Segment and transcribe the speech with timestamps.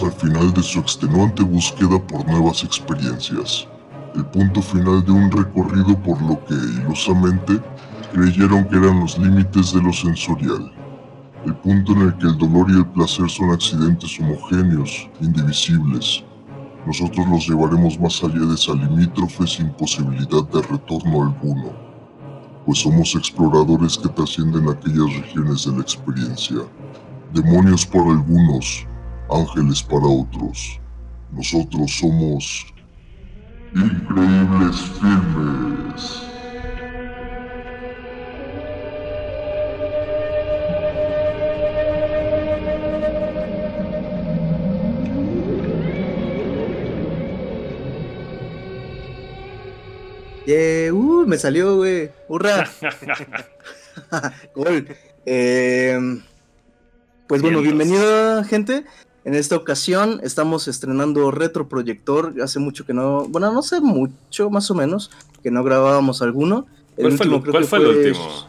[0.00, 3.68] Al final de su extenuante búsqueda por nuevas experiencias.
[4.16, 7.60] El punto final de un recorrido por lo que, ilusamente,
[8.10, 10.72] creyeron que eran los límites de lo sensorial.
[11.44, 16.24] El punto en el que el dolor y el placer son accidentes homogéneos, indivisibles.
[16.86, 21.70] Nosotros los llevaremos más allá de esa limítrofe sin posibilidad de retorno alguno,
[22.64, 26.58] pues somos exploradores que trascienden aquellas regiones de la experiencia.
[27.34, 28.86] Demonios para algunos,
[29.34, 30.80] ángeles para otros.
[31.32, 32.66] Nosotros somos
[33.74, 36.22] increíbles filmes.
[50.44, 52.10] Yeah, uh, me salió, güey.
[52.28, 52.68] ¡Hurra!
[54.54, 54.88] Gol.
[55.24, 55.98] Eh,
[57.28, 58.84] pues bueno, bienvenido, gente.
[59.24, 62.34] En esta ocasión estamos estrenando Retroproyector.
[62.42, 65.10] Hace mucho que no, bueno, no sé mucho, más o menos,
[65.42, 66.66] que no grabábamos alguno.
[66.96, 68.48] ¿Cuál fue, el, ¿cuál fue el último?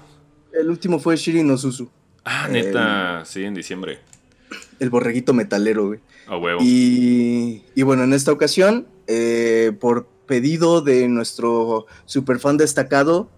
[0.52, 1.90] El último fue Shiri no Susu.
[2.26, 4.00] Ah, neta, sí, en diciembre.
[4.80, 6.00] El borreguito metalero, güey.
[6.28, 6.60] A huevo.
[6.62, 13.30] Y, y bueno, en esta ocasión, eh, por pedido de nuestro superfan destacado,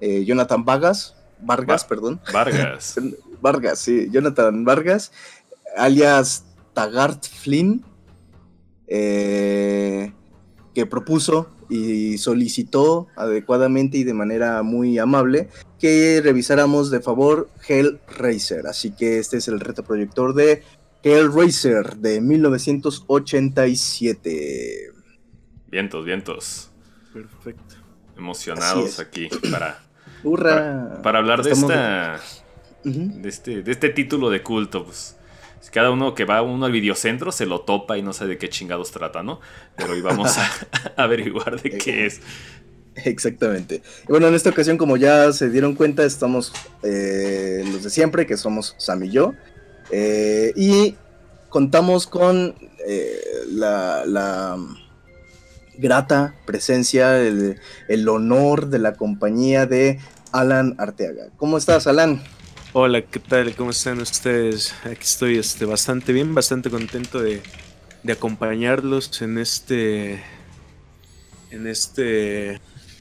[0.00, 2.20] eh, Jonathan Vargas, Vargas, perdón.
[2.32, 2.96] Vargas.
[3.40, 5.12] Vargas, sí, Jonathan Vargas,
[5.76, 6.44] alias
[6.80, 7.84] Tagart Flynn,
[8.86, 10.12] eh,
[10.74, 18.66] que propuso y solicitó adecuadamente y de manera muy amable que revisáramos de favor Hellraiser.
[18.66, 20.62] Así que este es el reto proyector de
[21.02, 24.92] Hellraiser de 1987.
[25.70, 26.70] Vientos, vientos.
[27.12, 27.74] Perfecto.
[28.16, 29.82] Emocionados aquí para,
[30.24, 31.02] ¡Hurra!
[31.02, 32.18] para, hablar de esta.
[32.84, 34.86] de, este, de este título de culto.
[34.86, 35.19] Pues
[35.72, 38.48] cada uno que va uno al videocentro se lo topa y no sabe de qué
[38.48, 39.40] chingados trata, ¿no?
[39.76, 40.36] Pero hoy vamos
[40.96, 42.20] a, averiguar de qué es.
[42.96, 43.82] Exactamente.
[44.04, 48.26] Y bueno, en esta ocasión, como ya se dieron cuenta, estamos eh, los de siempre,
[48.26, 49.32] que somos Sam y yo.
[49.90, 50.96] Eh, y
[51.48, 52.54] contamos con
[52.86, 54.56] eh, la, la
[55.78, 57.58] grata presencia, el,
[57.88, 59.98] el, honor de la compañía de
[60.32, 61.28] Alan Arteaga.
[61.36, 62.22] ¿Cómo estás, Alan?
[62.72, 63.52] Hola, ¿qué tal?
[63.56, 64.72] ¿Cómo están ustedes?
[64.84, 67.42] Aquí estoy este, bastante bien, bastante contento de,
[68.04, 70.22] de acompañarlos en este.
[71.50, 72.60] En este.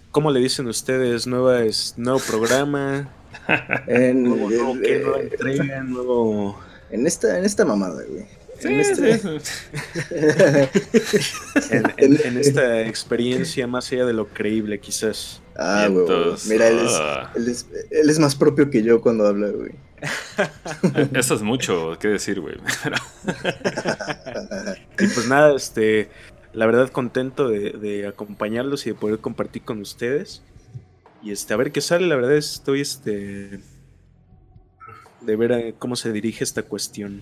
[0.09, 1.27] ¿Cómo le dicen ustedes?
[1.27, 3.13] Nueva, es, nuevo programa.
[3.87, 6.59] en, nuevo, nuevo, eh, nueva entrega, nuevo.
[6.89, 8.25] En esta, en esta mamada, güey.
[8.59, 9.11] Sí, en, este...
[11.71, 15.41] en, en, en, esta experiencia más allá de lo creíble, quizás.
[15.57, 16.05] Ah, güey.
[16.47, 16.93] Mira, él es,
[17.35, 19.71] él, es, él es, más propio que yo cuando habla, güey.
[21.13, 22.55] Eso es mucho que decir, güey.
[24.99, 26.09] y pues nada, este,
[26.53, 30.41] la verdad contento de, de, acompañarlos y de poder compartir con ustedes.
[31.21, 33.59] Y este, a ver qué sale, la verdad estoy este
[35.21, 37.21] de ver a cómo se dirige esta cuestión.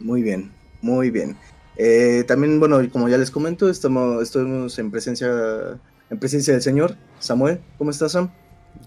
[0.00, 1.36] Muy bien, muy bien.
[1.76, 5.28] Eh, también, bueno, como ya les comento, estamos, estamos en presencia
[6.10, 7.60] en presencia del señor Samuel.
[7.76, 8.30] ¿Cómo estás, Sam?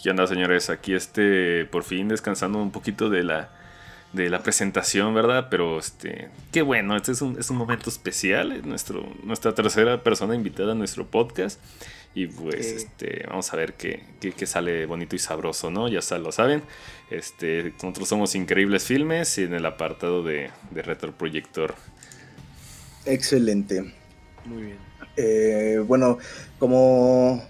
[0.01, 0.69] ¿Qué onda, señores?
[0.69, 3.50] Aquí este, por fin descansando un poquito de la,
[4.14, 5.48] de la presentación, ¿verdad?
[5.50, 10.36] Pero este, qué bueno, este es un, es un momento especial, nuestro, nuestra tercera persona
[10.36, 11.60] invitada a nuestro podcast.
[12.14, 15.88] Y pues este, vamos a ver qué, qué, qué, sale bonito y sabroso, ¿no?
[15.88, 16.62] Ya lo saben.
[17.10, 21.74] Este, nosotros somos Increíbles Filmes y en el apartado de, de Retroproyector.
[23.06, 23.94] Excelente.
[24.46, 24.78] Muy bien.
[25.16, 26.18] Eh, bueno,
[26.60, 27.44] como,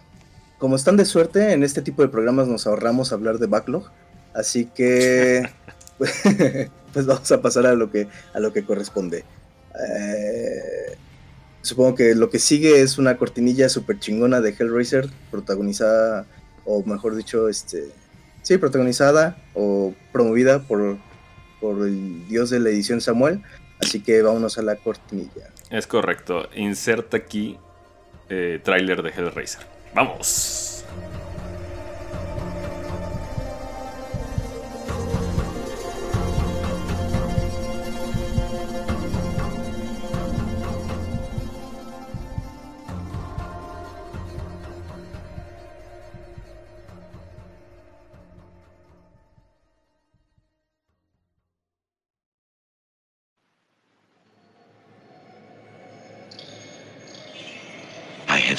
[0.60, 3.90] como están de suerte, en este tipo de programas nos ahorramos hablar de backlog.
[4.34, 5.44] Así que
[6.94, 9.24] pues vamos a pasar a lo que, a lo que corresponde.
[9.76, 10.96] Eh,
[11.62, 16.26] supongo que lo que sigue es una cortinilla súper chingona de Hellraiser, protagonizada,
[16.66, 17.90] o mejor dicho, este,
[18.42, 20.98] sí, protagonizada o promovida por,
[21.60, 23.42] por el dios de la edición Samuel.
[23.80, 25.50] Así que vámonos a la cortinilla.
[25.72, 26.48] Es correcto.
[26.56, 27.58] Inserta aquí
[28.30, 29.62] eh, tráiler de Hellraiser.
[29.96, 30.71] ¡Vamos!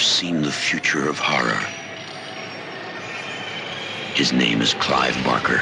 [0.03, 1.61] Have seen the future of horror.
[4.17, 5.61] His name is Clive Barker.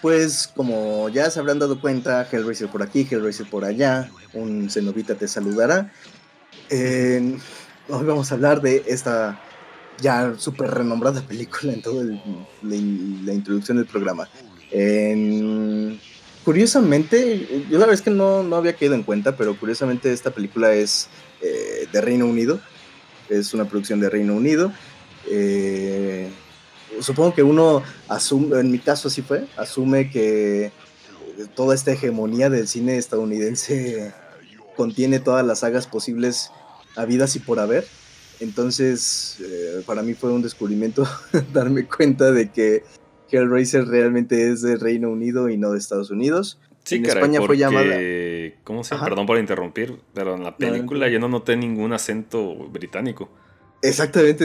[0.00, 5.14] Pues como ya se habrán dado cuenta, Hellraiser por aquí, Hellraiser por allá, un Cenobita
[5.14, 5.92] te saludará.
[6.70, 9.40] Hoy vamos a hablar de esta
[10.00, 12.04] ya súper renombrada película en toda
[12.62, 12.76] la,
[13.32, 14.28] introducción del programa.
[14.70, 16.00] En-
[16.44, 20.30] curiosamente, yo la verdad es que no, no había caído en cuenta, pero curiosamente esta
[20.30, 21.08] película es
[21.40, 22.60] eh, de Reino Unido.
[23.28, 24.72] Es una producción de Reino Unido.
[25.34, 26.28] Eh,
[27.00, 30.72] supongo que uno asume, en mi caso así fue, asume que
[31.54, 34.12] toda esta hegemonía del cine estadounidense
[34.76, 36.50] contiene todas las sagas posibles
[36.96, 37.86] habidas y por haber.
[38.40, 41.06] Entonces, eh, para mí fue un descubrimiento
[41.52, 42.82] darme cuenta de que
[43.30, 46.58] Hellraiser realmente es de Reino Unido y no de Estados Unidos.
[46.84, 47.96] Sí, en caray, España fue llamada.
[48.64, 49.04] ¿Cómo se Ajá.
[49.06, 53.30] Perdón por interrumpir, pero en la película yo no noté ningún acento británico.
[53.82, 54.44] Exactamente,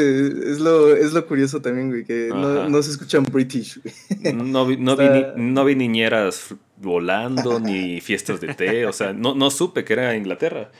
[0.51, 3.79] es lo, es lo curioso también, güey, que no, no se escuchan British.
[3.81, 4.33] güey.
[4.33, 8.93] No vi, no, vi, Está- ni, no vi niñeras volando, ni fiestas de té, o
[8.93, 10.71] sea, no, no supe que era Inglaterra.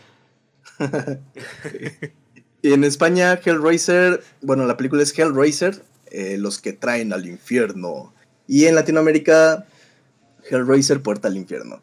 [2.62, 8.13] Y en España, Hellraiser, bueno, la película es Hellraiser, eh, los que traen al infierno.
[8.48, 9.65] Y en Latinoamérica,
[10.50, 11.81] Hellraiser, puerta al infierno.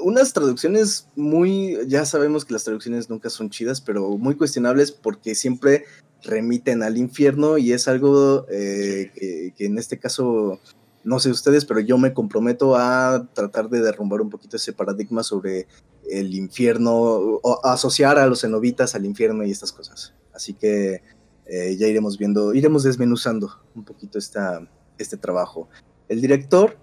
[0.00, 5.34] Unas traducciones muy, ya sabemos que las traducciones nunca son chidas, pero muy cuestionables porque
[5.34, 5.84] siempre
[6.24, 10.60] remiten al infierno y es algo eh, que, que en este caso,
[11.04, 15.22] no sé ustedes, pero yo me comprometo a tratar de derrumbar un poquito ese paradigma
[15.22, 15.66] sobre
[16.10, 20.14] el infierno, o asociar a los cenobitas al infierno y estas cosas.
[20.32, 21.02] Así que
[21.46, 24.66] eh, ya iremos viendo, iremos desmenuzando un poquito esta,
[24.98, 25.68] este trabajo.
[26.08, 26.76] El director,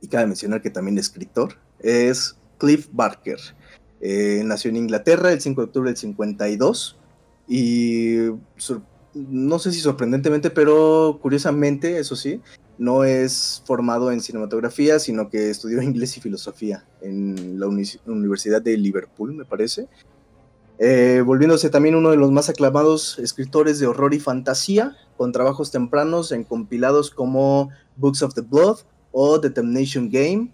[0.00, 3.38] y cabe mencionar que también escritor, es Cliff Barker.
[4.00, 6.96] Eh, nació en Inglaterra el 5 de octubre del 52
[7.48, 8.16] y
[9.14, 12.40] no sé si sorprendentemente, pero curiosamente, eso sí,
[12.78, 18.60] no es formado en cinematografía, sino que estudió inglés y filosofía en la uni- Universidad
[18.60, 19.88] de Liverpool, me parece.
[20.78, 25.70] Eh, volviéndose también uno de los más aclamados escritores de horror y fantasía, con trabajos
[25.70, 28.80] tempranos en compilados como Books of the Blood
[29.18, 29.48] o The
[30.10, 30.52] Game,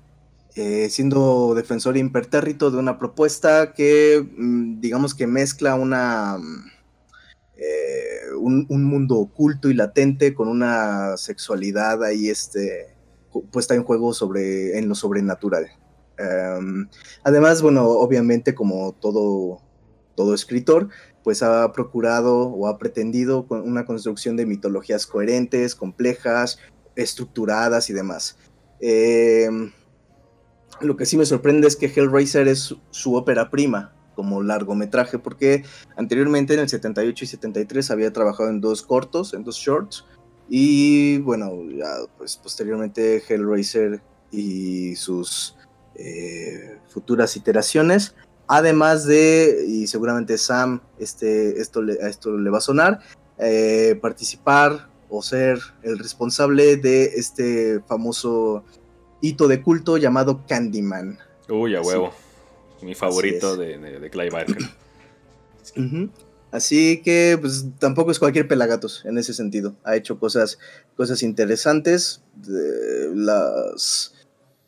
[0.55, 6.71] eh, siendo defensor impertérrito de una propuesta que, mm, digamos que mezcla una, mm,
[7.57, 12.95] eh, un, un mundo oculto y latente con una sexualidad ahí este,
[13.33, 15.67] pu- puesta en juego sobre, en lo sobrenatural.
[16.17, 16.89] Em,
[17.25, 19.61] además, bueno, obviamente como todo,
[20.15, 20.89] todo escritor,
[21.25, 26.59] pues ha procurado o ha pretendido una construcción de mitologías coherentes, complejas,
[26.95, 28.37] estructuradas y demás.
[28.85, 29.71] Em,
[30.81, 35.65] lo que sí me sorprende es que Hellraiser es su, ópera prima como largometraje, porque
[35.97, 40.05] anteriormente en el 78 y 73 había trabajado en dos cortos, en dos shorts,
[40.49, 41.87] y bueno, ya
[42.19, 45.57] pues posteriormente Hellraiser y sus
[45.95, 48.17] eh, futuras iteraciones,
[48.49, 52.99] además de, y seguramente Sam, este, esto a esto le va a sonar,
[53.39, 58.65] eh, participar o ser el responsable de este famoso
[59.21, 61.19] hito de culto llamado Candyman.
[61.49, 62.13] Uy, a huevo.
[62.81, 64.57] Mi favorito de, de, de Clive Barker.
[66.51, 69.75] Así que pues tampoco es cualquier pelagatos en ese sentido.
[69.85, 70.59] Ha hecho cosas,
[70.97, 72.23] cosas interesantes.
[72.35, 74.13] De- las,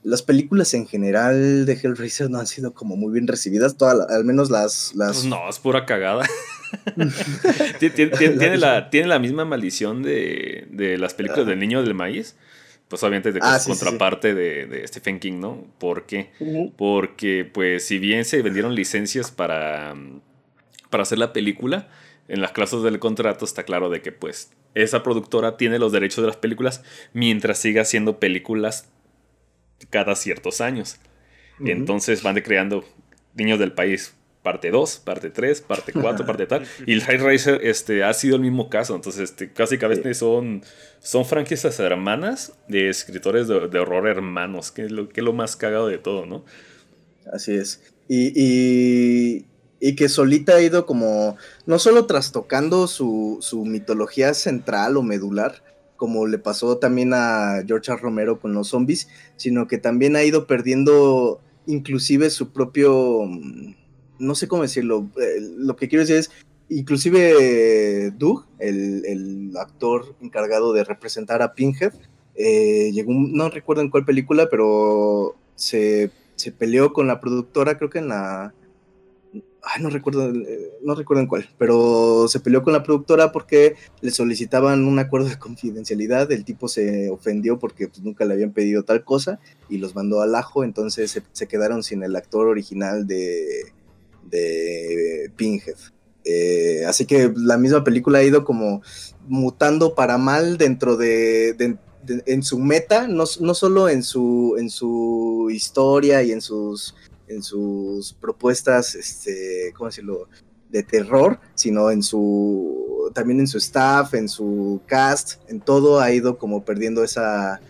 [0.02, 4.04] las películas en general de Hellraiser no han sido como muy bien recibidas, toda la-
[4.04, 4.94] al menos las...
[4.94, 6.24] las Pues no, es pura cagada.
[7.78, 11.82] Tien- tien- tien- tiene, la, tiene la misma maldición de, de las películas del niño
[11.82, 12.36] del maíz.
[12.88, 13.84] Pues obviamente de Ah, sí, sí, sí.
[13.84, 15.66] contraparte De, de Stephen King, ¿no?
[15.78, 16.30] ¿Por qué?
[16.76, 19.94] Porque, pues, si bien se vendieron licencias para,
[20.90, 21.88] para hacer la película,
[22.28, 26.22] en las clases del contrato está claro de que, pues, esa productora tiene los derechos
[26.22, 26.82] de las películas
[27.14, 28.88] mientras siga haciendo películas
[29.90, 30.98] cada ciertos años.
[31.64, 32.84] Entonces van de creando
[33.34, 34.14] Niños del País
[34.44, 36.64] parte 2, parte 3, parte 4, parte tal.
[36.86, 38.94] Y el Hellraiser este, ha sido el mismo caso.
[38.94, 40.62] Entonces, este, básicamente son,
[41.00, 45.32] son franquicias hermanas de escritores de, de horror hermanos, que es, lo, que es lo
[45.32, 46.44] más cagado de todo, ¿no?
[47.32, 47.82] Así es.
[48.06, 49.46] Y, y,
[49.80, 51.36] y que solita ha ido como,
[51.66, 55.62] no solo trastocando su, su mitología central o medular,
[55.96, 58.00] como le pasó también a George R.
[58.00, 63.74] Romero con los zombies, sino que también ha ido perdiendo inclusive su propio, mm,
[64.24, 66.30] no sé cómo decirlo, eh, lo que quiero decir es,
[66.68, 67.34] inclusive
[68.06, 71.92] eh, Doug, el, el actor encargado de representar a Pinhead,
[72.34, 77.90] eh, llegó, no recuerdo en cuál película, pero se, se peleó con la productora, creo
[77.90, 78.54] que en la...
[79.66, 83.76] Ay, no recuerdo, eh, no recuerdo en cuál, pero se peleó con la productora porque
[84.02, 86.30] le solicitaban un acuerdo de confidencialidad.
[86.30, 89.40] El tipo se ofendió porque pues, nunca le habían pedido tal cosa
[89.70, 90.64] y los mandó al ajo.
[90.64, 93.72] Entonces se, quedaron sin el actor original de,
[94.30, 95.76] de Pinhead.
[96.24, 98.82] Eh, así que la misma película ha ido como
[99.26, 101.76] mutando para mal dentro de,
[102.26, 106.94] en su meta, no, no, solo en su, en su historia y en sus,
[107.28, 110.28] en sus propuestas, este, ¿cómo decirlo?
[110.74, 116.10] de terror, sino en su también en su staff, en su cast, en todo ha
[116.10, 117.60] ido como perdiendo esa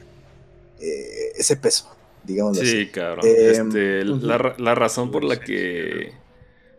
[0.81, 1.95] eh, ese peso,
[2.25, 2.87] digamos sí, así.
[2.87, 3.27] cabrón.
[3.27, 6.15] Este, la, la, razón por la que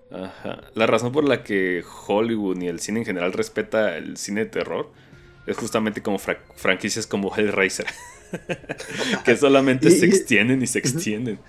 [0.10, 4.50] la razón por la que Hollywood y el cine en general respeta el cine de
[4.50, 4.92] terror
[5.48, 7.86] es justamente como franquicias como Hellraiser.
[9.26, 11.40] que solamente se extienden y se extienden.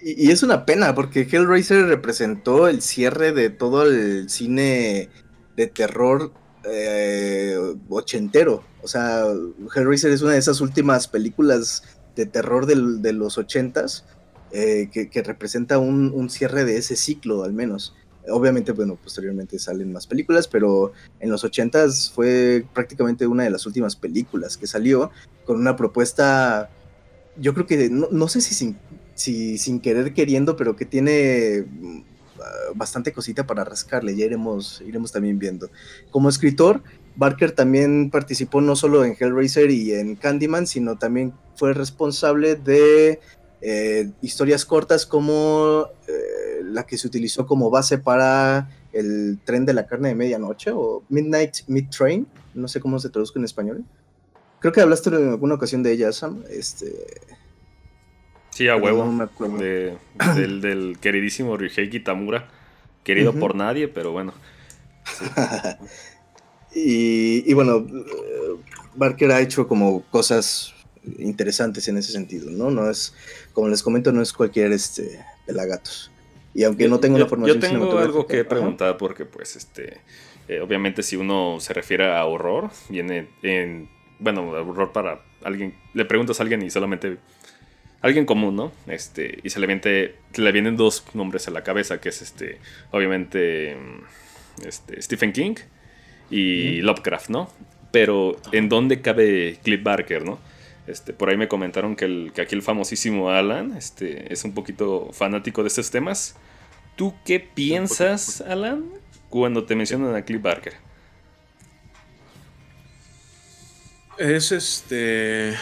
[0.00, 5.08] Y, es una pena porque Hellraiser representó el cierre de todo el cine
[5.56, 6.32] de terror
[6.64, 7.56] eh,
[7.88, 8.64] ochentero.
[8.82, 9.24] O sea,
[9.74, 11.82] Hellraiser es una de esas últimas películas
[12.14, 14.04] de terror de los ochentas
[14.52, 17.94] eh, que, representa un, cierre de ese ciclo al menos.
[18.30, 23.64] Obviamente, bueno, posteriormente salen más películas, pero en los ochentas fue prácticamente una de las
[23.66, 25.10] últimas películas que salió
[25.46, 26.68] con una propuesta,
[27.38, 28.76] yo creo que no, sé si sin,
[29.14, 32.00] si sin querer queriendo, pero que tiene mm,
[32.74, 35.70] bastante cosita para rascarle, ya iremos, iremos también viendo.
[36.10, 36.82] Como escritor,
[37.16, 43.20] Barker también participó no solo en Hellraiser y en Candyman, sino también fue responsable de
[43.60, 49.74] eh, historias cortas como eh, la que se utilizó como base para el tren de
[49.74, 53.84] la carne de medianoche o Midnight Mid Train, no sé cómo se traduzca en español.
[54.60, 56.42] Creo que hablaste en alguna ocasión de ella, Sam.
[56.50, 56.92] Este...
[58.50, 59.28] Sí, a huevo.
[60.34, 62.48] del, queridísimo Ryuhei Kitamura.
[63.04, 64.34] Querido por nadie, pero bueno.
[66.74, 68.56] y, y, bueno, eh,
[68.96, 70.74] Barker ha hecho como cosas
[71.18, 72.70] interesantes en ese sentido, ¿no?
[72.70, 73.14] No es,
[73.52, 76.10] como les comento, no es cualquier este pelagatos.
[76.54, 79.98] Y aunque no tengo la formación Yo tengo algo que preguntar porque, pues, este,
[80.48, 83.88] eh, obviamente si uno se refiere a horror, viene en,
[84.18, 87.18] bueno, horror para alguien, le preguntas a alguien y solamente
[88.00, 88.72] alguien común, ¿no?
[88.86, 92.58] Este, y se le, viene, le vienen dos nombres a la cabeza, que es este,
[92.90, 93.76] obviamente,
[94.64, 95.54] este, Stephen King
[96.30, 97.50] y Lovecraft, ¿no?
[97.90, 100.38] Pero ¿en dónde cabe Cliff Barker, ¿no?
[100.88, 104.54] Este, por ahí me comentaron que, el, que aquí el famosísimo Alan este, es un
[104.54, 106.34] poquito fanático de estos temas.
[106.96, 108.86] ¿Tú qué piensas, Alan,
[109.28, 110.72] cuando te mencionan a Cliff Barker?
[114.16, 115.54] Es este.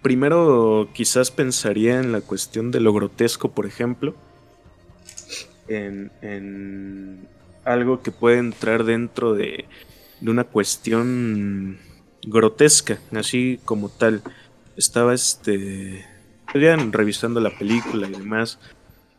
[0.00, 4.16] Primero, quizás pensaría en la cuestión de lo grotesco, por ejemplo.
[5.68, 7.28] En, en
[7.64, 9.66] algo que puede entrar dentro de,
[10.20, 11.78] de una cuestión
[12.26, 14.22] grotesca, así como tal.
[14.76, 16.06] Estaba este
[16.90, 18.58] revisando la película y demás,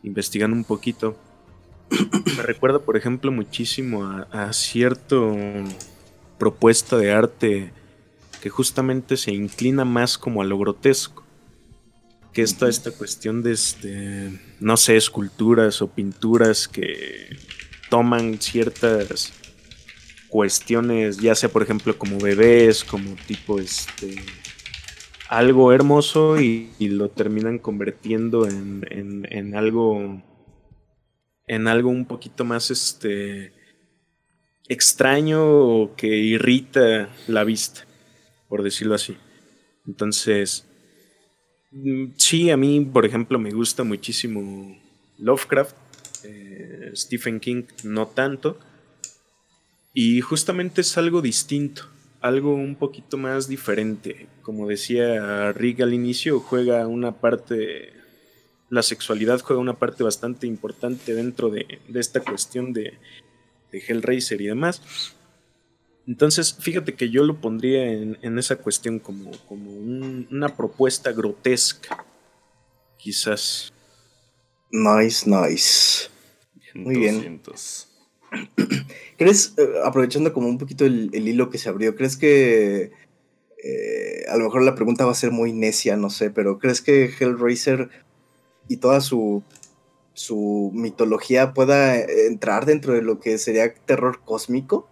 [0.02, 1.16] investigando un poquito.
[2.36, 5.34] Me recuerda, por ejemplo, muchísimo a, a cierto
[6.38, 7.72] propuesta de arte
[8.40, 11.24] que justamente se inclina más como a lo grotesco.
[12.32, 17.36] Que es toda esta cuestión de este, no sé, esculturas o pinturas que
[17.88, 19.32] toman ciertas
[20.34, 24.16] cuestiones, ya sea por ejemplo como bebés, como tipo este
[25.28, 30.20] algo hermoso y, lo terminan convirtiendo en, en, algo
[31.46, 33.52] en algo un poquito más este
[34.68, 37.82] extraño o que irrita la vista,
[38.48, 39.16] por decirlo así.
[39.86, 40.66] Entonces,
[41.70, 44.76] mm, sí, a mí, por ejemplo, me gusta muchísimo
[45.18, 45.76] Lovecraft,
[46.24, 48.58] eh, Stephen King no tanto,
[49.94, 51.84] y justamente es algo distinto,
[52.20, 54.26] algo un poquito más diferente.
[54.42, 57.92] Como decía Rick al inicio, juega una parte,
[58.70, 62.98] la sexualidad juega una parte bastante importante dentro de, esta cuestión de,
[63.70, 64.82] de, Hellraiser y demás.
[66.08, 72.04] Entonces, fíjate que yo lo pondría en, esa cuestión como, como una propuesta grotesca,
[72.98, 73.72] quizás.
[74.72, 76.08] Nice, nice.
[76.74, 77.40] Muy bien.
[79.18, 82.92] ¿Crees, eh, aprovechando como un poquito el, hilo que se abrió, crees que
[83.62, 86.80] eh, a lo mejor la pregunta va a ser muy necia, no sé, pero ¿crees
[86.80, 87.90] que Hellraiser
[88.68, 89.42] y toda su,
[90.12, 94.88] su mitología pueda entrar dentro de lo que sería terror cósmico?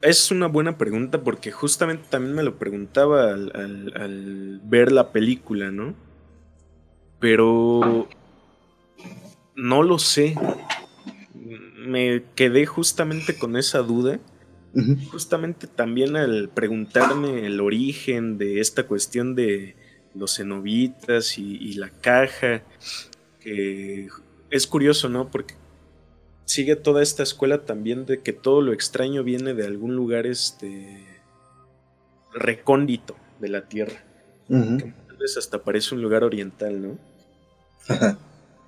[0.00, 5.94] Es una buena pregunta porque justamente también me lo preguntaba al ver la película, ¿no?
[7.20, 8.08] Pero
[9.56, 10.34] no lo sé.
[11.76, 14.18] Me quedé justamente con esa duda.
[15.12, 19.76] Justamente también al preguntarme el origen de esta cuestión de
[20.14, 22.62] los cenobitas y, la caja,
[23.38, 24.08] que
[24.50, 25.30] es curioso, ¿no?
[25.30, 25.54] Porque
[26.44, 31.04] sigue toda esta escuela también de que todo lo extraño viene de algún lugar este
[32.32, 34.02] recóndito de la Tierra.
[34.48, 36.98] tal vez hasta parece un lugar oriental, ¿no?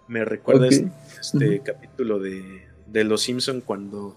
[0.09, 4.17] Me recuerda este, este capítulo de, de Los Simpson cuando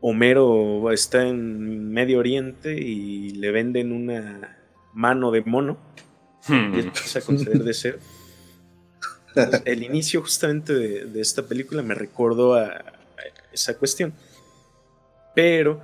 [0.00, 4.58] Homero está en Medio Oriente y le venden una
[4.92, 5.78] mano de mono
[6.48, 6.74] hmm.
[6.74, 7.96] y empieza a conceder deseo.
[9.64, 12.84] el inicio justamente de, esta película me recordó a,
[13.52, 14.12] esa cuestión.
[15.34, 15.80] Pero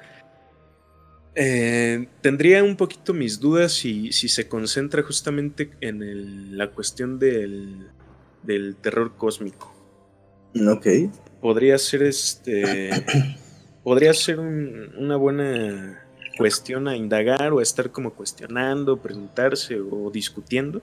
[1.35, 7.89] eh, tendría un poquito mis dudas si, si se concentra justamente en la cuestión del,
[8.43, 9.73] del terror cósmico.
[10.69, 10.87] Ok.
[11.41, 12.91] Podría ser este.
[13.85, 16.05] podría ser una buena
[16.37, 20.81] cuestión a indagar o a estar como cuestionando, preguntarse o discutiendo,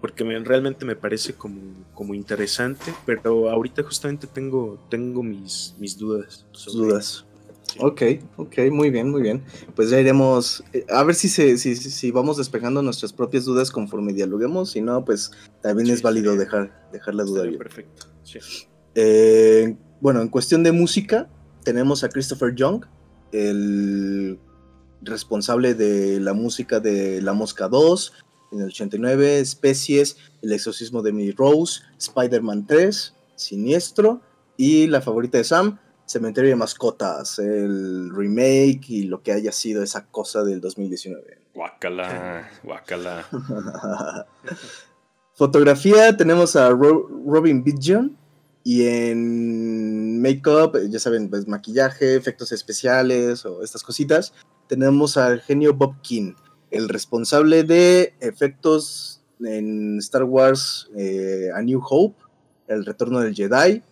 [0.00, 1.60] porque realmente me parece como,
[1.94, 6.46] como interesante, pero ahorita justamente tengo, tengo mis, mis dudas.
[6.72, 7.24] Dudas.
[7.80, 8.02] Ok,
[8.36, 9.42] ok, muy bien, muy bien.
[9.74, 13.70] Pues ya iremos, eh, a ver si, se, si, si, vamos despejando nuestras propias dudas
[13.70, 17.44] conforme dialoguemos, si no, pues también es válido dejar, dejar la duda.
[17.58, 18.06] Perfecto.
[18.94, 21.28] Eh, bueno, en cuestión de música,
[21.64, 22.84] tenemos a Christopher Young,
[23.32, 24.38] el
[25.02, 28.12] responsable de la música de La Mosca 2,
[28.52, 34.20] en el 89, Especies, El exorcismo de Mi Rose, Spider-Man 3, Siniestro,
[34.56, 35.80] y la favorita de Sam,
[36.14, 41.38] Cementerio de Mascotas, el remake y lo que haya sido esa cosa del 2019.
[41.52, 43.26] Guacala, guacala.
[45.34, 48.16] Fotografía tenemos a Robin Bidjon
[48.62, 54.32] y en make-up, ya saben, pues maquillaje, efectos especiales o estas cositas,
[54.68, 56.34] tenemos al genio Bob King,
[56.70, 62.22] el responsable de efectos en Star Wars eh, A New Hope,
[62.68, 63.82] El Retorno del Jedi.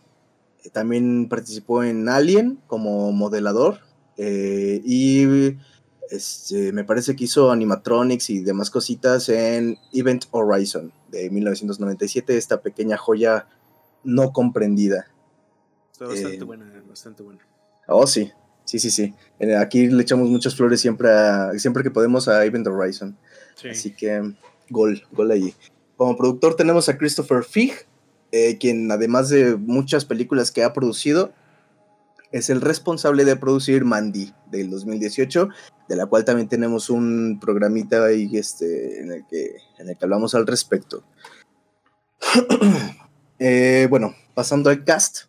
[0.65, 3.81] Eh, también participó en Alien como modelador.
[4.17, 5.57] Eh, y
[6.11, 12.61] este, me parece que hizo animatronics y demás cositas en Event Horizon de 1997, esta
[12.61, 13.47] pequeña joya
[14.05, 15.07] no comprendida.
[15.93, 17.41] Está bastante eh, buena, bastante buena.
[17.89, 18.31] Oh, sí,
[18.65, 19.15] sí, sí, sí.
[19.59, 21.09] Aquí le echamos muchas flores siempre,
[21.59, 23.17] siempre que podemos a Event Horizon.
[23.71, 24.35] Así que
[24.69, 25.55] gol, gol allí.
[25.97, 27.73] Como productor tenemos a Christopher Fig,
[28.33, 31.33] eh, quien además de muchas películas que ha producido,
[32.33, 35.49] es el responsable de producir Mandy del 2018,
[35.89, 40.05] de la cual también tenemos un programita ahí este, en, el que, en el que
[40.05, 41.05] hablamos al respecto.
[43.45, 45.23] Eh, bueno, pasando al cast,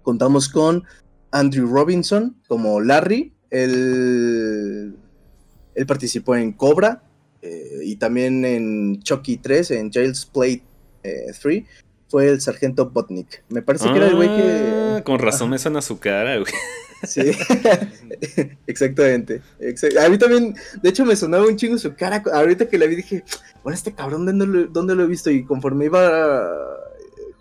[0.00, 0.84] contamos con
[1.30, 3.34] Andrew Robinson como Larry.
[3.50, 4.96] Él,
[5.74, 7.02] él participó en Cobra
[7.42, 10.62] eh, y también en Chucky 3, en Jail's Play
[11.40, 11.56] 3.
[11.56, 11.66] Eh,
[12.08, 13.42] fue el sargento Botnik.
[13.48, 14.96] Me parece que era el güey que.
[14.96, 16.52] Ah, con razón me suena su cara, güey.
[17.06, 17.20] Sí,
[18.66, 19.42] exactamente.
[20.02, 22.22] A mí también, de hecho, me sonaba un chingo su cara.
[22.32, 23.22] Ahorita que la vi dije,
[23.62, 25.30] bueno, este cabrón, ¿dónde lo, dónde lo he visto?
[25.30, 26.50] Y conforme iba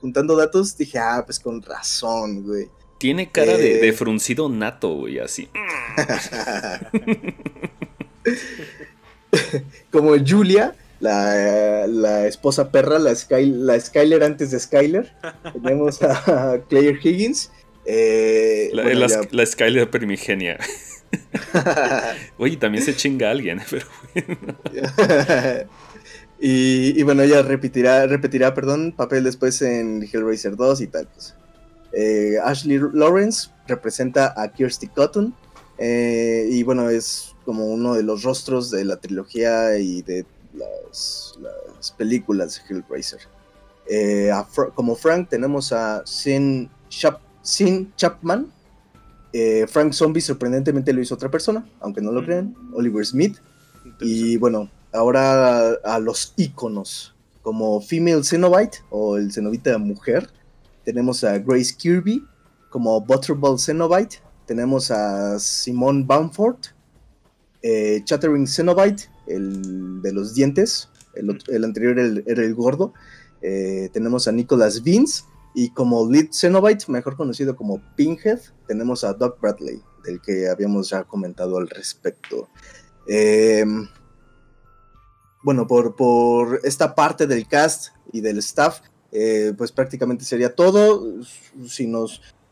[0.01, 2.67] juntando datos, dije, ah, pues con razón, güey.
[2.97, 5.47] Tiene cara de, eh, fruncido nato, güey, así.
[9.91, 15.13] Como Julia, la, esposa perra, la, la Skyler antes de Skyler.
[15.53, 17.51] Tenemos a Claire Higgins.
[17.85, 20.57] Eh, la, Skyler primigenia.
[22.37, 23.85] Oye, también se chinga a alguien, pero
[26.39, 31.07] y, bueno, ella repetirá, repetirá perdón, papel después en Hellraiser 2 y tal.
[31.07, 31.35] Pues.
[31.93, 35.33] Eh, Ashley Lawrence representa a Kirsty Cotton.
[35.79, 40.25] Eh, y bueno, es como uno de los rostros de la trilogía y de
[40.57, 41.37] las,
[41.97, 43.21] películas de Hellraiser.
[43.89, 44.31] Eh,
[44.75, 46.69] como Frank tenemos a Sin,
[47.95, 48.51] Chapman.
[49.67, 52.55] Frank Zombie sorprendentemente lo hizo otra persona, aunque no lo crean.
[52.73, 53.37] Oliver Smith.
[54.01, 57.15] Y bueno, ahora a los iconos
[57.47, 60.29] como Female Cenobite o el Cenobita mujer.
[60.83, 62.21] Tenemos a Grace Kirby
[62.69, 64.17] como Butterball Cenobite.
[64.45, 66.57] Tenemos a Simone Bamford,
[67.61, 70.89] eh, Chattering Cenobite, el de los dientes.
[71.13, 72.93] El, anterior era el, gordo.
[73.41, 75.23] Eh, tenemos a Nicholas Vince.
[75.55, 80.91] Y como Lead Cenobite, mejor conocido como Pinhead, tenemos a Doc Bradley, del que habíamos
[80.91, 82.47] ya comentado al respecto.
[83.07, 83.65] Eh,
[85.41, 91.23] bueno, por, por esta parte del cast y del staff, eh, pues prácticamente sería todo.
[91.67, 91.91] Si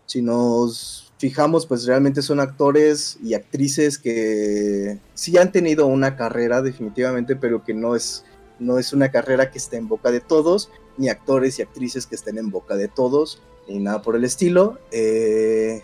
[0.08, 6.62] si nos fijamos, pues realmente son actores y actrices que sí han tenido una carrera
[6.62, 8.25] definitivamente, pero que no es,
[8.60, 12.15] no es una carrera que esté en boca de todos, ni actores y actrices que
[12.15, 14.80] estén en boca de todos, ni nada por el estilo.
[14.91, 15.82] Eh,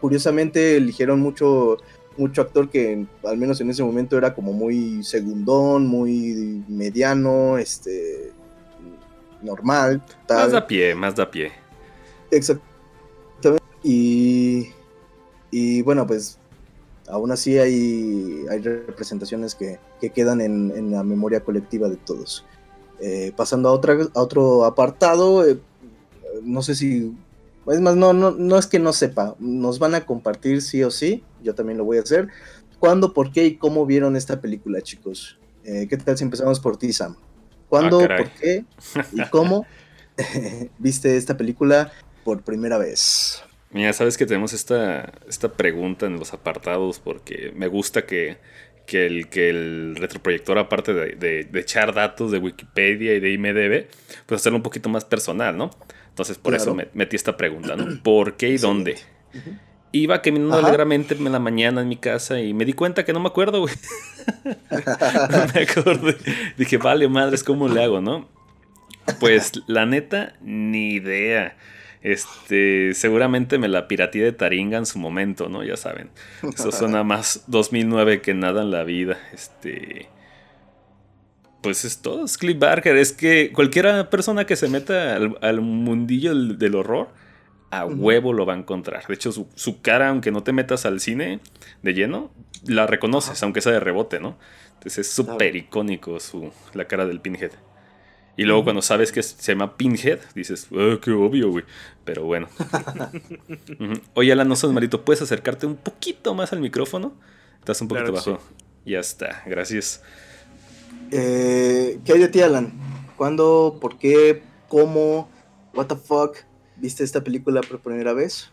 [0.00, 1.78] curiosamente eligieron mucho,
[2.16, 8.32] mucho actor que al menos en ese momento era como muy segundón, muy mediano, este
[9.42, 10.02] normal.
[10.28, 11.52] Más da pie, más da pie.
[12.30, 12.73] Exactamente.
[13.84, 14.70] Y,
[15.50, 16.38] y bueno, pues
[17.08, 22.46] aún así hay, hay representaciones que, que quedan en, en, la memoria colectiva de todos.
[22.98, 25.60] Eh, pasando a, otra, a otro apartado, eh,
[26.42, 27.14] no sé si...
[27.66, 30.90] Es más, no, no, no es que no sepa, nos van a compartir sí o
[30.90, 32.28] sí, yo también lo voy a hacer.
[32.78, 35.38] ¿Cuándo, por qué y cómo vieron esta película, chicos?
[35.64, 37.16] Eh, ¿Qué tal si empezamos por ti, Sam?
[37.70, 38.64] ¿Cuándo, Ah, por qué
[39.12, 39.64] y cómo
[40.78, 41.90] viste esta película
[42.22, 43.42] por primera vez?
[43.74, 48.38] Mira, sabes que tenemos esta, esta pregunta en los apartados porque me gusta que,
[48.86, 53.32] que, el, que el retroproyector, aparte de, de- de echar datos de Wikipedia y de
[53.32, 53.86] IMDB,
[54.26, 55.70] pues hacerlo un poquito más personal, ¿no?
[56.08, 58.00] Entonces por eso me- metí esta pregunta, ¿no?
[58.02, 58.96] ¿Por qué y dónde?
[59.90, 60.66] Iba caminando Ajá.
[60.68, 63.60] alegremente en la mañana en mi casa y me di cuenta que no me acuerdo,
[63.60, 63.74] güey.
[65.30, 66.16] No me acordé.
[66.56, 68.28] Dije, vale, madres, ¿cómo le hago, no?
[69.20, 71.56] Pues la neta, ni idea.
[72.04, 75.64] Este, seguramente me la pirateé de Taringa en su momento, ¿no?
[75.64, 76.10] Ya saben.
[76.42, 79.18] Eso suena más 2009 que nada en la vida.
[79.32, 80.10] Este.
[81.62, 82.94] Pues es todo, es Cliff Barker.
[82.98, 87.08] Es que cualquiera persona que se meta al, al mundillo del, del horror,
[87.70, 89.06] a huevo lo va a encontrar.
[89.06, 91.40] De hecho, su, su cara, aunque no te metas al cine
[91.82, 92.30] de lleno,
[92.66, 94.36] la reconoces, aunque sea de rebote, ¿no?
[94.74, 97.52] Entonces es súper icónico su, la cara del Pinhead.
[98.36, 101.64] Y luego cuando sabes que se llama Pinhead, dices, "Ah, qué obvio, güey.
[102.04, 102.48] Pero bueno.
[104.14, 107.14] Oye, Alan, no sos malito, ¿puedes acercarte un poquito más al micrófono?
[107.60, 108.44] Estás un poquito Claro bajo.
[108.84, 110.02] Ya está, gracias.
[111.10, 112.72] Eh, ¿Qué hay de ti, Alan?
[113.16, 115.30] ¿Cuándo, por qué, cómo,
[115.72, 116.36] what the fuck
[116.76, 118.50] viste esta película por primera vez?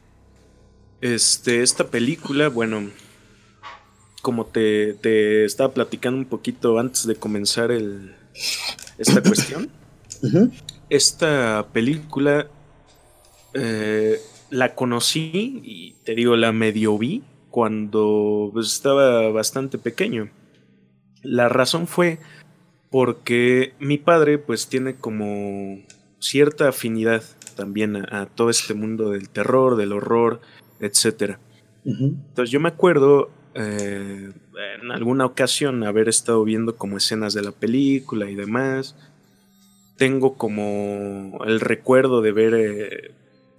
[1.01, 2.89] Este, esta película, bueno,
[4.21, 8.15] como te, te estaba platicando un poquito antes de comenzar el,
[9.01, 9.69] esta cuestión,
[10.89, 12.47] esta película
[13.53, 20.29] eh, la conocí y te digo, la medio vi cuando pues, estaba bastante pequeño.
[21.23, 22.19] La razón fue
[22.89, 25.81] porque mi padre pues tiene como
[26.19, 27.23] cierta afinidad
[27.55, 30.41] también a, a todo este mundo del terror, del horror,
[30.79, 31.39] etcétera.
[31.83, 37.51] Entonces yo me acuerdo eh, en alguna ocasión haber estado viendo como escenas de la
[37.51, 38.95] película y demás.
[39.97, 43.11] Tengo como el recuerdo de ver, eh,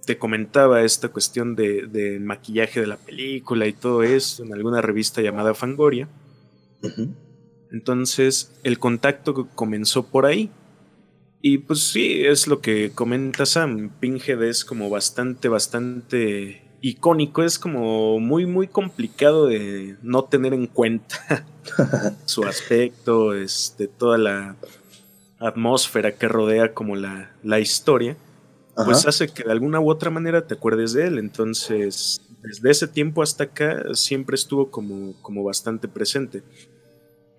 [0.05, 4.81] te comentaba esta cuestión de, de maquillaje de la película y todo eso en alguna
[4.81, 6.07] revista llamada Fangoria.
[7.71, 10.51] Entonces el contacto comenzó por ahí.
[11.41, 13.89] Y pues sí, es lo que comenta Sam.
[13.99, 17.41] Pinhead es como bastante, bastante icónico.
[17.43, 21.45] Es como muy, muy complicado de no tener en cuenta
[22.25, 24.55] su aspecto, este, toda la
[25.39, 28.17] atmósfera que rodea como la, la historia.
[28.75, 28.85] Ajá.
[28.85, 31.17] Pues hace que de alguna u otra manera te acuerdes de él.
[31.17, 36.43] Entonces, desde ese tiempo hasta acá siempre estuvo como, como bastante presente.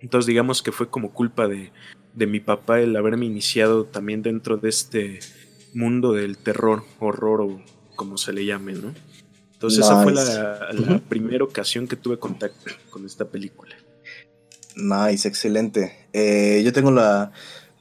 [0.01, 1.71] Entonces digamos que fue como culpa de,
[2.13, 5.19] de mi papá el haberme iniciado también dentro de este
[5.73, 7.61] mundo del terror, horror o
[7.95, 8.93] como se le llame, ¿no?
[9.55, 13.75] Entonces esa fue la, la primera ocasión que tuve contacto con esta película.
[14.75, 15.93] Nice, excelente.
[16.13, 17.31] Eh, yo tengo la,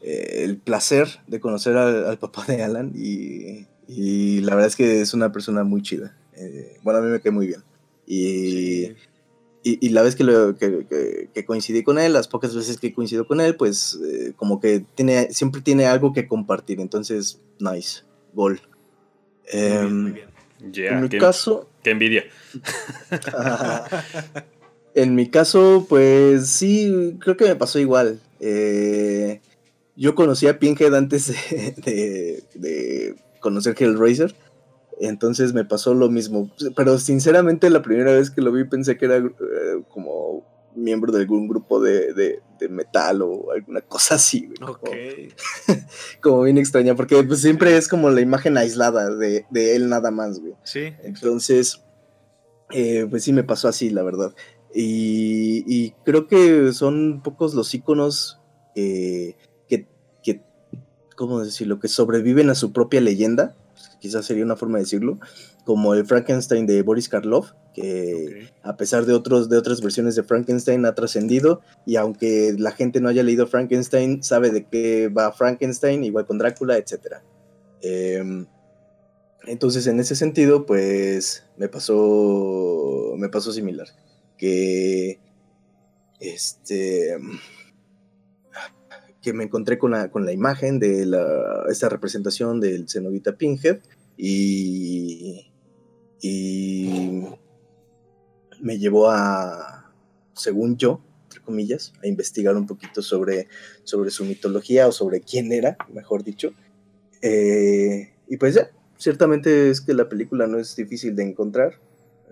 [0.01, 4.77] eh, el placer de conocer al, al papá de Alan y, y la verdad es
[4.77, 6.17] que es una persona muy chida.
[6.37, 7.63] Eh, bueno, a mí me cae muy bien.
[8.07, 8.95] Y, Sí.
[9.65, 12.77] y, y la vez que, lo- que, que- que coincidí con él, las pocas veces
[12.79, 13.99] que coincido con él, pues
[14.37, 16.81] como que tiene, siempre tiene algo que compartir.
[16.81, 18.03] Entonces, nice,
[18.35, 18.61] gol.
[19.53, 20.29] Muy bien, muy Em, bien.
[20.95, 22.25] En mi qué, caso, qué envidia.
[24.95, 28.21] en mi caso, pues sí, creo que me pasó igual.
[28.41, 29.41] Eh,
[29.97, 34.35] yo conocí a Pinhead antes de, de- de conocer Hellraiser.
[35.01, 36.51] Entonces me pasó lo mismo.
[36.77, 39.31] Pero sinceramente la primera vez que lo vi pensé que era eh,
[39.89, 40.45] como
[40.77, 44.47] miembro de algún grupo de, de- de metal o alguna cosa así.
[44.47, 44.59] güey.
[44.59, 44.79] Como,
[46.21, 50.11] como bien extraña, porque pues, siempre es como la imagen aislada de, de él nada
[50.11, 50.55] más, güey.
[50.63, 50.93] Sí.
[51.03, 51.83] Entonces,
[52.71, 54.35] eh, pues sí me pasó así, la verdad.
[54.75, 58.41] Y, y creo que son pocos los iconos
[58.75, 59.37] eh,
[59.69, 59.87] que,
[60.23, 60.43] que
[61.17, 61.79] ¿cómo decirlo?
[61.79, 63.57] Que sobreviven a su propia leyenda,
[64.01, 65.19] quizás sería una forma de decirlo,
[65.65, 70.23] como el Frankenstein de Boris Karloff, que a pesar de, otros, de otras versiones de
[70.23, 71.61] Frankenstein ha trascendido.
[71.87, 76.39] Y aunque la gente no haya leído Frankenstein, sabe de qué va Frankenstein, igual con
[76.39, 77.17] Drácula, etc.
[77.83, 78.47] Em,
[79.47, 83.89] entonces, en ese sentido, pues me pasó, me pasó similar,
[84.39, 85.19] que
[86.21, 87.17] este
[89.25, 93.79] que me encontré con la, con la imagen de la, esta representación del cenobita Pinhead
[94.19, 95.51] y,
[96.27, 97.23] y
[98.59, 99.93] me llevó a,
[100.33, 103.49] según yo, entre comillas, a investigar un poquito sobre,
[103.83, 106.55] sobre su mitología o sobre quién era, mejor dicho.
[107.21, 111.75] Eh, y pues ya, ciertamente es que la película no es difícil de encontrar.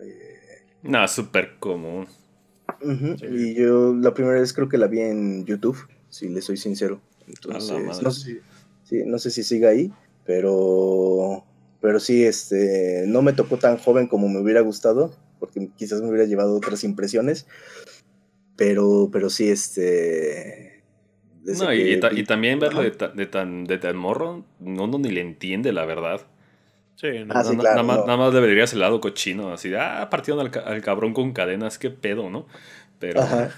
[0.00, 2.06] Eh, no, súper común.
[3.30, 5.76] Y yo la primera vez creo que la vi en YouTube
[6.08, 7.02] si le soy sincero.
[7.28, 8.40] Entonces, no sé,
[8.84, 9.92] si, no sé si siga ahí,
[10.24, 11.44] pero,
[11.82, 16.08] pero sí, este, no me tocó tan joven como me hubiera gustado, porque quizás me
[16.08, 17.48] hubiera llevado otras impresiones,
[18.56, 20.84] pero, pero sí, este...
[21.44, 22.92] No, y, también verlo de,
[23.26, 26.20] tan, de tan morro, uno ni le entiende la verdad.
[26.94, 30.52] Sí, ah, nada, más, nada más le verías el lado cochino, así de, ah, partieron
[30.54, 32.46] al, cabrón con cadenas, qué pedo, ¿no?
[33.00, 33.22] Pero...
[33.22, 33.50] Ajá.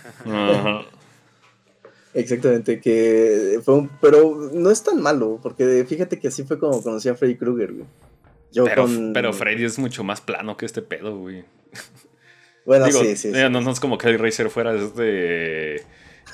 [2.14, 6.80] Exactamente, que fue un, pero no es tan malo, porque fíjate que así fue como
[6.80, 7.87] conocí a Freddy Krueger, güey.
[9.12, 11.45] Pero, Freddy es mucho más plano que este pedo, güey.
[12.67, 15.85] Bueno, sí, sí, No, es como que el Racer fuera de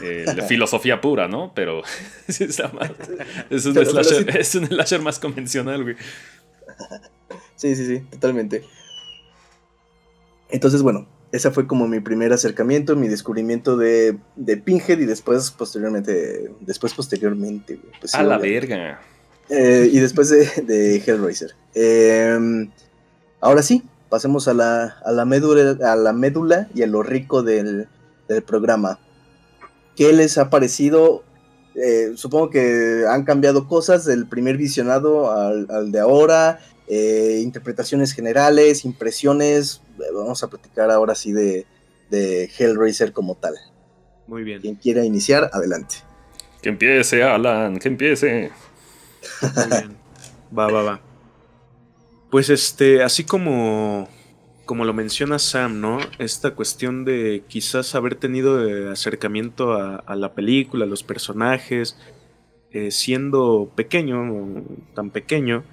[0.00, 1.52] eh, filosofía pura, ¿no?
[1.54, 1.82] Pero
[2.28, 2.60] es, es,
[3.66, 5.96] un slasher, es un slasher más convencional, güey.
[7.56, 8.62] Sí, sí, sí, totalmente.
[10.48, 15.50] Entonces, bueno, ese fue como mi primer acercamiento, mi descubrimiento de, de Pinhead y después
[15.50, 17.78] posteriormente, después posteriormente.
[18.00, 19.00] Pues, a la verga.
[19.50, 21.50] Eh, y después de, Hellraiser.
[21.74, 22.70] Em,
[23.40, 27.42] ahora sí, pasemos a la, a la, médula, a la médula y a lo rico
[27.42, 27.88] del,
[28.46, 29.00] programa.
[29.96, 31.24] ¿Qué les ha parecido?
[31.74, 36.60] Eh, supongo que han cambiado cosas del primer visionado al, al de ahora.
[36.92, 39.80] Eh, interpretaciones generales, impresiones.
[40.14, 41.64] Vamos a platicar ahora sí de,
[42.10, 43.54] de Hellraiser como tal.
[44.26, 44.60] Muy bien.
[44.60, 45.96] Quien quiera iniciar, adelante.
[46.62, 48.50] Que empiece, Alan, que empiece.
[50.56, 51.00] Va, va, va.
[52.30, 54.08] Pues este, así como,
[54.64, 55.98] como lo menciona Sam, ¿no?
[56.18, 61.96] Esta cuestión de quizás haber tenido eh, acercamiento a, la película, a los personajes,
[62.70, 65.64] eh, siendo pequeño, tan pequeño,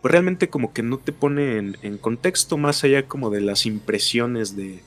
[0.00, 4.56] pues realmente como que no te pone en, contexto más allá como de las impresiones
[4.56, 4.82] de,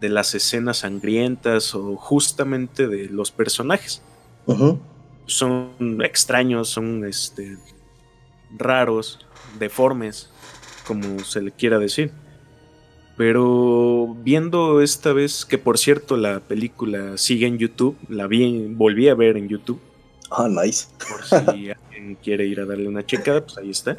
[0.00, 4.02] las escenas sangrientas o justamente de los personajes.
[5.28, 7.56] Son extraños, son este,
[8.56, 9.24] raros,
[9.58, 10.30] deformes,
[10.86, 12.10] como se le quiera decir.
[13.16, 19.08] Pero viendo esta vez, que por cierto la película sigue en YouTube, la vi, volví
[19.08, 19.80] a ver en YouTube.
[20.30, 20.86] Ah, nice.
[21.08, 23.96] Por si alguien quiere ir a darle una checada, pues ahí está.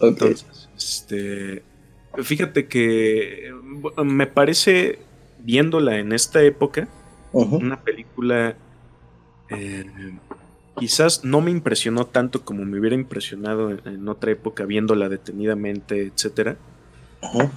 [0.00, 1.62] Entonces, este,
[2.22, 3.52] fíjate que
[4.04, 5.00] me parece,
[5.40, 6.88] viéndola en esta época,
[7.32, 8.56] una película
[9.50, 9.86] eh,
[10.78, 16.56] quizás no me impresionó tanto como me hubiera impresionado en, otra época viéndola detenidamente, etcétera.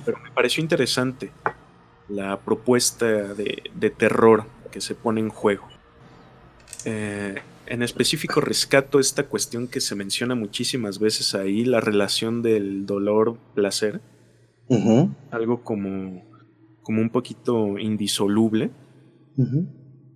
[0.06, 1.32] Pero me pareció interesante
[2.10, 5.68] la propuesta de, de, terror que se pone en juego.
[6.86, 7.36] Eh,
[7.68, 14.02] en específico rescato esta cuestión que se menciona muchísimas veces ahí, la relación del dolor-placer.
[15.32, 16.24] Algo como,
[16.84, 18.72] como un poquito indisoluble.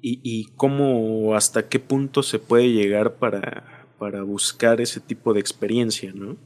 [0.07, 5.39] Y, y, cómo, hasta qué punto se puede llegar para, para buscar ese tipo de
[5.39, 6.37] experiencia, ¿no?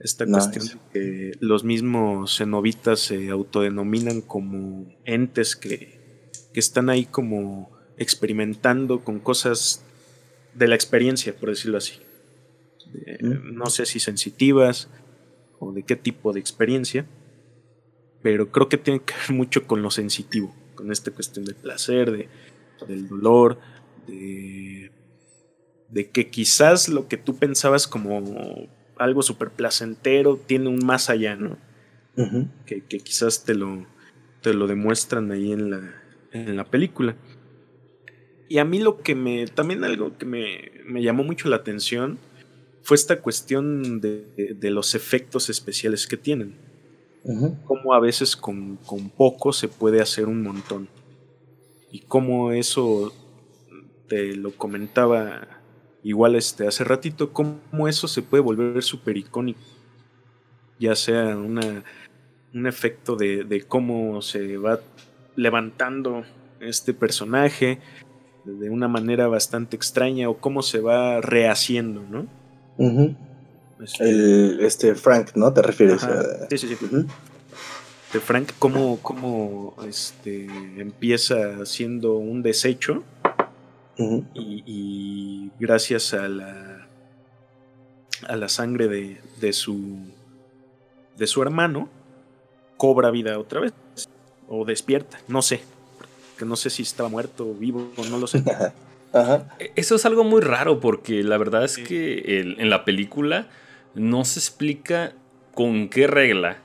[0.00, 7.04] Esta cuestión de que los mismos cenobitas se autodenominan como entes que, que están ahí
[7.04, 9.84] como experimentando con cosas
[10.54, 12.00] de la experiencia, por decirlo así.
[13.22, 14.88] no sé si sensitivas
[15.60, 17.06] o de qué tipo de experiencia,
[18.22, 22.10] pero creo que tiene que ver mucho con lo sensitivo, con esta cuestión del placer,
[22.10, 22.28] de,
[22.86, 23.58] del dolor,
[24.06, 24.90] de,
[25.88, 31.36] de que quizás lo que tú pensabas como algo súper placentero tiene un más allá,
[31.36, 31.56] ¿no?
[32.66, 33.86] que, que, quizás te lo,
[34.40, 37.16] te lo demuestran ahí en la, en la película.
[38.48, 42.18] Y a mí lo que me, también algo que me, llamó mucho la atención
[42.82, 46.54] fue esta cuestión de, los efectos especiales que tienen.
[47.64, 48.78] Cómo a veces con,
[49.16, 50.88] poco se puede hacer un montón.
[51.90, 53.12] Y cómo eso,
[54.08, 55.48] te lo comentaba
[56.02, 59.60] igual este, hace ratito, cómo eso se puede volver súper icónico.
[60.78, 61.84] Ya sea una,
[62.52, 64.80] un efecto de, de cómo se va
[65.36, 66.24] levantando
[66.60, 67.80] este personaje
[68.44, 72.26] de una manera bastante extraña o cómo se va rehaciendo, ¿no?
[73.82, 75.52] Este, el, este Frank, ¿no?
[75.52, 76.48] ¿Te refieres a...
[76.48, 76.86] Sí, sí, sí.
[78.12, 83.02] De Frank, cómo, cómo este, empieza siendo un desecho
[84.34, 86.86] y, gracias a la,
[88.28, 89.98] a la sangre de, de, su,
[91.16, 91.88] de su hermano,
[92.76, 93.72] cobra vida otra vez.
[94.48, 95.62] O despierta, no sé.
[96.38, 98.44] Que no sé si estaba muerto o vivo, no lo sé.
[99.76, 103.48] Eso es algo muy raro porque la verdad es que en la película
[103.94, 105.14] no se explica
[105.54, 106.58] con qué regla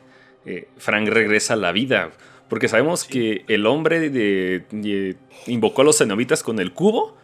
[0.45, 2.11] eh, Frank regresa a la vida.
[2.47, 5.15] Porque sabemos que el hombre de,
[5.45, 7.15] invocó a los cenobitas con el cubo,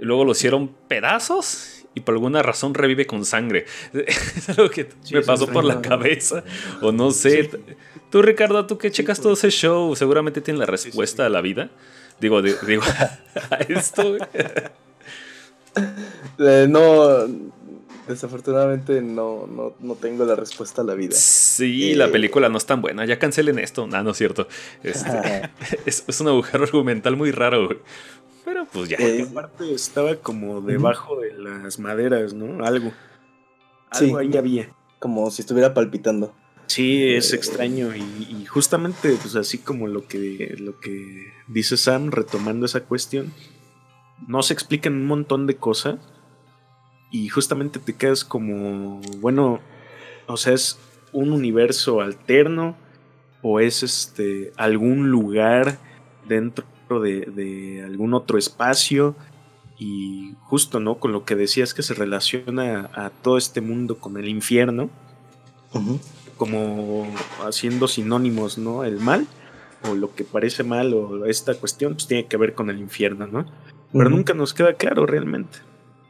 [0.00, 3.66] luego lo hicieron pedazos y por alguna razón revive con sangre.
[3.92, 6.44] Es algo que me pasó por la cabeza.
[6.80, 7.50] O no sé.
[8.10, 11.70] Tú, Ricardo, tú que checas todo ese show, seguramente tienes la respuesta a la vida.
[12.18, 12.82] Digo, digo
[13.50, 14.16] a esto.
[16.38, 17.26] Eh, no,
[18.08, 21.14] desafortunadamente no, no, tengo la respuesta a la vida.
[21.14, 23.04] Sí, la eh, película no es tan buena.
[23.04, 23.86] Ya cancelen esto.
[23.86, 24.48] No, no es cierto.
[24.82, 25.50] Este,
[25.86, 27.68] es, un agujero argumental muy raro,
[28.44, 28.96] Pero pues ya.
[28.98, 32.64] Eh, aparte estaba como debajo de las maderas, ¿no?
[32.64, 32.92] Algo.
[33.90, 34.70] Algo ahí había.
[34.98, 36.34] Como si estuviera palpitando.
[36.66, 42.64] Sí, es extraño y, justamente pues así como lo que, lo que dice Sam, retomando
[42.64, 43.32] esa cuestión,
[44.26, 45.98] no se explican un montón de cosas
[47.14, 49.60] y justamente te quedas como, bueno,
[50.26, 50.80] o sea, es
[51.12, 52.74] un universo alterno
[53.40, 55.78] o es este algún lugar
[56.26, 59.14] dentro de, de algún otro espacio
[59.78, 60.96] y justo, ¿no?
[60.96, 64.90] Con lo que decías que se relaciona a, todo este mundo con el infierno
[66.36, 67.06] como
[67.46, 68.82] haciendo sinónimos, ¿no?
[68.82, 69.28] El mal,
[69.88, 73.28] o lo que parece mal, o esta cuestión, pues tiene que ver con el infierno,
[73.28, 73.46] ¿no?
[73.92, 75.58] Pero nunca nos queda claro realmente.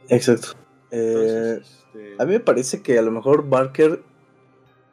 [0.09, 0.64] Exacto.
[0.91, 4.03] Eh, este, a mí me parece que a lo mejor Barker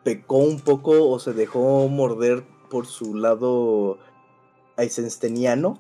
[0.05, 3.99] pecó un poco o se dejó morder por su lado
[4.77, 5.79] eisensteiniano.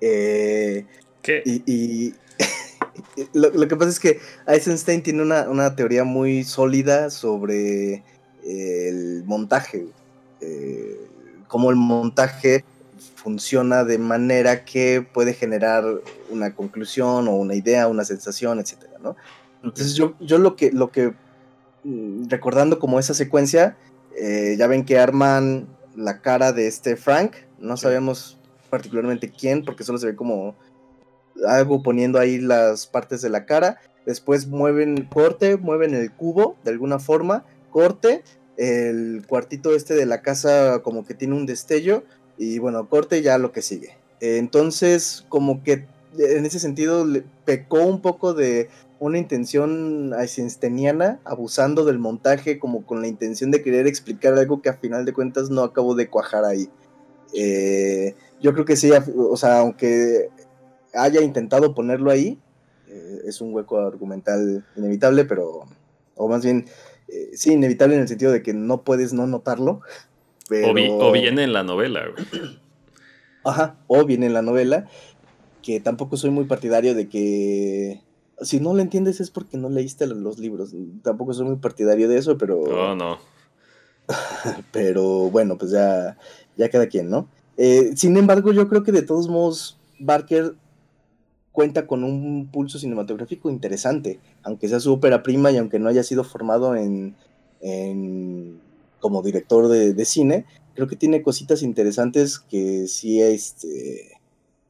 [0.00, 0.86] Eh,
[1.22, 1.42] ¿Qué?
[1.44, 2.14] Y,
[3.34, 8.02] lo, que pasa es que Eisenstein tiene una, una teoría muy sólida sobre
[8.44, 9.86] el montaje,
[10.40, 11.08] eh,
[11.46, 12.64] cómo el montaje
[13.16, 15.84] funciona de manera que puede generar
[16.30, 19.16] una conclusión o una idea, una sensación, etcétera, ¿no?
[19.62, 21.14] Entonces yo, yo lo que, lo que,
[21.84, 23.76] mm, recordando como esa secuencia,
[24.16, 28.38] eh, ya ven que arman la cara de este Frank, no sabemos
[28.70, 30.54] particularmente quién, porque solo se ve como
[31.46, 36.70] algo poniendo ahí las partes de la cara, después mueven corte, mueven el cubo de
[36.70, 38.22] alguna forma, corte,
[38.56, 42.04] el cuartito este de la casa como que tiene un destello
[42.36, 43.96] y bueno, corte ya lo que sigue.
[44.20, 45.86] Entonces, como que
[46.18, 48.68] en ese sentido le pecó un poco de
[49.00, 54.68] una intención eisensteiniana, abusando del montaje como con la intención de querer explicar algo que
[54.68, 56.68] a final de cuentas no acabo de cuajar ahí.
[57.34, 60.28] Eh, yo creo que sí, o sea, aunque
[60.92, 62.38] haya intentado ponerlo ahí,
[62.88, 65.62] eh, es un hueco argumental inevitable, pero,
[66.16, 66.66] o más bien,
[67.08, 69.80] eh, sí, inevitable en el sentido de que no puedes no notarlo.
[70.50, 72.02] O, viene en la novela,
[73.44, 74.88] Ajá, o viene en la novela,
[75.62, 78.02] que tampoco soy muy partidario de que
[78.42, 80.74] si no lo entiendes es porque no leíste los libros.
[81.02, 82.62] Tampoco soy muy partidario de eso, pero...
[82.66, 83.18] No, no.
[84.72, 86.16] pero bueno, pues ya,
[86.56, 87.28] ya cada quien, ¿no?
[87.56, 90.54] Eh, sin embargo, yo creo que de todos modos, Barker
[91.52, 96.02] cuenta con un pulso cinematográfico interesante, aunque sea su ópera prima y aunque no haya
[96.02, 97.14] sido formado en,
[99.00, 104.18] como director de, cine, creo que tiene cositas interesantes que sí, este,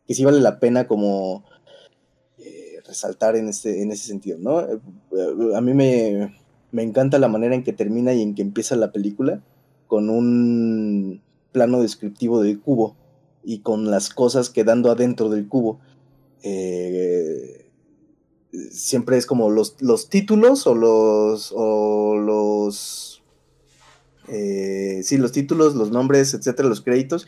[0.07, 1.45] que sí vale la pena como
[2.91, 4.61] resaltar en, este, en ese sentido, ¿no?
[4.61, 4.79] Eh,
[5.55, 6.37] a mí me,
[6.73, 9.43] me encanta la manera en que termina y en que empieza la película,
[9.87, 11.23] con un
[11.53, 12.97] plano descriptivo del cubo
[13.43, 15.81] y con las cosas quedando adentro del cubo
[16.43, 17.67] eh,
[18.71, 23.23] siempre es como los, los títulos o los, o los,
[24.29, 27.27] eh, sí, los títulos, los nombres, etcétera, los créditos,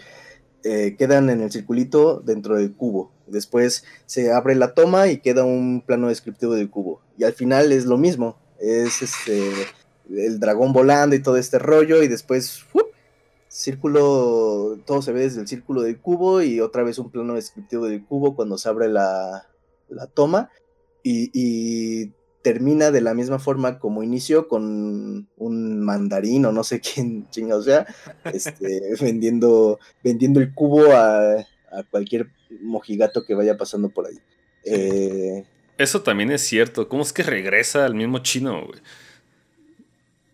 [0.64, 3.12] eh, quedan en el circulito dentro del cubo.
[3.26, 7.00] Después se abre la toma y queda un plano descriptivo del cubo.
[7.16, 9.50] Y al final es lo mismo, es este,
[10.10, 12.64] el dragón volando y todo este rollo y después
[13.52, 17.86] círculo, todo se ve desde el círculo del cubo y otra vez un plano descriptivo
[17.86, 19.46] del cubo cuando se abre la,
[20.14, 20.50] toma
[21.02, 27.28] y, termina de la misma forma como inició con un mandarín o no sé quién
[27.30, 27.86] chingados sea,
[28.24, 32.28] este, vendiendo, vendiendo el cubo a, a, cualquier
[32.60, 34.18] mojigato que vaya pasando por ahí.
[34.64, 35.44] Eh,
[35.78, 36.88] Eso también es cierto.
[36.88, 38.80] ¿Cómo es que regresa al mismo chino, güey?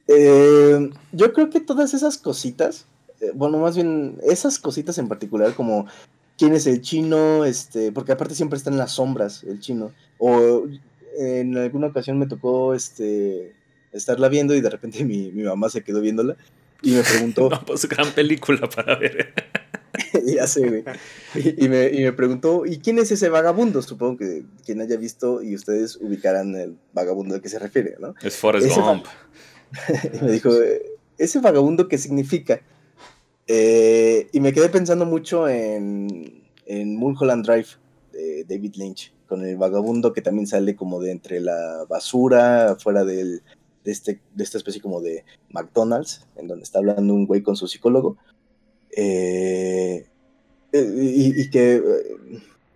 [0.09, 2.86] Eh, yo creo que todas esas cositas,
[3.20, 5.86] eh, bueno, más bien esas cositas en particular, como
[6.38, 9.92] quién es el chino, este, porque aparte siempre está en las sombras el chino.
[10.18, 10.64] O
[11.18, 13.54] en alguna ocasión me tocó este
[13.92, 16.36] estarla viendo y de repente mi, mamá se quedó viéndola
[16.82, 17.48] y me preguntó.
[17.50, 19.34] no, pues gran película para ver.
[20.26, 20.84] ya sé, güey.
[21.34, 23.82] Y, me, preguntó, ¿y quién es ese vagabundo?
[23.82, 28.14] Supongo que quien haya visto y ustedes ubicarán el vagabundo al que se refiere, ¿no?
[28.22, 29.06] Es Forrest Gump.
[30.20, 30.50] y me dijo,
[31.18, 32.60] ¿ese vagabundo qué significa?
[33.46, 37.68] Eh, y me quedé pensando mucho en, en Mulholland Drive
[38.46, 43.40] David Lynch, con el vagabundo que también sale como de entre la basura, fuera de,
[43.84, 47.68] este, de esta especie como de McDonald's, en donde está hablando un güey con su
[47.68, 48.16] psicólogo.
[48.96, 50.06] Eh,
[50.72, 51.82] eh, y, que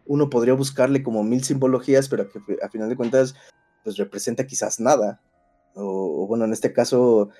[0.07, 3.35] uno podría buscarle como mil simbologías, pero que a final de cuentas
[3.83, 5.21] pues representa quizás nada.
[5.75, 7.31] O, bueno, en este caso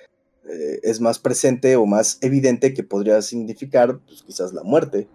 [0.83, 5.07] es más presente o más evidente que podría significar pues, quizás la muerte.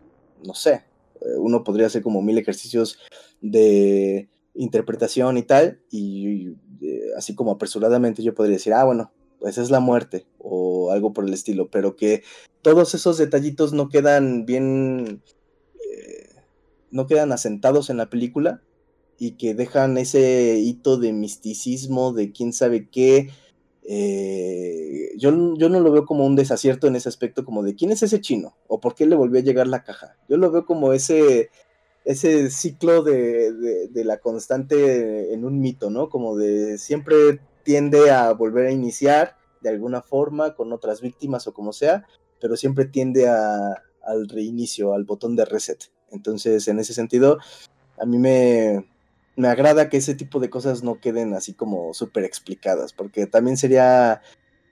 [0.42, 0.87] No sé.
[1.22, 2.98] Eh, uno podría hacer como mil ejercicios
[3.40, 6.48] de interpretación y tal, y,
[6.80, 11.12] eh, así como apresuradamente yo podría decir, ah, bueno, pues es la muerte o algo
[11.12, 12.22] por el estilo, pero que
[12.62, 15.22] todos esos detallitos no quedan bien,
[15.88, 16.28] eh,
[16.90, 18.62] no quedan asentados en la película
[19.18, 23.30] y que dejan ese hito de misticismo, de quién sabe qué,
[23.90, 27.90] eh, yo, yo, no lo veo como un desacierto en ese aspecto, como de quién
[27.90, 30.18] es ese chino o por qué le volvió a llegar la caja.
[30.28, 31.48] Yo lo veo como ese,
[32.04, 36.10] ese ciclo de, la constante en un mito, ¿no?
[36.10, 41.54] Como de siempre tiende a volver a iniciar de alguna forma con otras víctimas o
[41.54, 42.04] como sea,
[42.42, 45.84] pero siempre tiende al reinicio, al botón de reset.
[46.10, 47.38] Entonces, en ese sentido,
[47.98, 48.86] a mí me,
[49.38, 53.56] me agrada que ese tipo de cosas no queden así como súper explicadas, porque también
[53.56, 54.20] sería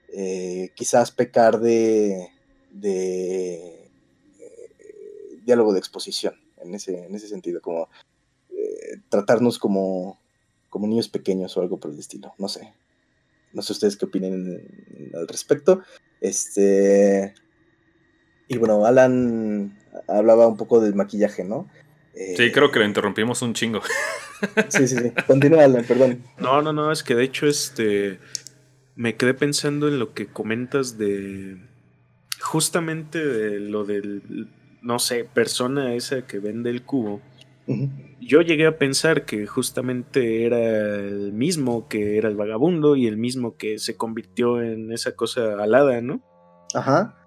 [0.09, 2.27] eh, quizás pecar de,
[2.71, 3.89] de
[4.39, 7.87] eh, diálogo de exposición, en ese, en ese sentido, como
[8.49, 10.19] eh, tratarnos como,
[10.69, 12.73] como niños pequeños o algo por el estilo, no sé.
[13.53, 15.81] No sé ustedes qué opinen al respecto.
[16.19, 17.33] Este.
[18.49, 21.69] Y bueno, Alan hablaba un poco del maquillaje, ¿no?
[22.35, 23.81] Sí, creo que lo interrumpimos un chingo.
[24.69, 25.11] Sí, sí, sí.
[25.25, 26.21] Continúa, perdón.
[26.37, 28.19] No, no, no, es que de hecho, este.
[28.95, 31.57] Me quedé pensando en lo que comentas de.
[32.39, 34.47] Justamente de lo del.
[34.83, 37.19] No sé, persona esa que vende el cubo.
[38.21, 43.17] Yo llegué a pensar que justamente era el mismo que era el vagabundo y el
[43.17, 46.21] mismo que se convirtió en esa cosa alada, ¿no?
[46.75, 47.17] Ajá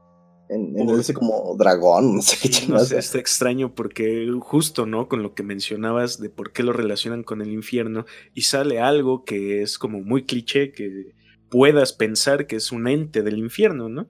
[0.51, 5.09] en, ese como dragón, no sé qué no sé, está extraño porque justo, ¿no?
[5.09, 9.25] Con lo que mencionabas de por qué lo relacionan con el infierno y sale algo
[9.25, 11.15] que es como muy cliché, que
[11.51, 14.09] puedas pensar que es un ente del infierno, ¿no?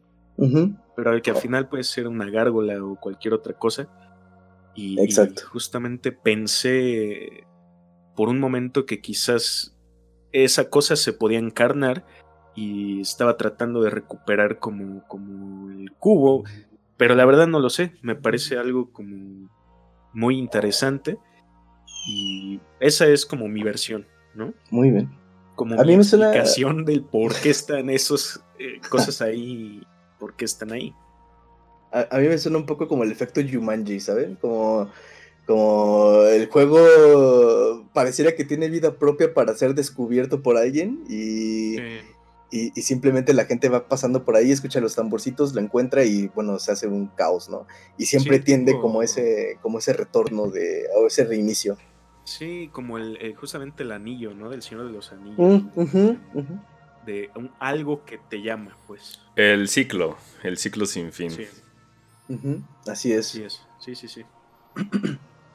[0.96, 3.88] Pero que al final puede ser una gárgola o cualquier otra cosa.
[4.74, 5.42] Y, Exacto.
[5.52, 7.44] justamente pensé
[8.16, 9.76] por un momento que quizás
[10.32, 12.06] esa cosa se podía encarnar
[12.54, 16.44] y estaba tratando de recuperar como, como el cubo,
[16.96, 19.48] pero la verdad no lo sé, me parece algo como
[20.12, 21.18] muy interesante
[22.06, 24.52] y esa es como mi versión, ¿no?
[24.70, 25.10] Muy bien.
[25.54, 29.82] Como mi explicación del por qué están esas eh, cosas ahí,
[30.18, 30.94] por qué están ahí.
[31.92, 34.36] A, mí me suena un poco como el efecto Jumanji, ¿saben?
[34.36, 34.88] Como
[35.46, 41.76] como el juego pareciera que tiene vida propia para ser descubierto por alguien y,
[42.50, 46.58] y, simplemente la gente va pasando por ahí, escucha los tamborcitos, lo encuentra y bueno,
[46.58, 47.66] se hace un caos, ¿no?
[47.96, 51.76] Y siempre tiende como ese, como ese retorno de, o ese reinicio.
[52.24, 54.50] Sí, como el, eh, justamente el anillo, ¿no?
[54.50, 55.62] Del Señor de los Anillos.
[55.74, 56.12] Mm,
[57.06, 59.20] de algo que te llama, pues.
[59.36, 61.30] El ciclo, el ciclo sin fin.
[61.30, 61.46] Sí.
[62.86, 63.28] Así es.
[63.28, 64.24] Así es, sí, sí, sí.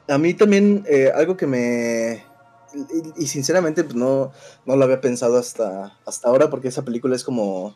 [0.08, 2.24] A mí también eh, algo que me
[3.16, 4.32] y, sinceramente pues no,
[4.64, 7.74] no lo había pensado hasta, hasta ahora porque esa película es como...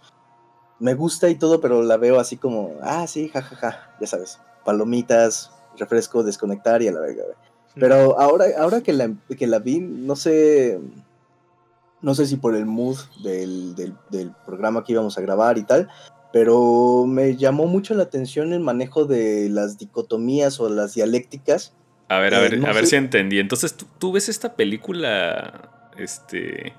[0.78, 5.50] Me gusta y todo, pero la veo así como, ah, sí, jajaja, ya sabes, palomitas,
[5.78, 7.24] refresco, desconectar y a la verga.
[7.74, 10.80] Pero ahora, ahora que, la, que la vi, no sé,
[12.02, 15.88] no sé si por el mood del, del, programa que íbamos a grabar y tal,
[16.32, 21.72] pero me llamó mucho la atención el manejo de las dicotomías o las dialécticas
[22.10, 23.38] a ver, a ver, a ver si entendí.
[23.38, 26.72] Entonces, ¿tú, ves esta película Este.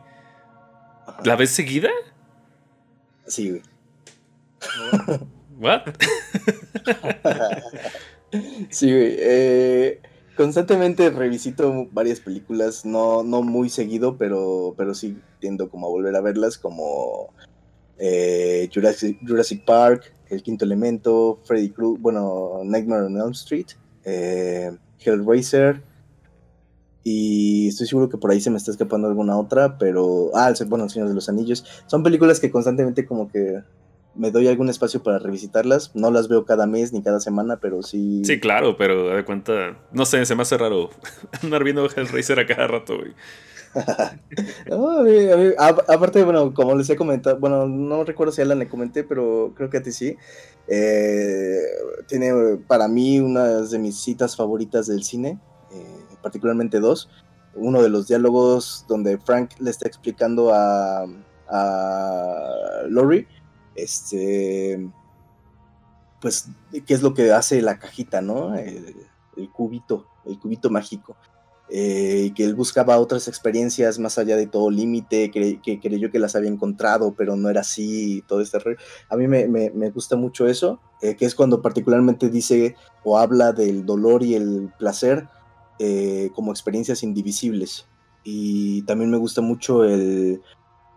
[1.23, 1.89] ¿La ves seguida?
[3.27, 3.61] Sí, güey.
[5.57, 5.83] ¿What?
[8.69, 9.15] sí, güey.
[9.19, 10.01] Eh,
[10.35, 16.13] constantemente revisito varias películas, no, no muy seguido, pero, pero sí tiendo como a volver
[16.17, 17.33] a verlas, como
[17.97, 23.67] eh, Jurassic, Park, El Quinto Elemento, Freddy Krueger, bueno, Nightmare on Elm Street,
[24.03, 24.71] eh,
[25.03, 25.81] Hellraiser,
[27.03, 30.29] y estoy seguro que por ahí se me está escapando alguna otra, pero...
[30.35, 31.65] Ah, bueno, El Señor de los Anillos.
[31.87, 33.61] Son películas que constantemente como que
[34.13, 35.95] me doy algún espacio para revisitarlas.
[35.95, 38.23] No las veo cada mes ni cada semana, pero sí.
[38.23, 39.77] Sí, claro, pero de cuenta.
[39.91, 40.91] No sé, se me hace raro
[41.41, 43.13] andar viendo Hellraiser a cada rato, güey.
[45.87, 49.53] aparte, bueno, como les he comentado, bueno, no recuerdo si a Alan le comenté, pero
[49.55, 50.17] creo que a ti sí.
[50.67, 51.59] Eh,
[52.07, 55.39] tiene para mí una de mis citas favoritas del cine,
[55.71, 57.09] eh, particularmente dos.
[57.53, 61.05] Uno de los diálogos donde Frank le está explicando a,
[61.49, 63.27] a Lori
[63.75, 64.89] este,
[66.19, 68.55] pues, qué es lo que hace la cajita, ¿no?
[68.55, 68.95] El,
[69.51, 71.15] cubito, el cubito mágico.
[71.73, 76.35] Eh, que él buscaba otras experiencias más allá de todo límite, que, creyó que las
[76.35, 78.57] había encontrado, pero no era así, todo este
[79.07, 83.85] A mí me, gusta mucho eso, eh, que es cuando particularmente dice o habla del
[83.85, 85.29] dolor y el placer
[85.79, 87.85] eh, como experiencias indivisibles.
[88.25, 90.41] Y también me gusta mucho el,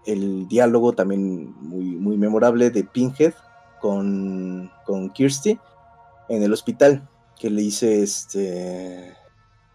[0.07, 3.35] el diálogo también muy, muy memorable de Pinhead
[3.81, 5.57] con, con Kirsty
[6.29, 7.09] en el hospital,
[7.39, 9.15] que le dice, este,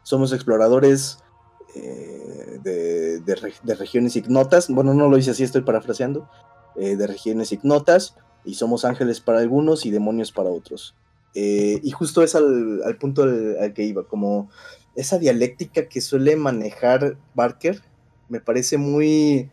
[0.10, 1.20] somos exploradores
[1.76, 6.28] eh, de, regiones ignotas, bueno, no lo dice así, estoy parafraseando,
[6.78, 10.95] eh, de regiones ignotas, y somos ángeles para algunos y demonios para otros.
[11.36, 14.49] Eh, y justo es al, punto al, que iba, como
[14.95, 17.80] esa dialéctica que suele manejar Barker,
[18.30, 19.51] me parece muy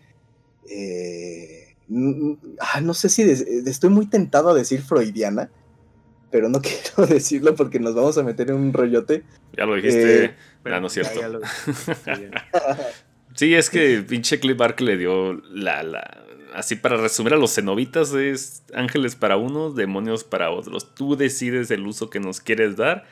[2.61, 5.51] ah, no sé si estoy muy tentado a decir freudiana,
[6.37, 9.23] pero no quiero decirlo porque nos vamos a meter en un rollote.
[9.57, 10.35] Ya lo dijiste, eh,
[10.65, 11.19] no es cierto.
[13.35, 17.55] sí, es que pinche Cliff Bark le dio la, la, Así para resumir a los
[17.55, 20.95] cenobitas es ángeles para unos, demonios para otros.
[20.95, 23.07] Tú decides el uso que nos quieres dar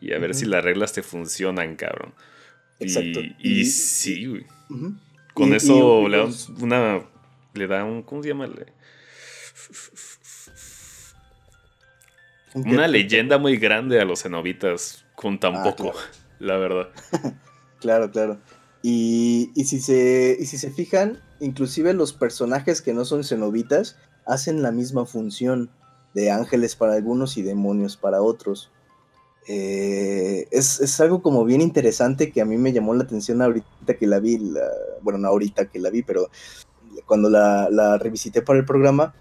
[0.00, 2.14] y a ver si las reglas te funcionan, cabrón.
[2.78, 3.18] Exacto.
[3.40, 4.46] Y, sí, güey.
[5.34, 6.28] Con eso le da
[6.60, 7.00] una.
[7.54, 8.04] Le da un.
[8.04, 8.48] ¿Cómo se llama?
[12.66, 15.92] Una leyenda muy grande a los cenobitas con tan ah, poco,
[16.38, 16.88] la verdad.
[17.80, 18.38] claro, claro.
[18.82, 24.62] Y, si se, y si se fijan, inclusive los personajes que no son cenobitas hacen
[24.62, 25.70] la misma función
[26.14, 28.70] de ángeles para algunos y demonios para otros.
[29.46, 34.06] Eh, es, algo como bien interesante que a mí me llamó la atención ahorita que
[34.06, 34.38] la vi,
[35.02, 36.28] bueno, no ahorita que la vi, pero
[37.06, 39.14] cuando la, revisité para el programa,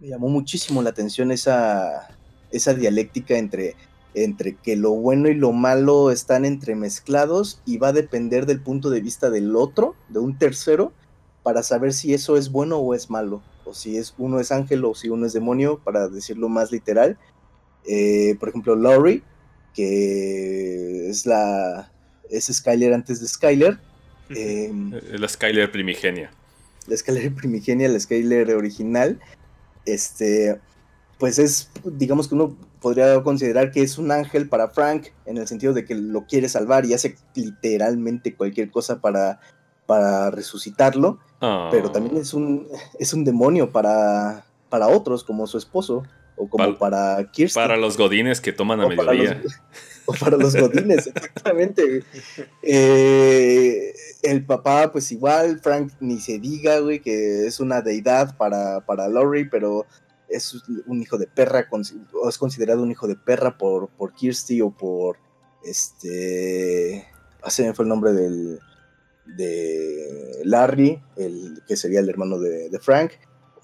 [0.00, 2.08] me llamó muchísimo la atención esa,
[2.50, 3.76] esa dialéctica entre,
[4.14, 8.90] entre que lo bueno y lo malo están entremezclados y va a depender del punto
[8.90, 10.92] de vista del otro, de un tercero,
[11.42, 14.84] para saber si eso es bueno o es malo, o si es uno es ángel
[14.84, 17.18] o si uno es demonio, para decirlo más literal
[17.86, 19.22] eh, por ejemplo, Laurie,
[19.74, 21.90] que es la
[22.28, 23.78] es Skyler antes de Skyler.
[24.30, 26.30] Em, la Skyler primigenia.
[26.86, 29.18] La Skyler primigenia, la Skyler original.
[29.92, 30.60] Este,
[31.18, 35.46] pues es, digamos que uno podría considerar que es un ángel para Frank, en el
[35.46, 39.40] sentido de que lo quiere salvar y hace literalmente cualquier cosa para,
[39.86, 41.18] para resucitarlo.
[41.40, 41.92] Pero ah.
[41.92, 42.68] también es un,
[42.98, 46.04] es un demonio para, para otros, como su esposo
[46.36, 47.62] o como para, Kirsten.
[47.62, 49.42] Para los godines que toman a mediodía.
[50.06, 52.02] o para los godines, exactamente.
[52.62, 58.84] Eh, el papá, pues igual, Frank ni se diga, güey, que es una deidad para,
[58.84, 59.86] para Laurie, pero
[60.28, 60.54] es
[60.86, 64.70] un hijo de perra, o es considerado un hijo de perra por, por Kirsty o
[64.70, 65.16] por
[65.64, 67.06] este.
[67.42, 68.60] Ah, fue el nombre del.
[69.26, 73.12] de Larry, el que sería el hermano de, Frank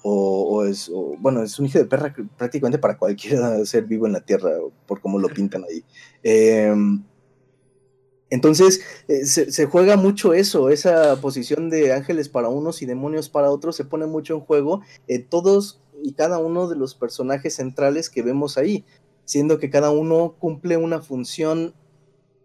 [0.03, 0.89] o, es,
[1.19, 4.51] bueno, es un hijo de perra prácticamente para cualquier ser vivo en la Tierra,
[4.85, 5.83] por cómo lo pintan ahí.
[6.23, 7.03] Em,
[8.29, 13.51] entonces, eh, se, juega mucho eso, esa posición de ángeles para unos y demonios para
[13.51, 18.09] otros, se pone mucho en juego en todos y cada uno de los personajes centrales
[18.09, 18.83] que vemos ahí,
[19.23, 21.73] siendo que cada uno cumple una función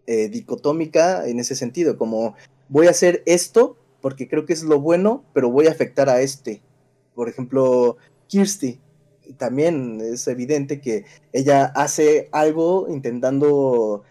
[0.07, 2.35] eh, dicotómica en ese sentido, como
[2.69, 6.19] voy a hacer esto porque creo que es lo bueno, pero voy a afectar a
[6.19, 6.61] este,
[7.15, 7.95] por ejemplo,
[8.27, 8.79] Kirsty,
[9.37, 14.03] también es evidente que ella hace algo intentando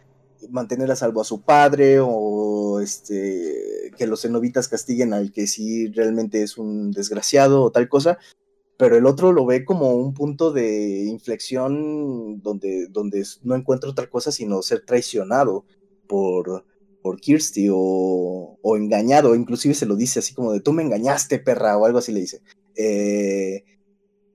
[0.51, 5.88] mantener a salvo a su padre o este que los cenobitas castiguen al que sí
[5.88, 8.18] realmente es un desgraciado o tal cosa,
[8.78, 14.09] pero el otro lo ve como un punto de inflexión donde, donde no encuentra otra
[14.09, 15.64] cosa sino ser traicionado
[16.09, 16.64] por,
[17.03, 21.38] por Kirsty o, o engañado, inclusive se lo dice así como de tú me engañaste,
[21.38, 22.40] perra, o algo así le dice.
[22.76, 23.64] Eh,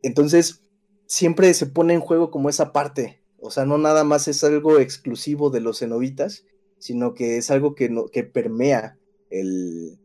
[0.01, 0.63] entonces,
[1.07, 4.79] siempre se pone en juego como esa parte, o sea, no nada más es algo
[4.79, 6.45] exclusivo de los cenobitas,
[6.79, 8.97] sino que es algo que, no, que permea
[9.29, 9.99] el,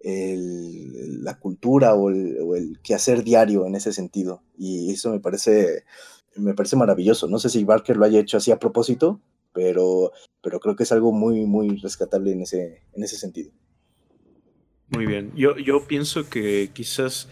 [0.00, 4.42] el, la cultura o el, el, quehacer diario en ese sentido.
[4.58, 5.84] Y eso me parece,
[6.36, 7.28] me parece maravilloso.
[7.28, 9.20] No sé si Barker lo haya hecho así a propósito,
[9.52, 10.12] pero,
[10.42, 13.50] pero creo que es algo muy, muy rescatable en ese, en ese sentido.
[14.88, 15.32] Muy bien.
[15.34, 17.28] Yo, yo pienso que quizás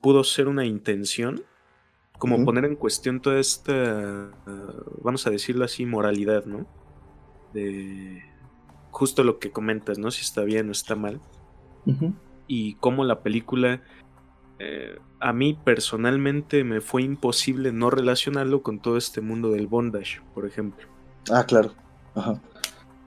[0.00, 1.44] pudo ser una intención,
[2.18, 2.44] como uh -huh.
[2.44, 6.66] poner en cuestión toda esta, uh, vamos a decirlo así, moralidad, ¿no?
[7.52, 8.22] De
[8.90, 10.10] justo lo que comentas, ¿no?
[10.10, 11.20] Si está bien o está mal.
[11.84, 12.14] Uh -huh.
[12.46, 13.82] Y cómo la película,
[14.58, 20.22] eh, a mí personalmente me fue imposible no relacionarlo con todo este mundo del bondage,
[20.34, 20.86] por ejemplo.
[21.30, 21.72] Ah, claro.
[22.14, 22.40] Ajá.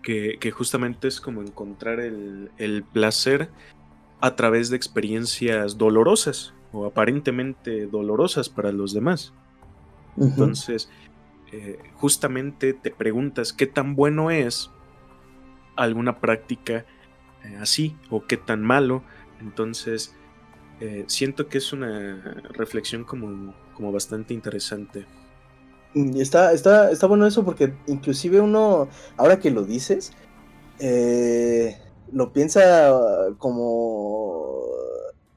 [0.04, 3.50] Que, que, justamente es como encontrar el, el placer
[4.22, 9.34] a través de experiencias dolorosas o aparentemente dolorosas para los demás.
[10.16, 10.30] Uh -huh.
[10.30, 10.90] Entonces,
[11.52, 14.70] eh, justamente te preguntas qué tan bueno es
[15.76, 16.86] alguna práctica
[17.44, 19.04] eh, así o qué tan malo.
[19.42, 20.16] Entonces,
[20.80, 25.06] eh, siento que es una reflexión como, como bastante interesante.
[25.96, 30.14] Y está, está, está bueno eso porque inclusive uno, ahora que lo dices,
[32.12, 32.92] lo piensa
[33.40, 34.79] como...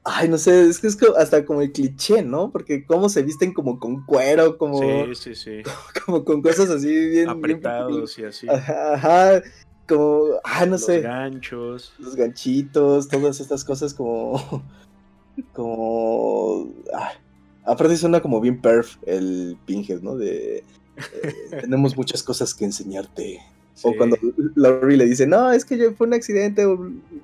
[0.05, 2.51] Ay, no sé, es que es hasta como el cliché, ¿no?
[2.51, 4.79] Porque cómo se visten como con cuero, como...
[4.79, 5.61] Sí, sí, sí.
[6.05, 7.29] Como, con cosas así bien...
[7.29, 8.49] Apretados bien, y así.
[8.49, 9.43] Ajá, ajá,
[9.87, 10.25] como...
[10.43, 10.95] Ah, no los sé.
[10.95, 11.93] Los ganchos.
[11.99, 14.63] Los ganchitos, todas estas cosas como...
[15.53, 16.69] Como...
[16.93, 17.17] Ay,
[17.65, 20.15] aparte suena como bien perf el Pinhead, ¿no?
[20.15, 20.63] De...
[20.97, 23.41] Eh, tenemos muchas cosas que enseñarte.
[23.75, 23.87] Sí.
[23.87, 24.17] O cuando
[24.55, 26.63] Laurie le dice, no, es que fue un accidente,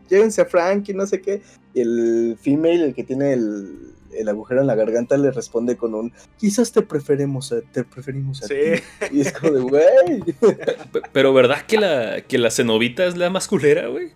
[0.09, 1.41] llévense a Frank y no sé qué.
[1.73, 5.93] Y el female, el que tiene el, el, agujero en la garganta, le responde con
[5.93, 8.55] un, quizás te preferimos a, te preferimos a sí.
[8.55, 9.17] ti.
[9.17, 10.23] Y es como de, güey.
[11.13, 14.11] Pero ¿verdad que la, que la cenovita es la más culera, güey?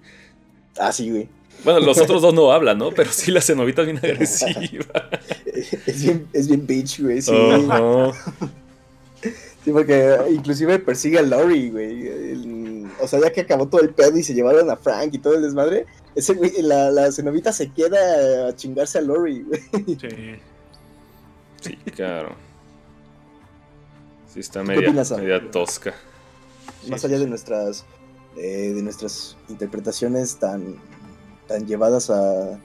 [0.80, 1.30] Ah, sí, güey.
[1.64, 2.92] Bueno, los otros dos no hablan, ¿no?
[2.92, 5.10] Pero sí, la cenovita es bien agresiva.
[5.86, 7.22] es, bien, es bien bitch, güey.
[7.22, 7.32] Sí.
[7.32, 8.52] Uh -huh.
[9.64, 12.08] Sí, porque inclusive persigue a Laurie, güey.
[12.08, 15.20] El, o sea, ya que acabó todo el pedo y se llevaron a Frank y
[15.20, 15.86] todo el desmadre,
[16.16, 19.62] ese güey, la, la cenovita se queda a chingarse a Laurie, güey.
[20.00, 20.36] Sí.
[21.62, 22.36] Sí, claro.
[24.34, 25.94] Sí, está media, media tosca.
[26.90, 27.86] Más sí, allá de nuestras
[28.36, 30.76] eh, de nuestras interpretaciones tan,
[31.48, 32.60] tan llevadas a,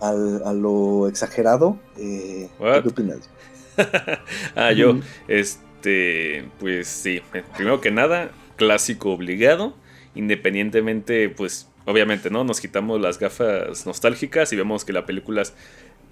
[0.00, 3.28] a, a lo exagerado, eh, ¿qué opinas?
[4.56, 5.02] ah, yo, mm.
[5.28, 7.22] este este, pues sí,
[7.56, 9.74] primero que nada, clásico obligado,
[10.16, 12.42] independientemente, pues obviamente, ¿no?
[12.42, 15.54] Nos quitamos las gafas nostálgicas y vemos que la película es,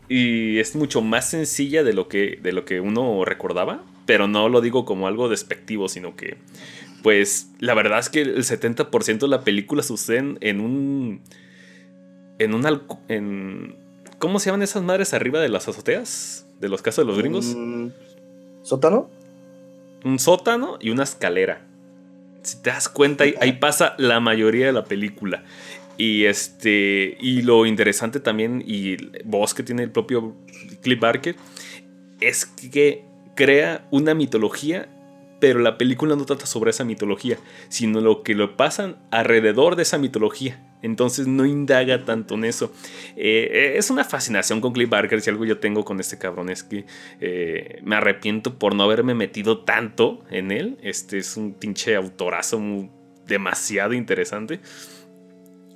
[0.09, 4.49] y es mucho más sencilla de lo, que, de lo que uno recordaba, pero no
[4.49, 6.37] lo digo como algo despectivo, sino que,
[7.03, 11.23] pues, la verdad es que el 70% de la película sucede en un...
[12.39, 12.83] En un...
[13.09, 13.75] En,
[14.19, 16.47] ¿Cómo se llaman esas madres arriba de las azoteas?
[16.61, 17.55] De los casos de los gringos.
[17.57, 17.89] Mm,
[18.63, 19.11] ¿Sótano?
[20.05, 21.67] Un sótano y una escalera.
[22.43, 25.45] Si te das cuenta, ahí, ahí, pasa la mayoría de la película.
[25.99, 27.17] Y este.
[27.21, 30.37] Y lo interesante también, y voz que tiene el propio
[30.83, 31.37] Cliff Barker,
[32.21, 34.89] es que crea una mitología.
[35.39, 37.37] Pero la película no trata sobre esa mitología,
[37.69, 40.66] sino lo que lo pasan alrededor de esa mitología.
[40.83, 42.73] Entonces no indaga tanto en eso.
[43.17, 45.21] Eh, es una fascinación con Cliff Barker.
[45.21, 46.85] Si algo yo tengo con este cabrón es que
[47.21, 50.79] eh, me arrepiento por no haberme metido tanto en él.
[50.83, 52.91] Este es un pinche autorazo muy,
[53.27, 54.61] demasiado interesante.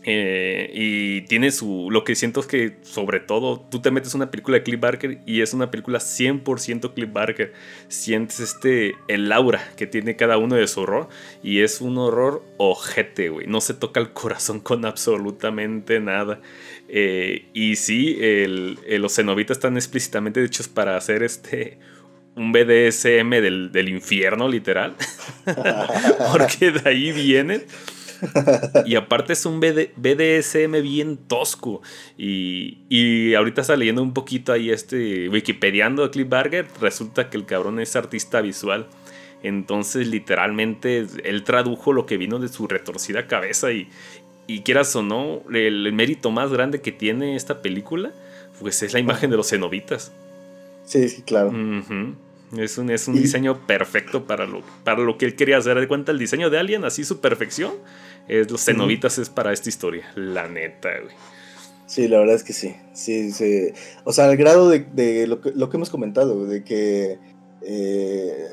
[0.05, 1.89] Eh, y tiene su.
[1.91, 5.21] Lo que siento es que, sobre todo, tú te metes una película de Cliff Barker
[5.27, 7.53] y es una película 100% Cliff Barker.
[7.89, 8.95] Sientes este.
[9.09, 11.09] El aura que tiene cada uno de su horror.
[11.43, 13.47] Y es un horror ojete, güey.
[13.47, 16.41] No se toca el corazón con absolutamente nada.
[16.89, 21.79] Eh, y sí, el, el, los cenobitas están explícitamente hechos para hacer este
[22.37, 24.95] un BDSM del, del infierno, literal.
[26.33, 27.65] Porque de ahí vienen.
[28.87, 31.83] Y aparte es un BD, BDSM bien tosco.
[32.19, 36.67] Y, y, ahorita está leyendo un poquito ahí este Wikipediando a Cliff Barker.
[36.81, 38.87] Resulta que el cabrón es artista visual.
[39.43, 43.89] Entonces, literalmente, él tradujo lo que vino de su retorcida cabeza y,
[44.47, 48.13] y quieras o no, el, mérito más grande que tiene esta película,
[48.59, 50.13] pues es la imagen de los cenobitas.
[50.85, 51.53] Sí, sí, claro.
[52.57, 55.79] Es un, es un diseño perfecto para lo, para lo que él quería hacer.
[55.79, 57.73] De cuenta, el diseño de Alien, así su perfección,
[58.27, 60.11] es, los cenobitas es para esta historia.
[60.17, 61.15] La neta, güey.
[61.87, 62.75] Sí, la verdad es que sí.
[62.93, 63.69] Sí, sí.
[64.05, 67.19] O sea, al grado de, lo, que, lo, que, hemos comentado, de que
[67.63, 68.47] eh,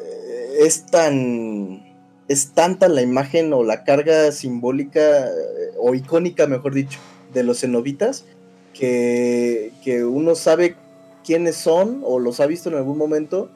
[0.60, 1.86] es tan.
[2.28, 5.32] Es tanta la imagen o la carga simbólica eh,
[5.80, 7.00] o icónica, mejor dicho,
[7.34, 8.26] de los cenobitas,
[8.74, 10.76] que, que uno sabe
[11.24, 13.50] quiénes son o los ha visto en algún momento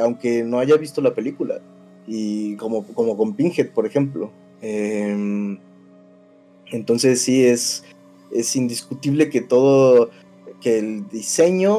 [0.00, 1.60] aunque no haya visto la película.
[2.06, 4.30] Y como, como con Pinhead, por ejemplo.
[4.60, 5.58] Em,
[6.70, 7.84] entonces sí es,
[8.32, 10.10] es indiscutible que todo,
[10.60, 11.76] que el diseño,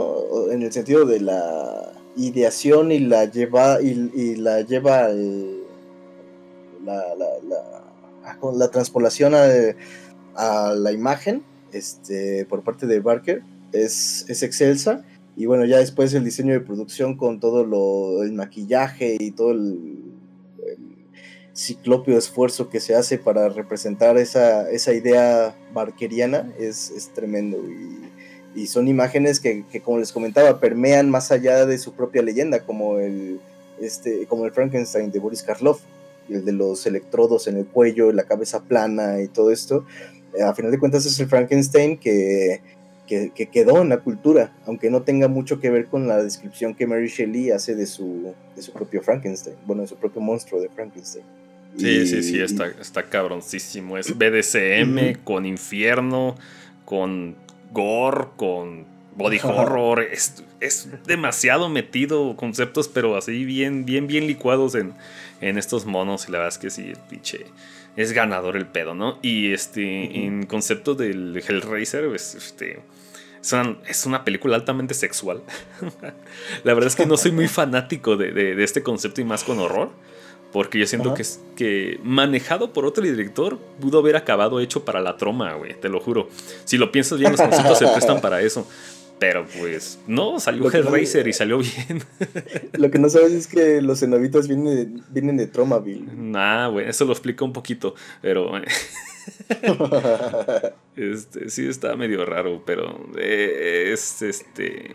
[0.51, 5.09] en el sentido de la ideación y la lleva, y, la lleva
[6.83, 13.41] la, la, la, la, transpolación a, la imagen este, por parte de Barker
[13.71, 15.03] es, es excelsa
[15.35, 19.51] y bueno, ya después el diseño de producción con todo lo, el maquillaje y todo
[19.51, 20.13] el,
[21.53, 27.57] ciclopio esfuerzo que se hace para representar esa, esa idea barqueriana es, es tremendo.
[27.57, 32.23] Y, y, son imágenes que, que, como les comentaba, permean más allá de su propia
[32.23, 33.39] leyenda, como el,
[33.79, 35.81] este, como el Frankenstein de Boris Karloff,
[36.29, 39.85] el de los electrodos en el cuello, la cabeza plana y todo esto.
[40.43, 42.61] A final de cuentas es el Frankenstein que
[43.07, 46.87] que, quedó en la cultura, aunque no tenga mucho que ver con la descripción que
[46.87, 50.69] Mary Shelley hace de su, de su propio Frankenstein, bueno, de su propio monstruo de
[50.69, 51.25] Frankenstein.
[51.77, 53.97] Sí, sí, sí, está, está cabroncísimo.
[53.97, 56.35] Es BDSM con infierno,
[56.85, 57.35] con
[57.71, 58.85] gore, con
[59.15, 60.01] body horror.
[60.01, 64.93] Es, es, demasiado metido conceptos, pero así bien, bien, bien licuados en,
[65.41, 66.29] en estos monos.
[66.29, 67.45] Y la verdad es que sí, el pinche
[67.95, 69.19] es ganador el pedo, ¿no?
[69.21, 72.79] Y este, en concepto del Hellraiser, pues, este,
[73.87, 75.41] es una, película altamente sexual.
[76.63, 79.89] la verdad es que no soy muy fanático de, este concepto y más con horror.
[80.51, 81.23] Porque yo siento que,
[81.55, 85.99] que manejado por otro director pudo haber acabado hecho para la troma, güey, te lo
[85.99, 86.29] juro.
[86.63, 88.67] Si lo piensas bien, los conceptos se prestan para eso.
[89.23, 92.03] Pero pues, no, salió Hellraiser y salió bien.
[92.73, 96.11] Lo que no sabes es que los cenobitas vienen de, vienen de Tromaville.
[96.13, 98.51] Nah, güey, eso lo explica un poquito, pero.
[100.95, 104.93] este, sí está medio raro, pero eh, es este.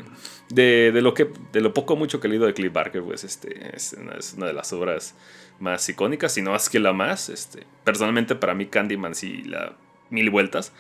[0.51, 1.29] De, lo que.
[1.53, 3.76] De lo poco mucho que he leído de Cliff Barker, pues este.
[3.76, 5.14] Es una, de las obras
[5.61, 7.29] más icónicas, si no es que la más.
[7.29, 7.64] Este.
[7.85, 9.76] Personalmente, para mí, Candyman sí la
[10.11, 10.72] mil vueltas.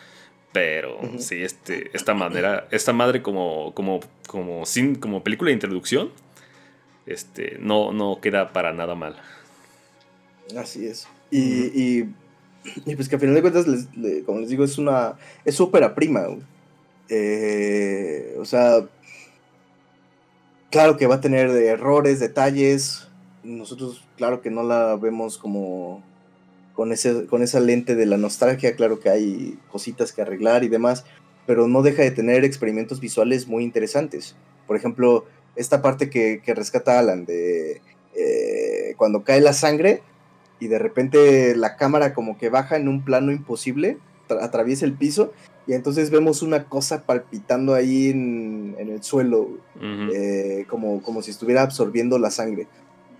[0.52, 6.10] Pero sí, este, esta manera, esta madre como, como, como, sin, como película de introducción,
[7.04, 9.20] este, no, no queda para nada mal.
[10.56, 11.06] Así es.
[11.30, 12.14] Y, y,
[12.96, 13.66] pues que a final de cuentas,
[14.26, 15.14] como les digo, es una,
[15.44, 16.26] es ópera prima.
[17.08, 18.86] Eh, o sea,
[20.70, 23.08] claro que va a tener errores, detalles.
[23.42, 26.02] Nosotros, claro que no la vemos como
[26.74, 30.68] con, ese, con esa lente de la nostalgia, claro que hay cositas que arreglar y
[30.68, 31.04] demás,
[31.46, 34.36] pero no deja de tener experimentos visuales muy interesantes.
[34.66, 35.24] Por ejemplo,
[35.56, 37.80] esta parte que, rescata Alan de
[38.14, 40.02] eh, cuando cae la sangre
[40.60, 43.98] y de repente la cámara como que baja en un plano imposible,
[44.28, 45.32] atraviesa el piso
[45.68, 51.60] y entonces vemos una cosa palpitando ahí en, el suelo, eh, como, como si estuviera
[51.60, 52.66] absorbiendo la sangre.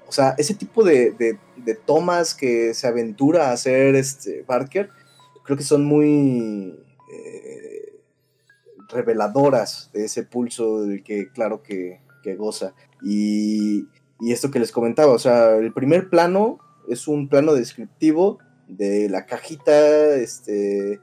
[0.07, 1.39] O sea, ese tipo de,
[1.84, 4.89] tomas que se aventura a hacer este Barker,
[5.45, 6.74] creo que son muy
[7.12, 8.01] eh,
[8.89, 12.01] reveladoras de ese pulso del que, claro, que,
[12.39, 12.74] goza.
[13.03, 13.86] Y,
[14.20, 19.09] y, esto que les comentaba, o sea, el primer plano es un plano descriptivo de
[19.09, 21.01] la cajita, este,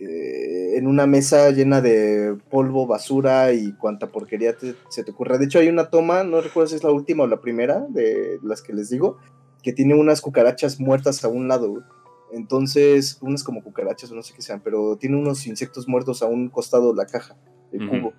[0.00, 4.56] eh, en una mesa llena de polvo, basura y cuanta porquería
[4.88, 5.38] se te ocurra.
[5.38, 8.38] De hecho, hay una toma, no recuerdo si es la última o la primera de
[8.42, 9.18] las que les digo,
[9.62, 11.84] que tiene unas cucarachas muertas a un lado.
[12.32, 16.26] Entonces, unas como cucarachas o no sé qué sean, pero tiene unos insectos muertos a
[16.26, 17.36] un costado de la caja,
[17.72, 18.12] el cubo.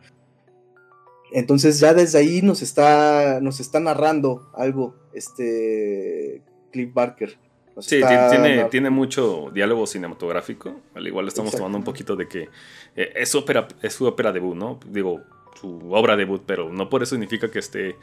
[1.34, 6.42] Entonces ya desde ahí nos está, nos está narrando algo, este
[6.76, 7.38] Cliff Barker
[7.80, 10.82] sí, tiene, tiene mucho diálogo cinematográfico.
[10.94, 12.50] Al igual estamos tomando un poquito de que
[12.96, 14.80] eh, es, ópera, es su ópera debut, ¿no?
[14.88, 15.22] Digo,
[15.60, 17.96] su obra debut, pero no por eso significa que esté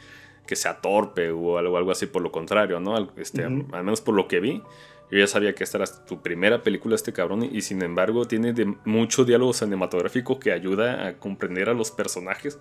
[0.45, 3.09] que sea torpe o algo, algo así, por lo contrario, ¿no?
[3.15, 4.61] Este, Al menos por lo que vi,
[5.09, 8.51] Yo ya sabía que esta era tu primera película, este cabrón, y, sin embargo tiene
[8.51, 12.59] de mucho diálogo cinematográfico que ayuda a comprender a los personajes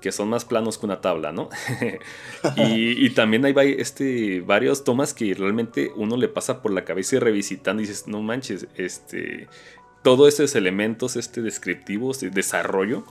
[0.00, 1.48] que son más planos que una tabla, ¿no?
[2.56, 7.18] y, también hay este, varios tomas que realmente uno le pasa por la cabeza y
[7.18, 9.48] revisitando y dices, no manches, este,
[10.02, 13.04] todos estos elementos este, descriptivos de desarrollo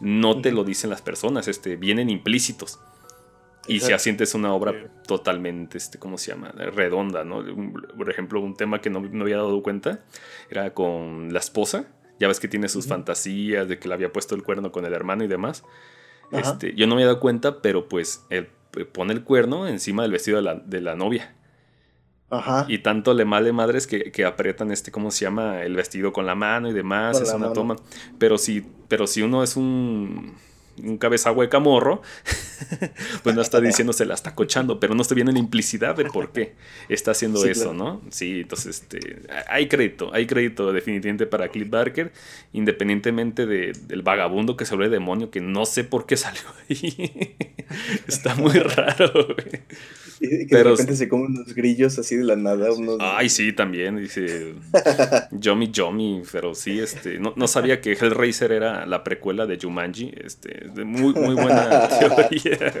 [0.00, 2.80] no te lo dicen las personas, este, vienen implícitos.
[3.68, 4.74] Y si asientes una obra
[5.06, 6.50] totalmente, este, ¿cómo se llama?
[6.50, 7.44] Redonda, ¿no?
[7.96, 10.00] Por ejemplo, un tema que no me había dado cuenta
[10.50, 11.86] era con la esposa.
[12.18, 14.92] Ya ves que tiene sus fantasías de que le había puesto el cuerno con el
[14.92, 15.62] hermano y demás.
[16.32, 20.02] Este, yo no me había dado cuenta, pero pues él eh, pone el cuerno encima
[20.02, 21.34] del vestido de la, de la novia.
[22.30, 22.64] Ajá.
[22.68, 25.62] Y tanto le male madres que, que, aprietan este, ¿cómo se llama?
[25.62, 27.20] El vestido con la mano y demás.
[27.20, 27.76] es una toma.
[28.18, 30.34] Pero si, pero si uno es un
[30.82, 32.02] un cabeza hueca morro,
[33.22, 36.04] pues no está diciendo se la está cochando, pero no está viendo la implicidad de
[36.06, 36.54] por qué
[36.88, 38.02] está haciendo eso, ¿no?
[38.10, 42.12] Sí, entonces este, hay crédito, hay crédito definitivamente para Cliff Barker,
[42.52, 47.36] independientemente del vagabundo que se vuelve demonio, que no sé por qué salió ahí.
[48.06, 49.36] está muy raro,
[50.20, 52.68] Y que de repente se comen unos grillos así de la nada.
[53.00, 54.54] Ay, sí, también, dice
[55.32, 60.12] Yomi Yomi, pero sí, este, no, no sabía que Hellraiser era la precuela de Jumanji,
[60.22, 62.72] este, muy, muy buena teoría.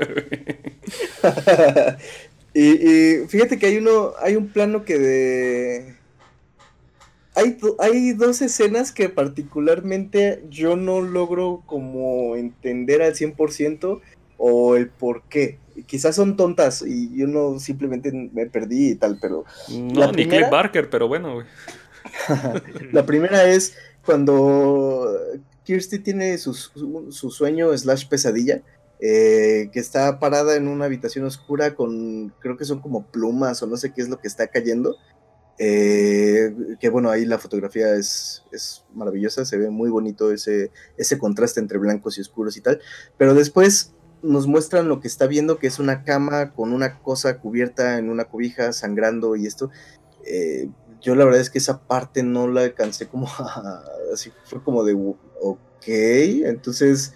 [2.54, 5.94] y, fíjate que hay uno, hay un plano que de...
[7.34, 14.02] Hay, hay dos escenas que particularmente yo no logro como entender al 100%
[14.36, 15.58] o el por qué.
[15.86, 19.44] Quizás son tontas y yo no simplemente me perdí y tal, pero...
[19.68, 21.42] No, ni Cliff Barker, pero bueno,
[22.92, 25.08] la primera es cuando
[25.64, 26.54] Kirsty tiene su,
[27.10, 28.62] sueño slash pesadilla,
[29.00, 33.66] eh, que está parada en una habitación oscura con, creo que son como plumas o
[33.66, 34.96] no sé qué es lo que está cayendo.
[35.58, 41.18] Eh, que bueno, ahí la fotografía es, es, maravillosa, se ve muy bonito ese, ese
[41.18, 42.80] contraste entre blancos y oscuros y tal,
[43.18, 43.92] pero después
[44.22, 48.10] nos muestran lo que está viendo, que es una cama con una cosa cubierta en
[48.10, 49.70] una cobija, sangrando y esto.
[50.24, 50.68] Eh,
[51.00, 53.28] yo la verdad es que esa parte no la alcancé como
[54.12, 57.12] así fue como de ok, entonces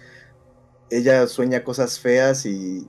[0.89, 2.85] ella sueña cosas feas y,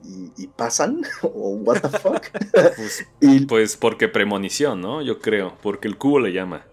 [0.55, 2.23] pasan, o what the fuck.
[2.75, 5.01] Pues, y, pues porque premonición, ¿no?
[5.01, 6.65] Yo creo, porque el cubo le llama.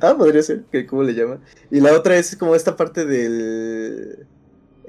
[0.00, 1.40] ah, podría ser que el cubo le llama.
[1.70, 4.26] Y la otra es como esta parte del...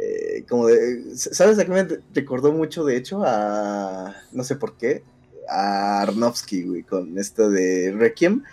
[0.01, 1.15] Eh, como de...
[1.15, 3.23] ¿Sabes a qué me recordó mucho, de hecho?
[3.23, 4.15] A...
[4.31, 5.03] No sé por qué
[5.51, 8.43] a Arnowski, güey, con esto de Requiem.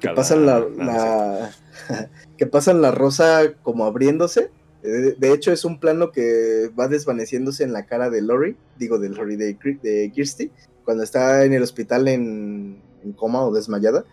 [0.00, 1.52] que pasan la,
[2.36, 4.50] que pasan la rosa como abriéndose.
[4.82, 9.10] De, hecho, es un plano que va desvaneciéndose en la cara de Lori, digo, de
[9.10, 10.50] Lori de, de Kirsty,
[10.84, 12.82] cuando está en el hospital en,
[13.14, 14.04] coma o desmayada.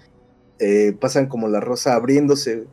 [0.59, 2.65] Eh, pasan como la rosa abriéndose.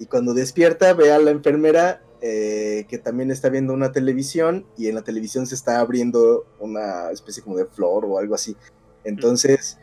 [0.00, 4.86] Y cuando despierta, ve a la enfermera eh, que también está viendo una televisión y
[4.88, 8.56] en la televisión se está abriendo una especie como de flor o algo así.
[9.04, 9.76] Entonces,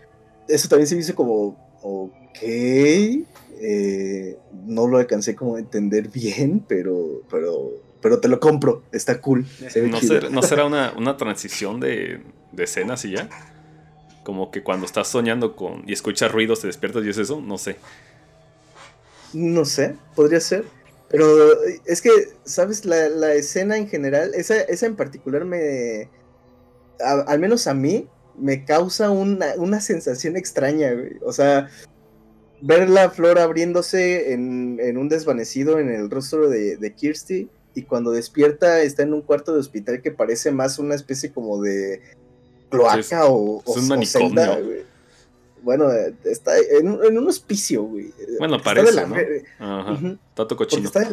[0.47, 7.21] eso también se hizo como, ok, eh, no lo alcancé como a entender bien, pero,
[7.29, 9.45] pero, pero te lo compro, está cool.
[10.31, 12.23] ¿No, será una, una transición de,
[12.53, 13.29] de, escenas y ya?
[14.23, 17.59] Como que cuando estás soñando con y escuchas ruidos te despiertas y es eso, no
[17.59, 17.75] sé.
[19.31, 20.80] No sé, podría ser.
[21.11, 22.09] Pero es que,
[22.45, 22.85] ¿sabes?
[22.85, 26.09] La, la escena en general, esa, esa en particular me...
[26.99, 28.07] al menos a mí,
[28.37, 31.17] me causa una, sensación extraña, güey.
[31.23, 31.69] O sea,
[32.61, 38.11] ver la flor abriéndose en, un desvanecido en el rostro de, de, Kirsty y cuando
[38.11, 42.01] despierta está en un cuarto de hospital que parece más una especie como de
[42.69, 44.90] cloaca o, es un manicomio.
[45.61, 45.89] Bueno,
[46.23, 48.11] está en, un hospicio, güey.
[48.39, 49.15] Bueno, parece, ¿no?
[49.59, 50.17] Ajá.
[50.33, 50.87] Tato cochino.
[50.87, 51.07] Está,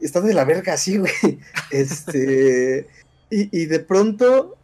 [0.00, 1.12] está, de la verga así, güey.
[1.70, 2.86] Este...
[3.30, 4.58] y, y de pronto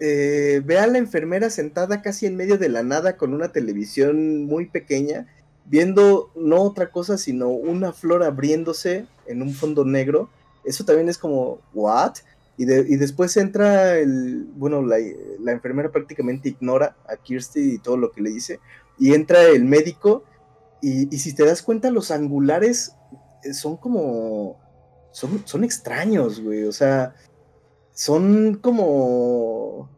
[0.00, 4.44] eh, ve a la enfermera sentada casi en medio de la nada con una televisión
[4.44, 5.26] muy pequeña,
[5.66, 10.28] viendo no otra cosa sino una flor abriéndose en un fondo negro.
[10.64, 12.16] Eso también es como, ¿what?
[12.56, 14.98] Y, después entra el, bueno, la,
[15.50, 18.60] enfermera prácticamente ignora a Kirsty y todo lo que le dice,
[18.96, 20.24] y entra el médico,
[20.80, 22.94] y, si te das cuenta, los angulares
[23.42, 24.60] eh, son como,
[25.10, 27.14] son, son extraños, güey, o sea,
[27.92, 29.90] son como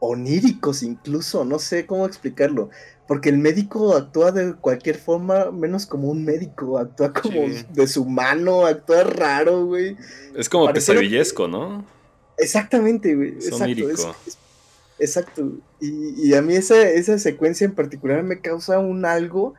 [0.00, 2.70] oníricos incluso, no sé cómo explicarlo,
[3.08, 7.40] porque el médico actúa de cualquier forma menos como un médico, actúa como
[7.72, 9.96] de su mano, actúa raro, güey.
[10.36, 11.86] Es como pesadillesco, ¿no?
[12.36, 13.38] Exactamente, güey.
[13.38, 14.14] Es exacto.
[14.98, 15.52] exacto.
[15.80, 19.54] Y, a mí esa, esa secuencia en particular me causa un algo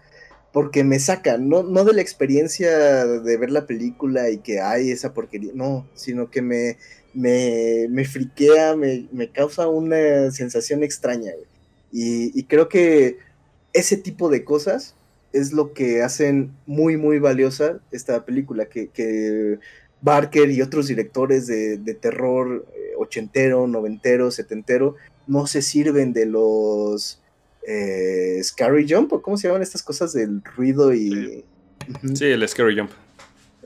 [0.54, 4.92] porque me saca, no, no de la experiencia de ver la película y que hay
[4.92, 6.78] esa porquería, no, sino que me,
[7.16, 11.32] me, me friquea, me, me, causa una sensación extraña.
[11.92, 13.18] Y, y, creo que
[13.74, 14.96] ese tipo de cosas
[15.34, 19.60] es lo que hacen muy, muy valiosa esta película, que, que
[20.02, 24.96] Barker y otros directores de, de terror eh, ochentero, noventero, setentero,
[25.28, 27.22] no se sirven de los
[27.68, 31.44] eh, Scary Jump, o cómo se llaman estas cosas del ruido y...
[32.14, 32.92] Sí, el Scary Jump.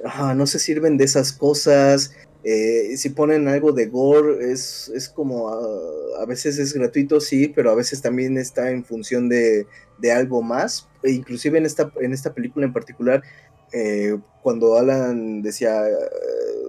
[0.04, 2.14] Ajá, no se sirven de esas cosas.
[2.44, 7.48] Eh, si ponen algo de gore, es, es como ah, a veces es gratuito, sí,
[7.48, 9.66] pero a veces también está en función de,
[10.00, 10.90] de algo más.
[11.04, 13.24] E inclusive en esta, en esta película en particular,
[13.72, 15.84] eh, cuando Alan decía,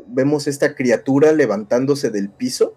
[0.06, 2.74] vemos esta criatura levantándose del piso,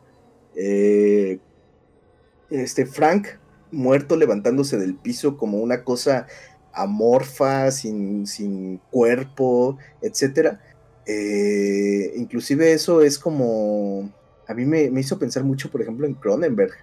[2.50, 3.28] este Frank
[3.72, 6.28] muerto levantándose del piso como una cosa
[6.74, 10.60] amorfa, sin, sin cuerpo, etc.
[11.08, 14.12] Eh, inclusive eso es como...
[14.48, 16.74] A mí me, hizo pensar mucho, por ejemplo, en Cronenberg,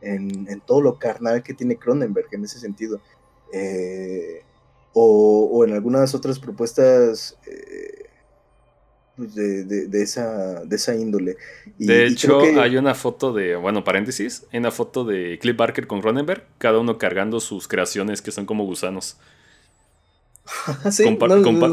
[0.00, 3.00] en, todo lo carnal que tiene Cronenberg en ese sentido.
[3.52, 4.42] Eh,
[4.92, 8.06] o, en algunas otras propuestas eh,
[9.16, 11.36] pues, de, esa, de esa índole.
[11.78, 16.00] de hecho, hay una foto de, bueno, paréntesis, hay una foto de Cliff Barker con
[16.00, 19.18] Cronenberg, cada uno cargando sus creaciones que son como gusanos.
[20.90, 21.04] ¿Sí?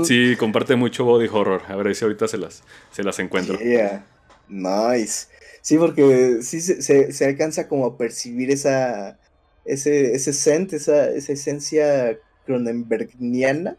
[0.05, 1.61] sí, comparte mucho body horror.
[1.67, 3.59] A ver si ahorita se las, se las encuentro.
[3.59, 4.05] Yeah.
[4.47, 5.27] Nice.
[5.61, 9.19] Sí, porque sí se, se, alcanza como a percibir esa,
[9.65, 13.77] ese, ese scent, esa, esa esencia cronenbergiana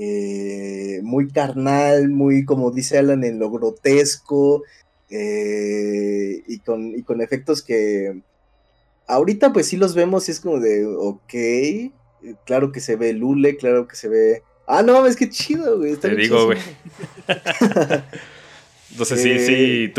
[0.00, 4.62] eh, muy carnal, muy, como dice Alan, en lo grotesco,
[5.10, 8.22] eh, y, con, y con efectos que
[9.08, 11.92] ahorita pues sí los vemos y es como de, ok,
[12.44, 14.42] claro que se ve Lule, claro que se ve...
[14.66, 15.96] Ah, no, es que chido, güey.
[15.96, 16.58] Te digo, güey.
[18.90, 19.92] Entonces sí, sí,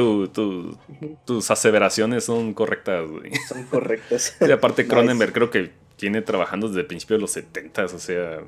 [1.25, 3.31] tus aseveraciones son correctas, güey.
[3.47, 4.35] Son correctas.
[4.47, 8.39] Y aparte Cronenberg creo que tiene trabajando desde el principio de los 70, o sea,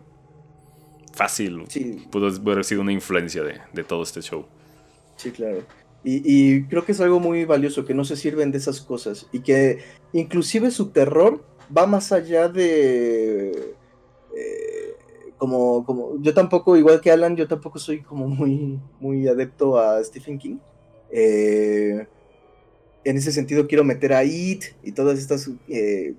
[1.13, 1.63] fácil
[2.11, 4.45] pudo haber sido una influencia de, todo este show.
[5.17, 5.63] Sí, claro.
[6.03, 9.28] Y, creo que es algo muy valioso, que no se sirven de esas cosas.
[9.32, 11.45] Y que inclusive su terror
[11.76, 13.76] va más allá de...
[14.36, 14.95] Eh,
[15.38, 20.03] como, como yo tampoco, igual que Alan, yo tampoco soy como muy, muy adepto a
[20.03, 20.57] Stephen King.
[21.11, 22.05] Eh,
[23.03, 26.13] en ese sentido quiero meter a It y todas estas eh,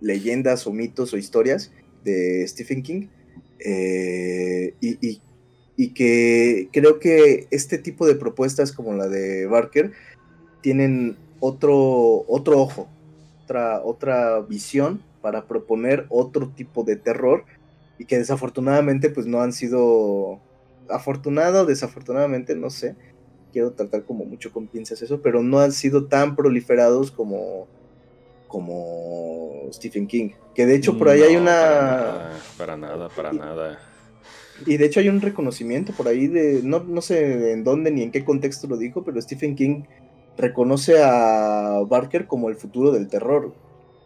[0.00, 1.72] leyendas o mitos o historias
[2.04, 3.08] de Stephen King
[3.58, 5.20] eh, y,
[5.94, 9.90] que creo que este tipo de propuestas como la de Barker
[10.60, 12.88] tienen otro, otro ojo,
[13.52, 17.44] otra, otra visión para proponer otro tipo de terror
[17.98, 20.40] y que desafortunadamente pues no han sido
[20.88, 22.96] afortunado o desafortunadamente no sé
[23.52, 27.68] quiero tratar como mucho con pinzas eso pero no han sido tan proliferados como
[28.52, 30.30] como Stephen King.
[30.54, 32.30] Que de hecho por ahí hay una...
[32.58, 33.78] Para nada, para nada.
[34.66, 38.02] Y de hecho hay un reconocimiento por ahí de, no, no sé en dónde ni
[38.02, 39.84] en qué contexto lo dijo, pero Stephen King
[40.36, 43.54] reconoce a Barker como el futuro del terror.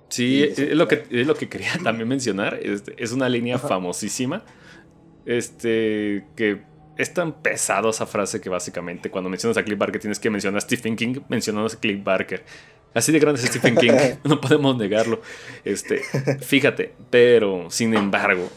[0.08, 2.58] Sí, es, lo que, es lo que quería también mencionar.
[2.62, 4.44] Es, una línea famosísima.
[5.24, 6.62] Este, que
[6.96, 10.58] es tan pesado esa frase que básicamente cuando mencionas a Cliff Barker tienes que mencionar
[10.58, 12.44] a Stephen King mencionando a Cliff Barker.
[12.94, 13.92] Así de grande es Stephen King,
[14.24, 15.20] no podemos negarlo.
[15.64, 16.00] Este,
[16.40, 18.48] fíjate, pero sin embargo,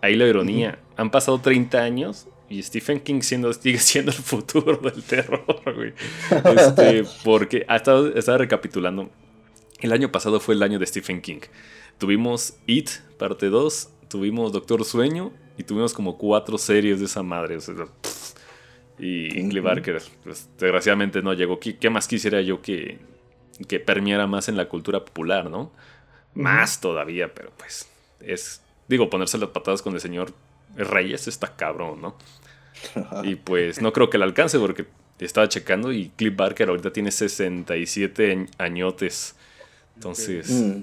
[0.00, 0.78] ahí la ironía.
[0.96, 5.94] Han pasado 30 años y Stephen King siendo, sigue siendo el futuro del terror, güey.
[6.56, 9.08] Este, porque ha estado, estaba recapitulando.
[9.80, 11.40] El año pasado fue el año de Stephen King.
[11.96, 17.56] Tuvimos It, parte 2, tuvimos Doctor Sueño y tuvimos como cuatro series de esa madre.
[18.98, 21.60] y Ingrid Barker, pues, desgraciadamente no llegó.
[21.60, 22.98] ¿Qué más quisiera yo que,
[23.68, 25.72] que permeara más en la cultura popular, ¿no?
[26.34, 27.88] Más todavía, pero pues
[28.20, 30.32] es, digo, ponerse las patadas con el señor
[30.76, 32.16] Reyes está cabrón, ¿no?
[33.24, 34.86] y pues no creo que le alcance porque
[35.18, 39.34] estaba checando y Cliff Barker ahorita tiene 67 añotes.
[39.94, 40.82] Entonces, mm.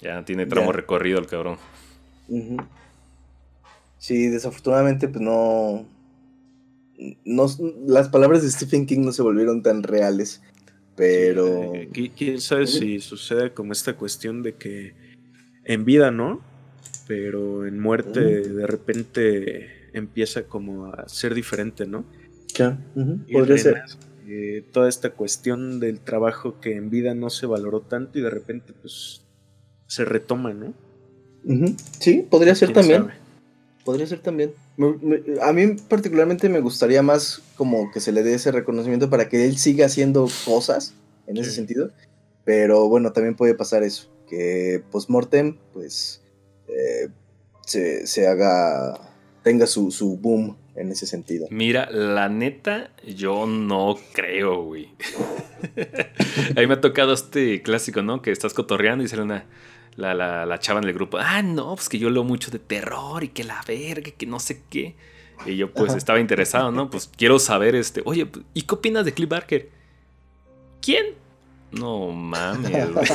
[0.00, 1.58] ya tiene tramo recorrido el cabrón.
[3.98, 5.86] Sí, desafortunadamente, pues no,
[7.24, 7.46] no.
[7.86, 10.42] Las palabras de Stephen King no se volvieron tan reales.
[10.94, 11.72] Pero.
[12.16, 14.94] ¿Quién sabe si sucede como esta cuestión de que
[15.64, 16.40] en vida no,
[17.06, 22.04] pero en muerte de repente empieza como a ser diferente, ¿no?
[22.54, 22.78] Ya,
[23.32, 23.82] podría ser.
[24.28, 28.30] eh, toda esta cuestión del trabajo que en vida no se valoró tanto y de
[28.30, 29.22] repente pues
[29.86, 30.74] se retoma, ¿no?
[32.00, 33.00] Sí, podría ser ¿Quién también.
[33.02, 33.14] sabe?
[33.84, 34.52] Podría ser también.
[34.76, 39.08] Me- me- a mí particularmente me gustaría más como que se le dé ese reconocimiento
[39.08, 40.94] para que él siga haciendo cosas
[41.28, 41.92] en ese sentido.
[42.44, 46.20] Pero bueno, también puede pasar eso, que post-mortem pues
[46.76, 47.08] eh,
[47.66, 49.00] se, se haga,
[49.42, 51.46] tenga su, su boom en ese sentido.
[51.50, 54.90] Mira, la neta, yo no creo, güey.
[56.56, 58.20] A mí me ha tocado este clásico, ¿no?
[58.22, 59.46] Que estás cotorreando y sale una.
[59.96, 61.16] La, la, la chava en el grupo.
[61.18, 64.38] Ah, no, pues que yo leo mucho de terror y que la verga, que no
[64.38, 64.94] sé qué.
[65.46, 65.98] Y yo, pues, Ajá.
[65.98, 66.90] estaba interesado, ¿no?
[66.90, 68.02] Pues quiero saber, este.
[68.04, 69.70] Oye, ¿y qué opinas de Cliff Barker?
[70.82, 71.06] ¿Quién?
[71.72, 73.06] No mames, güey.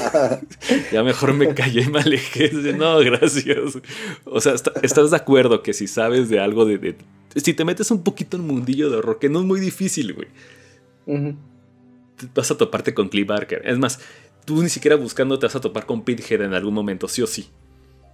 [0.92, 2.52] Ya mejor me callé y me alejé.
[2.78, 3.80] No, gracias.
[4.26, 6.98] O sea, está- ¿estás de acuerdo que si sabes de algo de, de-
[7.38, 10.14] Si te metes un poquito en el mundillo de horror, que no es muy difícil,
[10.14, 10.28] güey.
[12.18, 13.62] Te- Vas a toparte con Cliff Barker.
[13.66, 14.00] Es más,
[14.46, 17.28] tú ni siquiera buscando te vas a topar con Pinhead en algún momento, sí o
[17.28, 17.50] sí.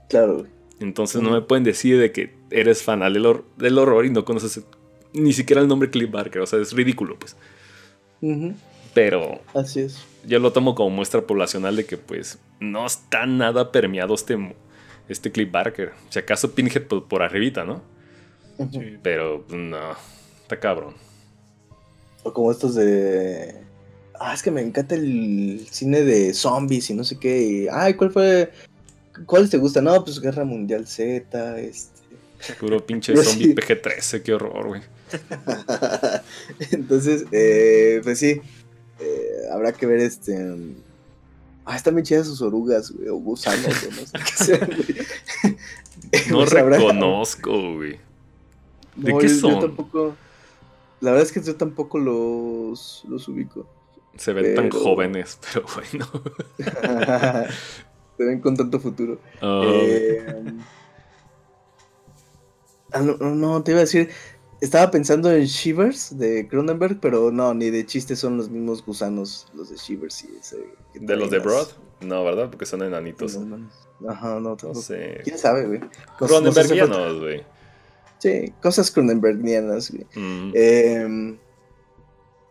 [0.09, 0.47] Claro, güey.
[0.79, 4.23] Entonces no me pueden decir de que eres fan del, hor- del horror y no
[4.23, 4.63] conoces
[5.13, 6.43] ni siquiera el nombre Cliff Barker.
[6.43, 7.35] O sea, es ridículo, pues.
[8.21, 8.53] Ujú.
[8.97, 10.03] Pero Así es.
[10.25, 14.55] yo lo tomo como muestra poblacional de que pues no está nada permeado este,
[15.07, 15.91] este Cliff Barker.
[16.09, 17.83] Si acaso Pinhead por, por arribita, ¿no?
[19.03, 19.91] Pero no,
[20.41, 20.95] está cabrón.
[22.23, 23.61] O como estos de.
[24.19, 27.39] Ah, es que me encanta el cine de zombies y no sé qué.
[27.39, 28.51] y, Ay, ¿cuál fue?
[29.27, 29.83] ¿Cuáles te gustan?
[29.83, 32.01] No, pues Guerra Mundial Z, este.
[32.59, 33.53] Puro pinche zombie sí.
[33.53, 34.81] PG-13, qué horror, güey.
[36.71, 38.41] Entonces, eh, pues sí.
[39.51, 40.33] Habrá que ver este.
[40.35, 40.73] um,
[41.69, 45.57] Ah, están bien chidas sus orugas, güey, o gusanos, o no sé qué sean, güey.
[46.29, 47.99] No Pues habrá- reconozco, güey.
[48.95, 49.59] ¿De No, qué yo- yo son?
[49.59, 50.15] tampoco.
[51.01, 53.67] La verdad es que yo tampoco los, los ubico.
[54.15, 56.09] Se ven tan Pero- jóvenes, pero bueno.
[58.17, 59.19] Se ven con tanto futuro.
[59.41, 60.43] Ah, Eh,
[62.93, 64.09] ah, no, no, no, te iba a decir.
[64.59, 69.47] Estaba pensando en Shivers de Cronenberg, pero no, ni de chiste son los mismos gusanos,
[69.53, 70.57] los de Shivers y ese.
[70.95, 71.67] ¿De los de Broad?
[72.01, 72.49] No, ¿verdad?
[72.49, 73.35] Porque son enanitos.
[73.35, 73.73] las manos.
[74.07, 75.21] Ajá, no, No sé.
[75.23, 75.79] ¿Quién sabe, güey?
[76.17, 77.43] Cronenbergianos, güey.
[78.17, 80.05] Sí, cosas Cronenbergianas, güey.
[80.15, 80.51] Mm.
[80.55, 81.37] Eh,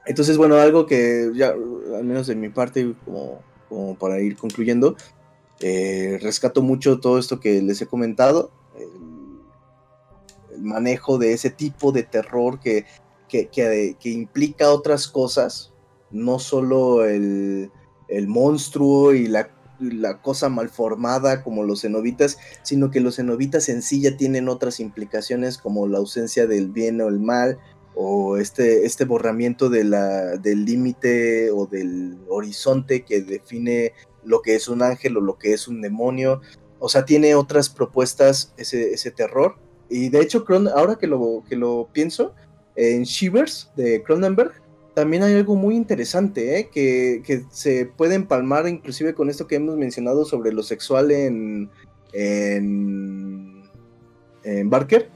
[0.06, 4.96] entonces, bueno, algo que ya, al menos de mi parte, como, como para ir concluyendo,
[5.60, 8.52] eh, rescato mucho todo esto que les he comentado,
[10.60, 12.84] manejo de ese tipo de terror que,
[13.28, 15.72] que, que- implica otras cosas,
[16.10, 17.70] no solo el,
[18.08, 19.50] el monstruo y la,
[19.80, 24.80] la cosa malformada como los cenobitas, sino que los cenobitas en sí ya tienen otras
[24.80, 27.58] implicaciones como la ausencia del bien o el mal,
[27.98, 34.54] o este, este borramiento de la, del límite o del horizonte que define lo que
[34.54, 36.42] es un ángel o lo que es un demonio.
[36.78, 39.56] O sea, tiene otras propuestas ese, ese terror.
[39.88, 42.34] Y de hecho, Cron- ahora que lo, que lo pienso,
[42.74, 44.52] en Shivers de Cronenberg,
[44.94, 46.70] también hay algo muy interesante, ¿eh?
[46.72, 51.70] que, que se puede empalmar inclusive con esto que hemos mencionado sobre lo sexual en,
[52.14, 53.62] en,
[54.42, 55.10] en Barker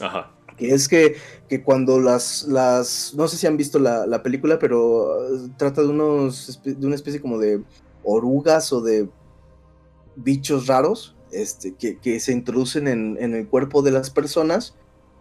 [0.00, 0.30] Ajá.
[0.56, 1.16] que es que,
[1.48, 5.82] que cuando las, las, no sé si han visto la, la película, pero uh, trata
[5.82, 7.62] de, unos, de una especie como de
[8.04, 9.08] orugas o de
[10.16, 14.74] bichos raros este, que, que se introducen en, en el cuerpo de las personas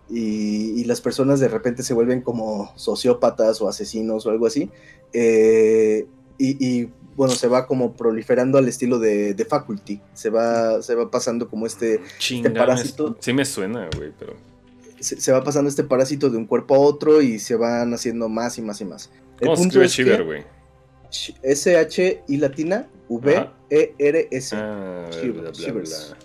[0.10, 4.70] y, y las personas de repente se vuelven como sociópatas o asesinos o algo así.
[5.14, 6.06] eh,
[6.40, 10.00] y, y, bueno, se va como proliferando al estilo de, de Faculty.
[10.14, 12.50] Se va, se va pasando como este, Chinga.
[12.52, 13.18] me- parásito.
[13.20, 14.36] Sí me suena, güey, pero.
[15.00, 18.30] se, se va pasando este parásito de un cuerpo a otro y se van haciendo
[18.30, 19.10] más y más y más.
[19.40, 20.44] El ¿Cómo se punto escribe es Shiver, güey?
[21.12, 24.56] S-H I latina V-E-R-S.
[24.56, 26.08] Ah, bla, Shiver, bla, bla, Shivers.
[26.10, 26.18] bla.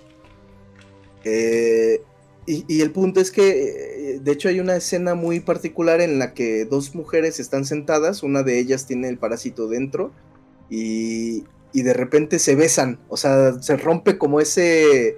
[1.25, 2.03] Eh,
[2.47, 6.19] y, y el punto es que, eh, de hecho, hay una escena muy particular en
[6.19, 10.11] la que dos mujeres están sentadas, una de ellas tiene el parásito dentro
[10.69, 15.17] y, y de repente se besan, o sea, se rompe como ese,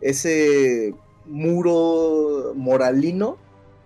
[0.00, 0.94] ese
[1.26, 3.38] muro moralino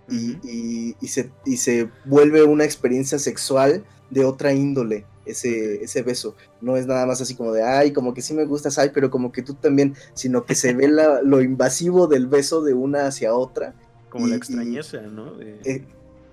[0.09, 5.05] y, y- y se, y se vuelve una experiencia sexual de otra índole.
[5.29, 8.45] Ese, ese beso no es nada más así como de ay, como que sí me
[8.45, 12.27] gustas, ay, pero como que tú también, sino que se ve la- lo invasivo del
[12.27, 13.73] beso de una hacia otra.
[14.09, 15.33] Como Y- la y- extrañeza, ¿no?
[15.35, 15.85] De- Eh, de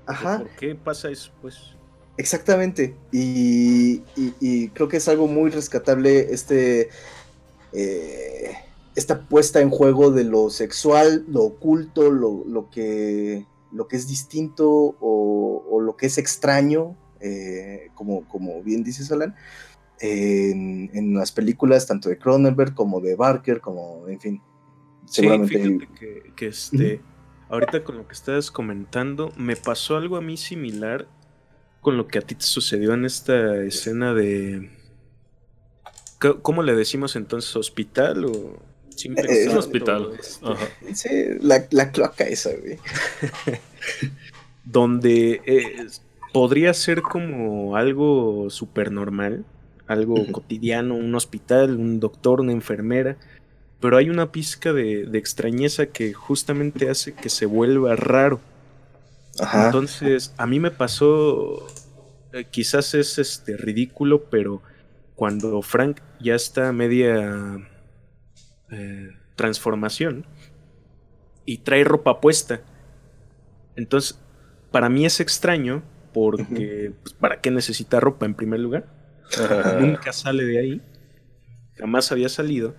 [0.06, 1.30] ajá, ¿Por qué pasa eso?
[1.42, 1.56] Pues
[2.16, 2.94] exactamente.
[3.12, 6.88] Y, y- y creo que es algo muy rescatable este.
[7.72, 8.52] eh,
[8.94, 14.08] esta puesta en juego de lo sexual, lo oculto, lo, lo que, lo que es
[14.08, 16.96] distinto o, o lo que es extraño,
[17.26, 19.34] eh, como, como bien dices Alan,
[20.00, 24.42] en, en, las películas tanto de Cronenberg como de Barker, como, en fin.
[25.06, 27.00] Seguramente sí, fíjate que, este,
[27.48, 31.08] ahorita con lo que estabas comentando, me pasó algo a mí similar
[31.80, 34.70] con lo que a ti te sucedió en esta escena de...
[36.42, 37.54] ¿Cómo le decimos entonces?
[37.54, 38.62] ¿Hospital o...?
[38.96, 40.12] es un hospital.
[40.18, 41.08] Este, sí,
[41.40, 42.78] la, la, cloaca esa, güey.
[44.64, 45.86] Donde eh,
[46.36, 49.46] podría ser como algo súper normal,
[49.86, 53.16] algo cotidiano, un hospital, un doctor, una enfermera,
[53.80, 58.42] pero hay una pizca de, extrañeza que justamente hace que se vuelva raro.
[59.50, 61.66] Entonces, a mí me pasó,
[62.34, 64.60] eh, quizás es este ridículo, pero
[65.14, 67.66] cuando Frank ya está media
[68.70, 70.26] eh, transformación
[71.46, 72.60] y trae ropa puesta.
[73.74, 74.20] Entonces,
[74.70, 75.82] para mí es extraño
[76.16, 78.86] porque, pues, ¿para qué necesita ropa en primer lugar?
[79.78, 80.80] Nunca sale de ahí,
[81.76, 82.74] jamás había salido.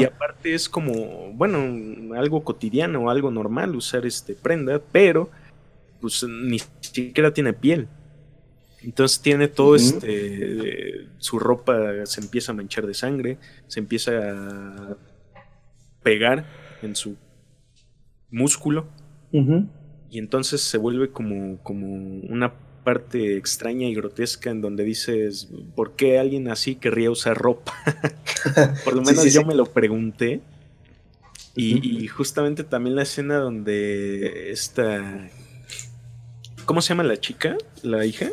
[0.00, 5.30] Y aparte es como, bueno, algo cotidiano, algo normal usar este prenda, pero
[6.00, 7.86] pues ni siquiera tiene piel.
[8.82, 13.38] Entonces tiene todo este, su ropa se empieza a manchar de sangre,
[13.68, 14.96] se empieza a
[16.02, 16.46] pegar
[16.82, 17.16] en su
[18.28, 18.88] músculo.
[20.10, 22.52] Y entonces se vuelve como, como una
[22.82, 27.74] parte extraña y grotesca en donde dices, ¿por qué alguien así querría usar ropa?
[28.84, 30.40] Por lo menos yo me lo pregunté.
[31.54, 35.28] Y, justamente también la escena donde esta...
[36.64, 37.58] ¿Cómo se llama la chica?
[37.82, 38.30] ¿La hija?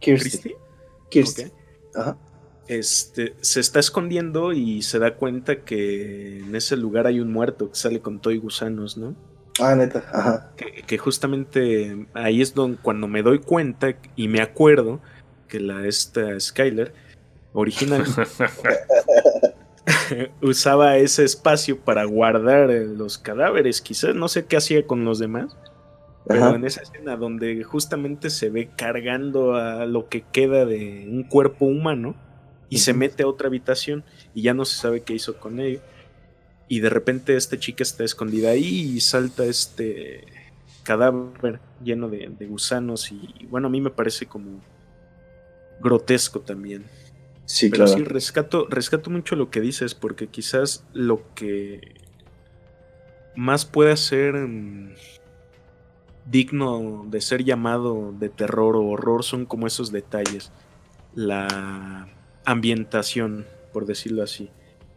[0.00, 0.54] Kirsty.
[1.10, 1.44] Kirsty.
[1.94, 2.16] Ajá
[2.68, 7.70] este, se está escondiendo y se da cuenta que en ese lugar hay un muerto
[7.70, 9.14] que sale con todo y gusanos, ¿no?
[9.62, 10.50] Ah, neta, ajá.
[10.56, 15.00] Que, justamente ahí es donde cuando me doy cuenta y me acuerdo
[15.48, 16.92] que la esta Skyler
[17.52, 18.04] original
[20.42, 25.56] usaba ese espacio para guardar los cadáveres, quizás no sé qué hacía con los demás.
[26.24, 31.24] Pero en esa escena donde justamente se ve cargando a lo que queda de un
[31.24, 32.14] cuerpo humano,
[32.72, 34.02] y se mete a otra habitación
[34.32, 35.80] y ya no se sabe qué hizo con ello.
[36.72, 40.24] Y de repente esta chica está escondida ahí y salta este
[40.84, 44.58] cadáver lleno de, gusanos y bueno, a mí me parece como
[45.82, 46.86] grotesco también.
[47.44, 47.98] Sí, Pero claro.
[47.98, 51.94] sí, rescato, rescato mucho lo que dices porque quizás lo que
[53.36, 54.94] más puede ser mm,
[56.24, 60.50] digno de ser llamado de terror o horror son como esos detalles.
[61.14, 62.08] La
[62.46, 63.44] ambientación,
[63.74, 64.48] por decirlo así.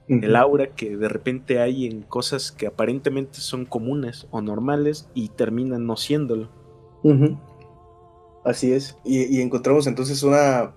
[0.08, 5.30] El aura que de repente hay en cosas que aparentemente son comunes o normales y
[5.30, 6.50] terminan no siéndolo.
[8.44, 8.98] Así es.
[9.04, 10.76] Y, encontramos entonces una,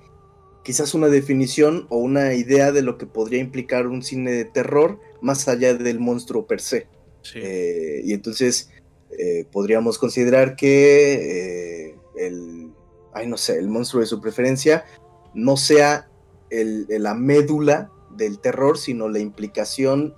[0.64, 4.98] quizás una definición o una idea de lo que podría implicar un cine de terror
[5.20, 6.86] más allá del monstruo per se.
[7.34, 8.70] Eh, y entonces
[9.18, 12.70] eh, podríamos considerar que eh, el,
[13.12, 14.86] ay no sé, el monstruo de su preferencia
[15.34, 16.08] no sea
[16.50, 20.14] la médula del terror, sino la implicación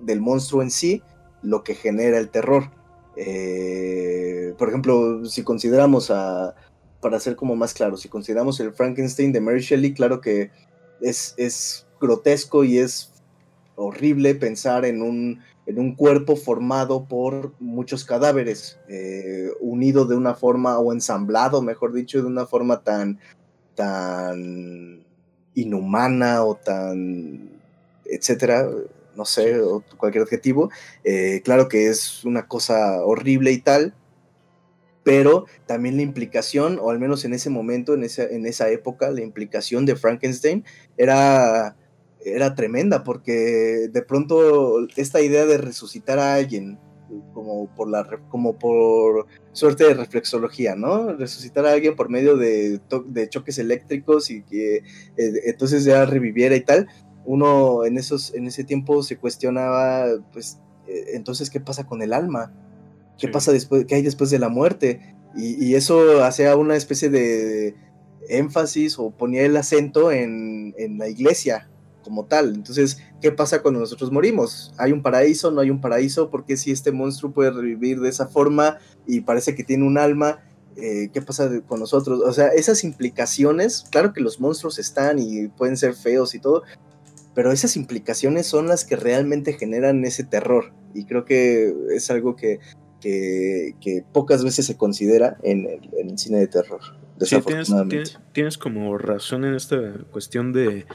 [0.00, 1.02] del monstruo en sí,
[1.42, 2.70] lo que genera el terror.
[3.16, 6.54] Eh, por ejemplo, si consideramos a,
[7.00, 10.50] para ser como más claro, si consideramos el Frankenstein de Mary Shelley, claro que
[11.02, 13.12] es, es grotesco y es
[13.74, 20.34] horrible pensar en un, en un cuerpo formado por muchos cadáveres, eh, unido de una
[20.34, 23.18] forma, o ensamblado, mejor dicho, de una forma tan,
[23.74, 25.04] tan
[25.54, 27.50] inhumana o tan,
[28.04, 28.68] etcétera,
[29.16, 30.70] no sé, o cualquier adjetivo.
[31.04, 33.94] Eh, claro que es una cosa horrible y tal,
[35.02, 39.10] pero también la implicación, o al menos en ese momento, en esa, en esa época,
[39.10, 40.64] la implicación de Frankenstein
[40.96, 41.76] era,
[42.24, 46.78] era tremenda, porque de pronto esta idea de resucitar a alguien,
[47.34, 51.12] como por la como por suerte de reflexología, ¿no?
[51.14, 54.82] Resucitar a alguien por medio de, de choques eléctricos y que eh,
[55.44, 56.88] entonces ya reviviera y tal.
[57.24, 60.58] Uno en esos en ese tiempo se cuestionaba, pues,
[60.88, 62.52] eh, entonces qué pasa con el alma,
[63.18, 67.10] qué pasa después, qué hay después de la muerte y, y eso hacía una especie
[67.10, 67.74] de
[68.28, 71.68] énfasis o ponía el acento en, en la iglesia,
[72.10, 72.54] como tal.
[72.56, 74.74] Entonces, ¿qué pasa cuando nosotros morimos?
[74.78, 75.52] ¿Hay un paraíso?
[75.52, 76.28] ¿No hay un paraíso?
[76.28, 79.96] ¿Por qué si este monstruo puede revivir de esa forma y parece que tiene un
[79.96, 80.40] alma?
[80.74, 82.20] Eh, ¿Qué pasa con nosotros?
[82.24, 86.64] O sea, esas implicaciones, claro que los monstruos están y pueden ser feos y todo,
[87.32, 90.72] pero esas implicaciones son las que realmente generan ese terror.
[90.92, 92.58] Y creo que es algo que,
[93.00, 96.80] que, pocas veces se considera en el, cine de terror.
[97.20, 99.76] Sí, tienes, tienes, como razón en esta
[100.10, 100.86] cuestión de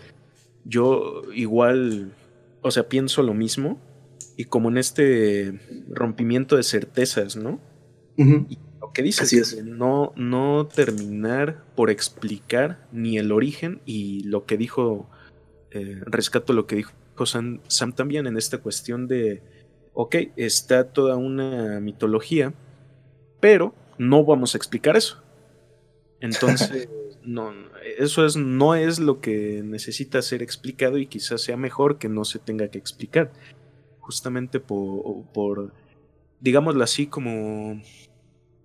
[0.65, 2.11] yo igual,
[2.61, 3.79] o sea, pienso lo mismo
[4.35, 5.59] y como en este
[5.89, 7.59] rompimiento de certezas, ¿no?
[8.17, 9.63] y lo que dices, es.
[9.63, 15.09] no, no terminar por explicar ni el origen y lo que dijo,
[15.71, 16.91] eh, rescato lo que dijo
[17.25, 19.43] Sam, Sam también en esta cuestión de,
[19.93, 22.53] ok, está toda una mitología,
[23.39, 25.21] pero no vamos a explicar eso.
[26.19, 26.89] Entonces,
[27.25, 27.53] no,
[27.97, 32.25] eso es, no es lo que necesita ser explicado y quizás sea mejor que no
[32.25, 33.31] se tenga que explicar.
[33.99, 35.73] Justamente por, por
[36.39, 37.81] digámoslo así, como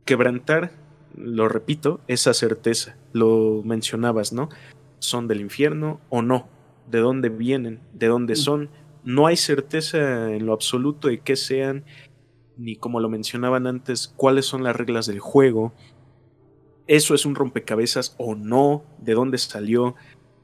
[0.05, 0.73] quebrantar,
[1.17, 2.97] lo repito, esa certeza.
[3.13, 4.49] Lo mencionabas, ¿no?
[4.99, 6.49] ¿Son del infierno o no?
[6.91, 7.81] ¿De dónde vienen?
[7.95, 8.37] ¿De dónde mm.
[8.37, 8.71] son?
[9.03, 11.85] No hay certeza en lo absoluto de qué sean,
[12.59, 15.73] ni como lo mencionaban antes, cuáles son las reglas del juego
[16.91, 19.95] eso es un rompecabezas o no, de dónde salió,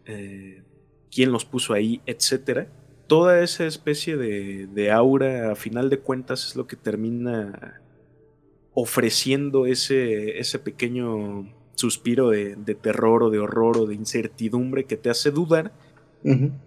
[0.05, 0.63] eh,
[1.11, 2.69] quién los puso ahí, etcétera.
[3.09, 7.81] Toda esa especie de, aura, a final de cuentas, es lo que termina
[8.75, 15.11] ofreciendo ese, ese pequeño suspiro de, terror o de horror o de incertidumbre que te
[15.11, 15.73] hace dudar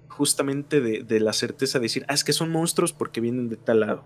[0.09, 3.79] justamente de, la certeza de decir, ah, es que son monstruos porque vienen de tal
[3.79, 4.03] lado.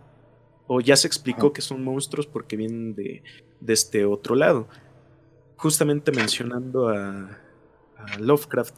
[0.68, 3.24] O ya se explicó que son monstruos porque vienen de,
[3.60, 4.68] de este otro lado
[5.64, 7.40] justamente mencionando a,
[8.20, 8.76] Lovecraft,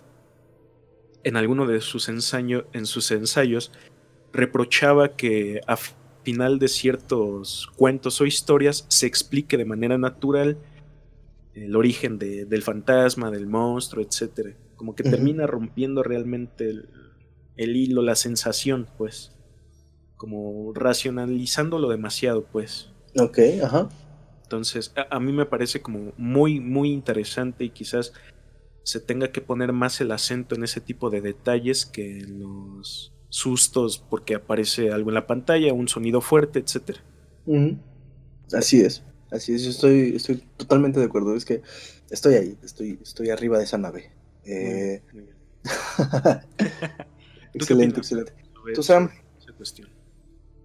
[1.23, 3.71] en alguno de sus, ensayo, en sus ensayos,
[4.31, 10.59] reprochaba que a final de ciertos cuentos o historias se explique de manera natural
[11.55, 14.55] el origen del fantasma, del monstruo, etc.
[14.75, 16.89] Como que termina rompiendo realmente el,
[17.57, 19.31] el, hilo, la sensación, pues.
[20.17, 22.91] Como racionalizándolo demasiado, pues.
[23.17, 23.89] Ok, ajá.
[24.45, 28.13] Entonces, a, mí me parece como muy, muy interesante y quizás
[28.83, 33.11] se tenga que poner más el acento en ese tipo de detalles que en los
[33.29, 36.97] sustos porque aparece algo en la pantalla, un sonido fuerte, etc.
[38.53, 41.63] Así es, así es, yo estoy, estoy totalmente de acuerdo, es que
[42.11, 44.11] estoy ahí, estoy, estoy arriba de esa nave.
[44.43, 45.01] Eh,
[47.55, 48.33] excelente, excelente.
[48.75, 49.09] Tú, Sam,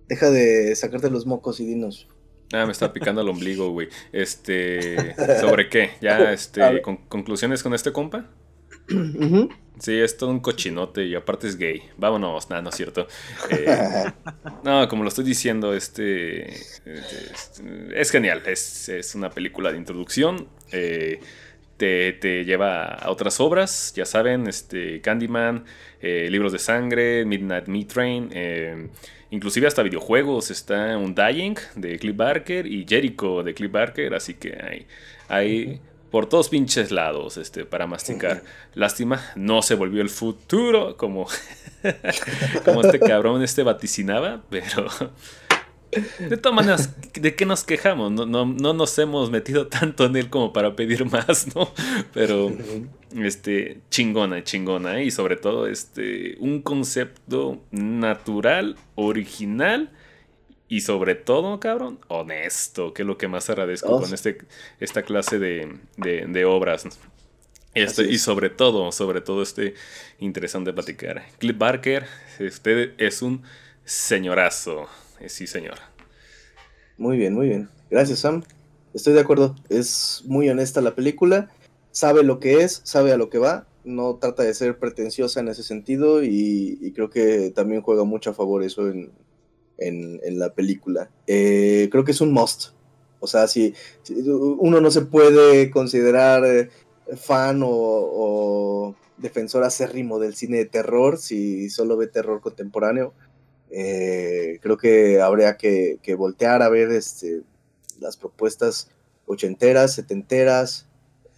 [0.07, 2.09] deja de sacarte los mocos y dinos,
[2.53, 3.89] Ah, me está picando el ombligo, güey.
[4.13, 5.93] Este, ¿sobre qué?
[6.01, 8.27] ¿Ya, este, conclusiones con este compa?
[9.79, 11.83] Sí, es todo un cochinote y aparte es gay.
[11.97, 13.07] Vámonos, nada, no es cierto.
[13.51, 14.13] Eh,
[14.63, 16.51] no, como lo estoy diciendo, este,
[17.95, 18.43] es, genial.
[18.47, 20.49] Es, una película de introducción.
[20.71, 21.21] Eh,
[21.77, 25.65] te, te, lleva a otras obras, ya saben, este, Candyman,
[26.01, 28.91] eh, Libros de Sangre, Midnight Meat Train.
[29.31, 34.35] Inclusive hasta videojuegos está un Dying de Cliff Barker y Jericho de Cliff Barker, así
[34.35, 34.87] que hay,
[35.29, 35.81] hay
[36.11, 38.43] por todos pinches lados este, para masticar.
[38.75, 41.29] Lástima, no se volvió el futuro como,
[42.65, 44.89] como este cabrón este vaticinaba, pero
[46.19, 48.13] de todas maneras, ¿de qué nos quejamos?
[48.13, 51.73] No, no, no, nos hemos metido tanto en él como para pedir más, ¿no?
[52.13, 52.53] Pero,
[53.17, 55.05] este, chingona, chingona, ¿eh?
[55.05, 59.91] y sobre todo, este, un concepto natural, original,
[60.69, 64.39] y sobre todo, cabrón, honesto, que es lo que más agradezco con este,
[64.79, 66.87] esta clase de, de, obras.
[67.75, 69.75] Este, y sobre todo, sobre todo, este
[70.21, 71.27] interesante platicar.
[71.39, 72.07] Cliff Barker,
[72.39, 73.43] usted es un
[73.85, 74.89] señorazo.
[75.27, 75.75] Sí, señor.
[76.97, 77.69] Muy bien, muy bien.
[77.91, 78.43] Gracias, Sam.
[78.95, 79.55] Estoy de acuerdo.
[79.69, 81.51] Es muy honesta la película.
[81.91, 83.67] Sabe lo que es, sabe a lo que va.
[83.85, 88.35] No trata de ser pretenciosa en ese sentido y, creo que también juega mucho a
[88.35, 89.11] favor eso en,
[90.39, 91.11] la película.
[91.27, 92.71] Eh, creo que es un must.
[93.21, 93.75] O sea, si,
[94.09, 96.71] uno no se puede considerar eh,
[97.17, 103.13] fan o defensor acérrimo del cine de terror si solo ve terror contemporáneo
[103.71, 107.43] eh, creo que habría que, voltear a ver este,
[108.01, 108.91] las propuestas
[109.27, 110.87] ochenteras, setenteras,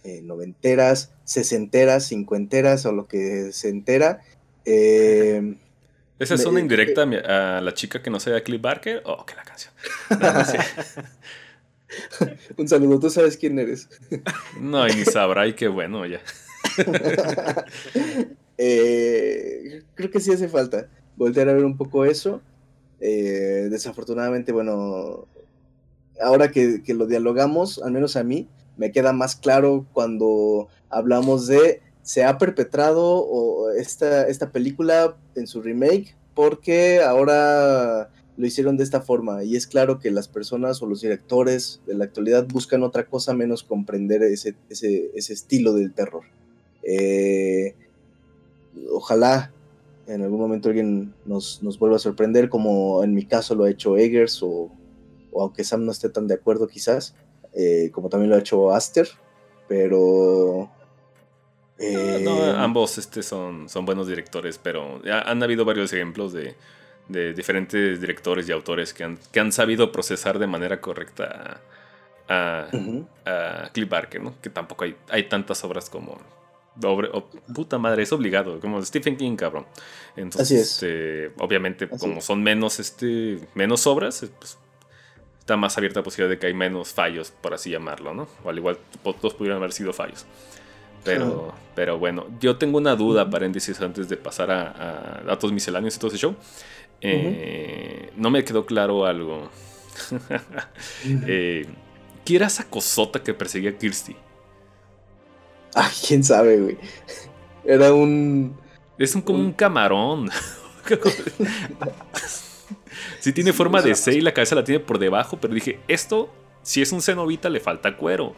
[0.03, 4.21] eh, noventeras, sesenteras, cincuenteras o lo que se entera.
[4.65, 5.57] Eh,
[6.19, 9.01] ¿Esa es una indirecta a la chica que no sea Cliff Barker?
[9.05, 9.73] Oh, que la canción.
[12.57, 13.87] Un saludo, tú sabes quién eres.
[14.59, 16.21] no, y ni sabrá, y qué bueno ya.
[18.55, 20.87] creo que sí hace falta
[21.17, 22.41] voltear a ver un poco eso.
[22.99, 25.25] Eh, desafortunadamente, bueno,
[26.21, 31.81] ahora que, lo dialogamos, al menos a mí, me queda más claro cuando hablamos de
[32.01, 39.01] se ha perpetrado esta, esta película en su remake porque ahora lo hicieron de esta
[39.01, 39.43] forma.
[39.43, 43.33] Y es claro que las personas o los directores de la actualidad buscan otra cosa
[43.33, 46.23] menos comprender ese, ese, ese estilo del terror.
[46.83, 47.75] Eh,
[48.91, 49.52] ojalá
[50.07, 53.69] en algún momento alguien nos, nos, vuelva a sorprender, como en mi caso lo ha
[53.69, 54.71] hecho Eggers, o,
[55.31, 57.15] o aunque Sam no esté tan de acuerdo quizás,
[57.53, 59.07] eh, como también lo ha hecho Aster,
[59.67, 60.69] pero...
[61.79, 66.55] Eh, no, ambos este, son, son buenos directores, pero han habido varios ejemplos de,
[67.07, 71.61] de diferentes directores y autores que han, que han sabido procesar de manera correcta
[72.29, 72.67] a,
[73.25, 74.35] a, Cliff Barker, ¿no?
[74.41, 76.19] Que tampoco hay, hay tantas obras como
[77.53, 79.65] puta madre, es obligado, como Stephen King, cabrón.
[80.15, 84.57] Entonces, este, obviamente, como son menos, este, menos obras, eh, pues,
[85.39, 88.27] está más abierta la posibilidad de que hay menos fallos, por así llamarlo, ¿no?
[88.43, 90.25] O al igual, todos pudieran haber sido fallos.
[91.03, 95.99] Pero, pero bueno, yo tengo una duda, paréntesis, antes de pasar a, datos misceláneos y
[95.99, 96.35] todo ese show.
[97.01, 99.49] Eh, no me quedó claro algo.
[101.27, 101.67] eh,
[102.23, 104.15] ¿Quién era esa cosota que perseguía a Kirsty?
[105.75, 106.77] Ay, quién sabe, güey.
[107.65, 108.55] Era un.
[108.97, 110.29] Es un, como un, camarón.
[113.19, 116.31] sí tiene forma de C y la cabeza la tiene por debajo, pero dije, esto,
[116.61, 118.35] si es un cenobita, le falta cuero.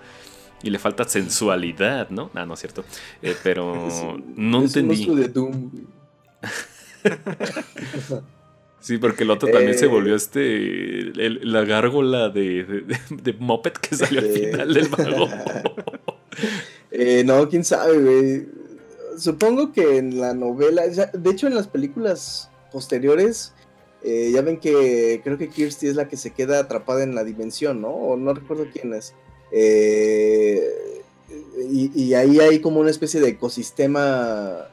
[0.64, 2.32] Y le falta sensualidad, ¿no?
[2.34, 2.86] Ah, no es cierto.
[3.22, 5.06] Eh, pero no entendí.
[5.06, 5.72] de Doom.
[8.80, 9.90] sí, porque el otro también se eh.
[9.90, 11.12] volvió este.
[11.14, 15.30] la gárgola de, de, de, Moped que salió al final del vago.
[16.98, 18.48] Eh, no, quién sabe, güey.
[19.18, 23.54] Supongo que en la novela, de hecho en las películas posteriores,
[24.02, 27.26] eh, ya ven que creo que Kirsty es la que se queda atrapada en la
[27.26, 27.90] dimensión, ¿no?
[27.90, 29.14] O no recuerdo quién es.
[29.52, 30.70] Eh,
[31.70, 34.70] y, ahí hay como una especie de ecosistema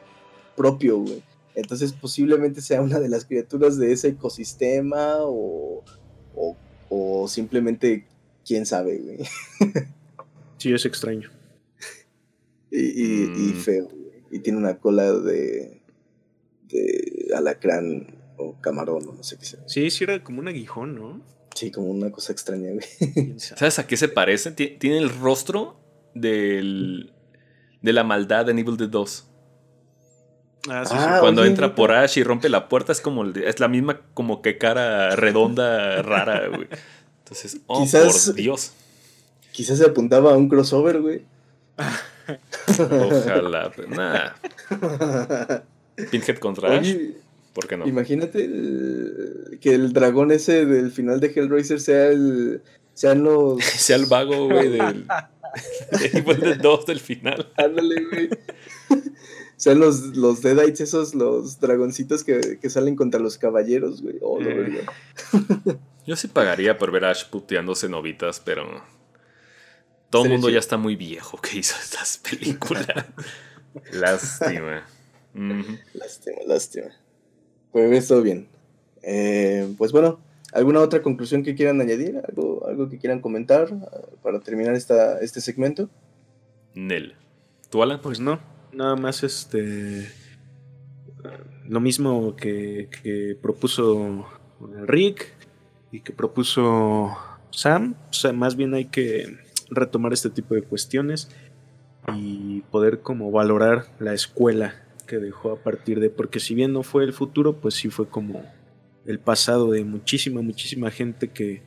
[0.56, 1.24] propio, güey.
[1.56, 5.82] Entonces posiblemente sea una de las criaturas de ese ecosistema o,
[6.88, 8.06] o simplemente
[8.46, 9.18] quién sabe, güey.
[10.58, 11.28] Sí, es extraño.
[12.72, 13.54] Y, mm.
[13.56, 13.88] feo,
[14.30, 15.82] Y tiene una cola de,
[16.68, 19.60] de alacrán o camarón o no sé qué sea.
[19.66, 21.20] Sí, sí era como un aguijón, ¿no?
[21.54, 23.38] Sí, como una cosa extraña, güey.
[23.38, 24.52] ¿Sabes a qué se parece?
[24.52, 25.76] Tiene el rostro
[26.14, 27.12] del,
[27.82, 29.28] de la maldad de Evil Dead 2.
[30.68, 33.66] Ah, sí, ah, Cuando entra por Ash y rompe la puerta es como es la
[33.66, 36.68] misma como que cara redonda rara, güey.
[37.18, 38.72] Entonces, oh por Dios.
[39.50, 41.22] Quizás se apuntaba a un crossover, güey.
[42.78, 44.36] Ojalá, pero nada.
[46.10, 46.94] Pinhead contra Ash.
[47.52, 47.86] ¿Por qué no?
[47.86, 48.48] Imagínate
[49.60, 52.62] que el dragón ese del final de Hellraiser sea el.
[52.94, 53.62] Sean los.
[53.64, 55.06] sea el vago, güey, del.
[56.40, 57.50] del 2 del final.
[57.56, 58.30] Ándale, güey.
[59.56, 64.16] Sean los, los Deadites, esos, los dragoncitos que, que salen contra los caballeros, güey.
[64.20, 64.84] Oh, eh.
[66.04, 68.82] Yo sí pagaría por ver a Ash puteándose novitas, pero
[70.12, 72.86] todo el mundo ya está muy viejo que hizo estas películas.
[73.92, 74.86] lástima.
[75.94, 76.88] Lástima, lástima.
[77.72, 78.46] Pues todo bien.
[79.02, 80.20] Eh, pues bueno,
[80.52, 82.20] ¿alguna otra conclusión que quieran añadir?
[82.28, 85.88] ¿Algo, algo que quieran comentar ah, para terminar esta, este segmento?
[86.74, 87.14] Nel.
[87.70, 88.02] ¿Tú, Alan?
[88.02, 88.38] Pues no,
[88.70, 90.12] nada más este.
[91.66, 94.26] Lo mismo que, que propuso
[94.84, 95.32] Rick
[95.90, 97.16] y que propuso
[97.50, 97.94] Sam.
[98.10, 99.38] O sea, más bien hay que
[99.74, 101.28] retomar este tipo de cuestiones
[102.14, 104.74] y poder como valorar la escuela
[105.06, 108.08] que dejó a partir de, porque si bien no fue el futuro, pues sí fue
[108.08, 108.44] como
[109.06, 111.62] el pasado de muchísima, muchísima gente que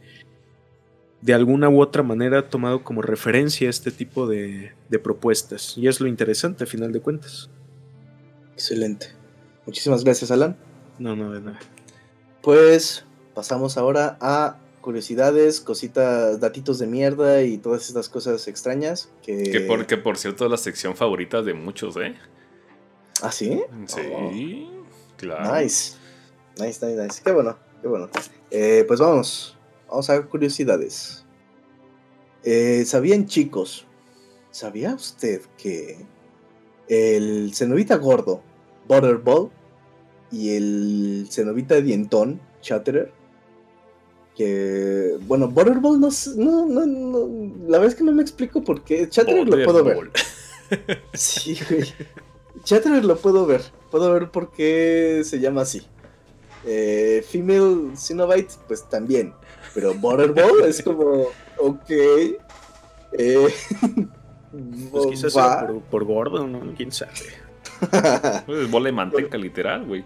[1.21, 5.77] de alguna u otra manera ha tomado como referencia este tipo de, de propuestas.
[5.77, 7.49] Y es lo interesante a final de cuentas.
[8.53, 9.07] Excelente.
[9.65, 10.55] Muchísimas gracias, Alan.
[10.99, 11.59] No, no, de nada.
[12.41, 19.09] Pues pasamos ahora a curiosidades, cositas, datitos de mierda y todas estas cosas extrañas.
[19.23, 22.15] Que, que, por, por cierto es la sección favorita de muchos, ¿eh?
[23.23, 23.63] ¿Ah, sí?
[23.87, 24.85] Sí, oh.
[25.17, 25.59] claro.
[25.59, 25.95] Nice.
[26.59, 27.21] Nice, nice, nice.
[27.23, 28.09] Qué bueno, qué bueno.
[28.51, 29.57] Eh, pues vamos,
[29.89, 31.25] vamos a ver curiosidades.
[32.43, 33.87] Eh, ¿Sabían chicos?
[34.51, 35.97] ¿Sabía usted que
[36.87, 38.43] el cenobita gordo,
[38.87, 39.49] Butterball,
[40.31, 43.11] y el cenobita dientón, Chatterer,
[44.35, 48.83] que bueno, Butterball no, no, no, no, la verdad es que no me explico por
[48.83, 49.09] qué.
[49.09, 50.11] Chatterer lo puedo ver.
[51.13, 51.93] sí, güey.
[52.63, 53.61] Chatterer lo puedo ver.
[53.91, 55.81] Puedo ver por qué se llama así.
[56.65, 59.33] Eh, female Cenobite, pues también.
[59.73, 61.89] Pero Butterball es como, ok.
[61.89, 62.37] Eh,
[64.91, 66.73] pues quizás sea por, gordo, ¿no?
[66.75, 67.11] ¿Quién sabe?
[68.45, 70.03] Pues bola de manteca, literal, güey.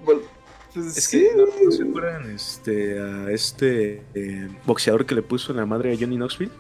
[0.74, 1.20] Pues Es sí.
[1.22, 5.94] que no, ¿no se acuerdan este, a este eh, boxeador que le puso la madre
[5.94, 6.52] a Johnny Knoxville.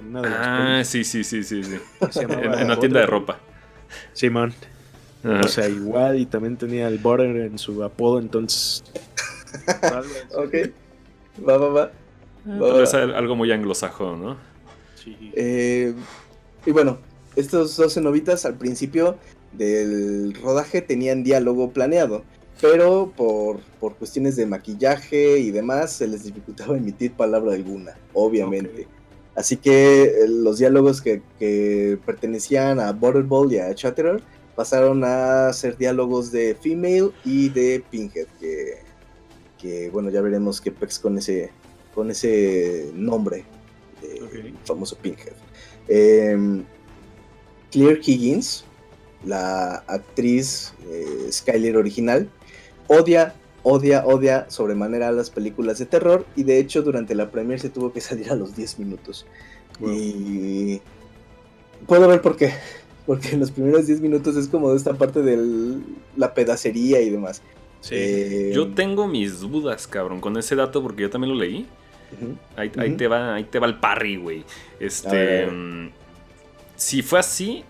[0.00, 1.76] En una de las Ah, sí, sí, sí, sí, sí.
[2.20, 3.38] En, en una tienda de ropa.
[4.14, 4.54] Simón.
[5.22, 5.40] Ajá.
[5.44, 8.82] O sea, igual y también tenía el Butter en su apodo, entonces.
[10.34, 10.54] Ok.
[11.46, 11.90] Va, va, va.
[12.46, 14.36] Tal vez al- algo muy anglosajón, ¿no?
[14.94, 15.16] Sí.
[15.34, 15.92] Eh,
[16.64, 16.98] y bueno,
[17.36, 19.18] estos 12 novitas al principio
[19.52, 22.22] del rodaje tenían diálogo planeado,
[22.60, 28.86] pero por, por cuestiones de maquillaje y demás se les dificultaba emitir palabra alguna, obviamente.
[29.34, 34.22] Así que eh, los diálogos que, que pertenecían a Butterball y a Chatterer
[34.54, 38.78] pasaron a ser diálogos de Female y de Pinhead, que,
[39.58, 41.50] que bueno, ya veremos qué pex con ese,
[41.94, 43.44] con ese nombre,
[44.02, 45.32] de famoso Pinhead.
[45.88, 46.64] Em,
[47.70, 48.64] Claire Higgins,
[49.24, 52.28] la actriz eh, Skyler original,
[52.90, 57.70] odia, odia, odia sobremanera las películas de terror y de hecho durante la premiere se
[57.70, 59.26] tuvo que salir a los 10 minutos.
[59.78, 59.92] Wow.
[59.92, 60.82] Y
[61.86, 62.52] puedo ver por qué.
[63.06, 65.78] Porque en los primeros 10 minutos es como esta parte de
[66.16, 67.42] la pedacería y demás.
[67.80, 67.94] Sí.
[67.96, 71.66] Eh, Yo tengo mis dudas, cabrón, con ese dato porque yo también lo leí.
[72.56, 74.44] Ahí, te va, ahí te va el parry, güey.
[74.80, 75.46] Este.
[75.46, 75.90] mm,
[76.76, 77.64] Si fue así,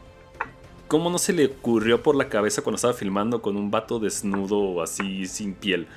[0.91, 4.59] ¿cómo no se le ocurrió por la cabeza cuando estaba filmando con un vato desnudo
[4.61, 5.89] o así sin piel?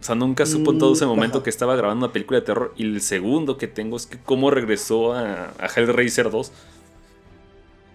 [0.00, 1.42] O sea, nunca supo en todo ese Mm, momento ajá.
[1.42, 2.72] que estaba grabando una película de terror.
[2.76, 6.52] Y el segundo que tengo es que cómo regresó a, a Hellraiser 2.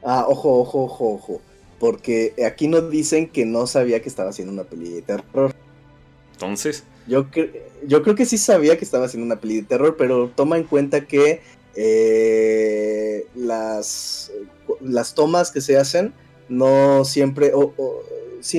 [0.03, 1.45] Ah, ojo, ojo, ojo, ojo.
[1.77, 5.55] Porque aquí nos dicen que no sabía que estaba haciendo una peli de terror.
[6.33, 9.95] Entonces, Yo, cre- yo creo que sí sabía que estaba haciendo una peli de terror,
[9.97, 11.41] pero toma en cuenta que
[11.75, 14.31] eh, las,
[14.81, 16.13] las tomas que se hacen
[16.49, 17.73] no siempre, o,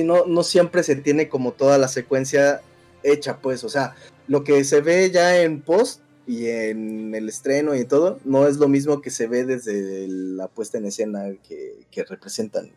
[0.03, 2.61] no, no siempre se tiene como toda la secuencia
[3.03, 3.95] hecha, pues, o sea,
[4.27, 8.57] lo que se ve ya en post y en el estreno y todo, no es
[8.57, 12.71] lo mismo que se ve desde la puesta en escena que, que representan.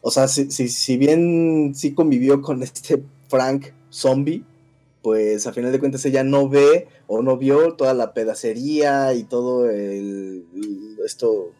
[0.00, 4.44] O sea, si, si, si bien sí convivió con este Frank zombie,
[5.06, 9.22] pues a final de cuentas ella no ve o no vio toda la pedacería y
[9.22, 10.44] todo el,
[11.04, 11.52] esto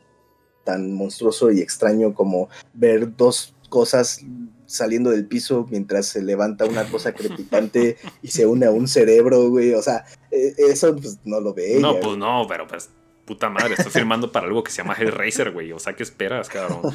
[0.64, 4.24] tan monstruoso y extraño como ver dos cosas
[4.66, 9.48] saliendo del piso mientras se levanta una cosa crepitante y se une a un cerebro,
[9.48, 9.74] güey.
[9.74, 11.78] O sea, eh, eso pues no lo ve.
[11.78, 12.18] no, ella, pues güey.
[12.18, 12.90] no, pero pues,
[13.27, 15.70] puta madre, estoy firmando para algo que se llama Hellraiser, güey.
[15.70, 16.81] O sea, ¿qué esperas, cabrón?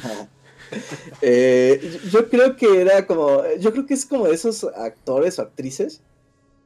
[1.20, 5.42] Eh, yo creo que era como, yo creo que es como de esos actores o
[5.42, 6.00] actrices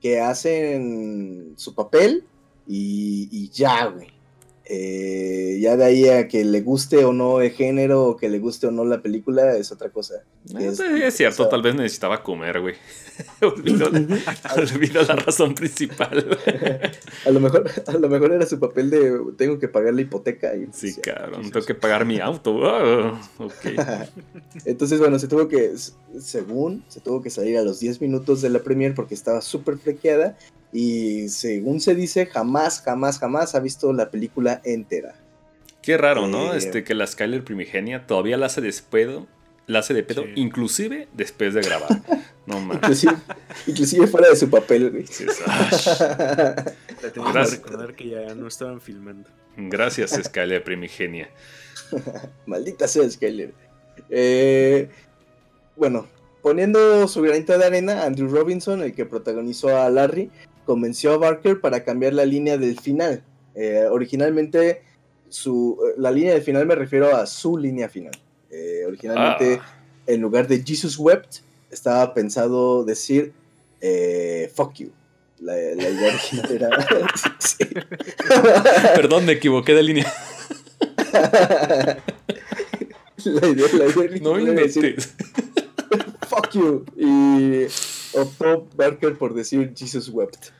[0.00, 2.24] que hacen su papel
[2.66, 4.08] y, ya, güey.
[4.64, 8.40] Eh, ya de ahí a que le guste o no el género o que le
[8.40, 10.24] guste o no la película es otra cosa.
[10.58, 12.74] Eh, Es- es, cierto, o sea- tal vez necesitaba comer, güey.
[13.42, 13.88] olvido,
[15.08, 16.38] la, razón principal.
[17.24, 20.54] A lo mejor, a lo mejor era su papel de tengo que pagar la hipoteca
[20.54, 21.14] y Sí, ya.
[21.14, 22.60] cabrón, tengo que pagar mi auto.
[22.68, 23.20] Ah.
[24.64, 25.72] Entonces, bueno, se tuvo que,
[26.20, 29.78] según, se tuvo que salir a los 10 minutos de la premier porque estaba súper
[29.78, 30.36] flequeada
[30.72, 35.14] y según se dice, jamás, jamás, jamás ha visto la película entera.
[35.82, 36.52] Qué raro, ¿no?
[36.52, 39.26] Eh, Este, que la Skyler primigenia todavía la hace de pedo,
[39.66, 40.32] la hace de pedo, Sí.
[40.36, 41.88] inclusive después de grabar.
[42.46, 42.76] No mames.
[42.82, 43.12] Inclusive,
[43.66, 45.06] inclusive fuera de su papel, güey.
[45.06, 45.24] Sí,
[46.06, 46.54] La
[47.12, 47.62] tengo que Gracias.
[47.62, 49.28] recordar que ya no estaban filmando.
[49.56, 51.30] Gracias, Skyler primigenia.
[52.46, 53.52] Maldita sea Skyler.
[54.10, 54.88] Eh,
[55.76, 56.06] bueno,
[56.42, 60.30] poniendo su granito de arena, Andrew Robinson, el que protagonizó a Larry,
[60.64, 63.22] convenció a Barker para cambiar la línea del final.
[63.54, 64.82] Eh, originalmente,
[65.28, 68.12] su, eh, la línea del final me refiero a su línea final.
[68.56, 69.66] Eh, originalmente, Ah.
[70.06, 73.32] en lugar de Jesus Wept, estaba pensado decir
[73.82, 74.90] eh, Fuck you.
[75.40, 76.70] La, la idea original era.
[77.38, 77.64] sí.
[78.94, 80.10] Perdón, me equivoqué de línea.
[83.24, 84.96] la idea, la idea No era decir,
[86.28, 86.84] fuck you.
[86.96, 87.66] Y
[88.16, 90.52] optó Barker por decir Jesus wept.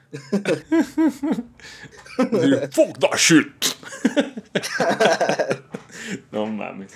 [2.73, 3.47] Fuck that shit.
[6.33, 6.93] No mames.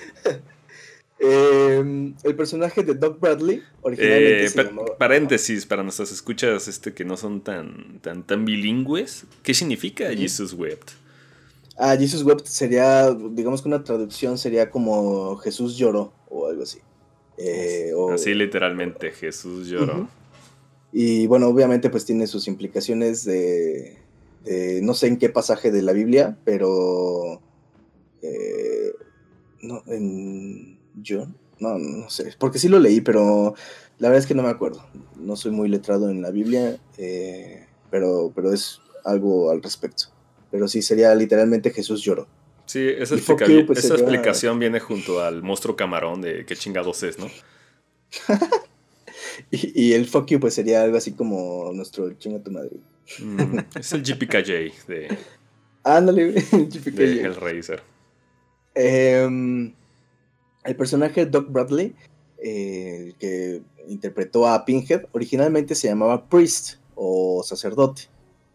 [1.23, 4.65] Eh, el personaje de Doc Bradley originalmente Eh, se
[4.99, 9.25] paréntesis para nuestras escuchas este, que no son tan, tan, tan bilingües.
[9.43, 10.93] ¿Qué significa Jesus Wept?
[11.77, 16.79] Ah, Jesus wept sería, digamos que una traducción sería como Jesús lloró o algo así.
[17.39, 20.09] Eh, o- Así literalmente, Jesús lloró.
[20.93, 23.97] Y bueno, obviamente pues tiene sus implicaciones de,
[24.45, 27.41] de no sé en qué pasaje de la Biblia, pero...
[28.23, 28.93] eh,
[29.63, 31.37] no, en John.
[31.59, 33.55] No, no sé, porque sí lo leí, pero
[33.99, 34.85] la verdad es que no me acuerdo.
[35.17, 40.05] No soy muy letrado en la Biblia, eh, pero, pero es algo al respecto.
[40.51, 42.27] Pero sí, sería literalmente Jesús lloró.
[42.67, 46.57] Sí, esa, explica- you, pues, esa sería- explicación viene junto al monstruo camarón de qué
[46.57, 47.27] chingados es, ¿no?
[49.51, 52.71] Y, y el fuck you, pues sería algo así como nuestro chinga tu madre.
[53.19, 55.19] Mm, es el GPKJ de,
[55.83, 56.93] Ándale, GPK.
[56.95, 57.83] de Hellraiser.
[58.75, 59.73] Em,
[60.65, 61.95] el personaje Doc Bradley,
[62.43, 68.03] eh, que interpretó a Pinhead, originalmente se llamaba Priest o sacerdote.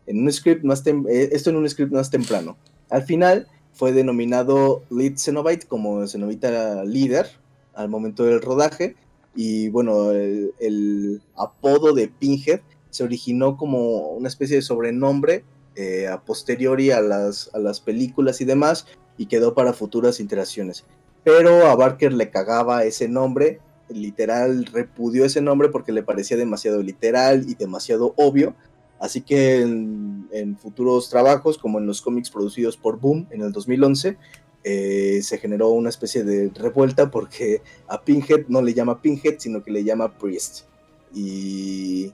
[0.07, 2.57] En un script más eh, esto en un script más temprano.
[2.89, 7.27] Al final fue denominado Lead Cenobite como Cenobita líder
[7.73, 8.95] al momento del rodaje.
[9.35, 15.43] Y bueno, el, apodo de Pinhead se originó como una especie de sobrenombre
[15.75, 18.87] eh, a posteriori a las, a las películas y demás
[19.17, 20.85] y quedó para futuras iteraciones.
[21.25, 26.83] Pero a Barker le cagaba ese nombre, literal repudió ese nombre porque le parecía demasiado
[26.83, 28.55] literal y demasiado obvio.
[28.99, 34.17] Así que en, futuros trabajos, como en los cómics producidos por Boom en el 2011,
[34.63, 39.63] eh, se generó una especie de revuelta porque a Pinhead no le llama Pinhead, sino
[39.63, 40.65] que le llama Priest.
[41.11, 42.13] Y,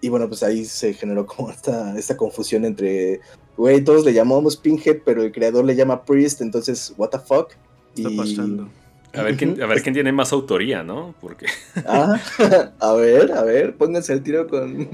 [0.00, 3.20] y bueno, pues ahí se generó como esta, esta confusión entre,
[3.54, 7.52] güey, todos le llamamos Pinhead, pero el creador le llama Priest, entonces, what the fuck.
[7.94, 8.68] ¿Qué está Y- pasando?
[9.16, 11.14] A ver, quién, a ver quién tiene más autoría, ¿no?
[11.20, 11.46] Porque
[11.86, 12.18] Ah,
[12.80, 14.88] a ver, a ver, pónganse el tiro con,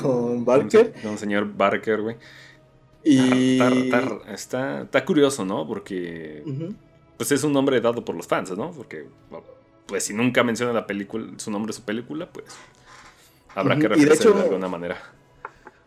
[0.00, 0.92] con Barker.
[1.02, 2.16] Con el señor Barker, güey.
[3.02, 3.54] Y...
[3.60, 5.66] Está, está- está- está curioso, ¿no?
[5.66, 6.44] Porque
[7.16, 8.70] pues es un nombre dado por los fans, ¿no?
[8.70, 9.06] Porque
[9.86, 12.44] pues si nunca menciona la película, su nombre de su película, pues
[13.56, 14.98] habrá que de referirse de, hecho- alguna manera.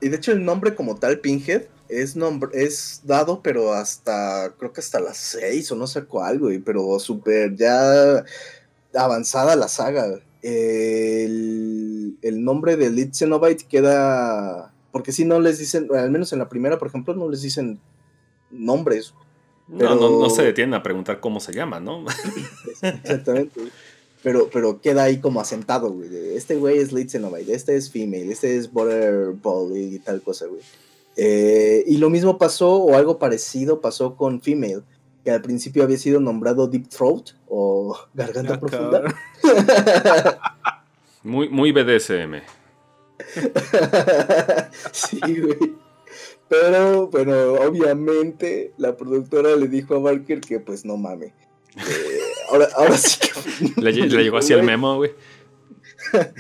[0.02, 4.72] Y de hecho el nombre como tal, Pinhead, es, nombre, es dado, pero hasta, creo
[4.72, 8.24] que hasta las 6 o no sé cuál, güey, pero súper ya
[8.94, 10.08] avanzada la saga.
[10.42, 16.40] El, el nombre de Lead Cenobite queda, porque si no les dicen, al menos en
[16.40, 17.80] la primera, por ejemplo, no les dicen
[18.50, 19.14] nombres.
[19.68, 22.06] No, no, no se detienen a preguntar cómo se llama, ¿no?
[22.82, 23.62] Exactamente.
[24.24, 26.10] Pero, pero queda ahí como asentado, güey.
[26.36, 30.62] Este güey es Lead Cenobite, este es Female, este es Butterball y tal cosa, güey.
[31.18, 34.82] Eh, y lo mismo pasó, o algo parecido pasó con Female,
[35.24, 39.16] que al principio había sido nombrado Deep Throat o Garganta Ah, Profunda.
[41.24, 42.42] Muy, muy BDSM.
[44.92, 45.76] sí, güey.
[46.50, 51.34] Pero, bueno, obviamente la productora le dijo a Barker que pues no mame.
[51.78, 52.20] Eh,
[52.50, 53.82] ahora, ahora sí que...
[53.82, 55.12] Le, le llegó así el memo, güey.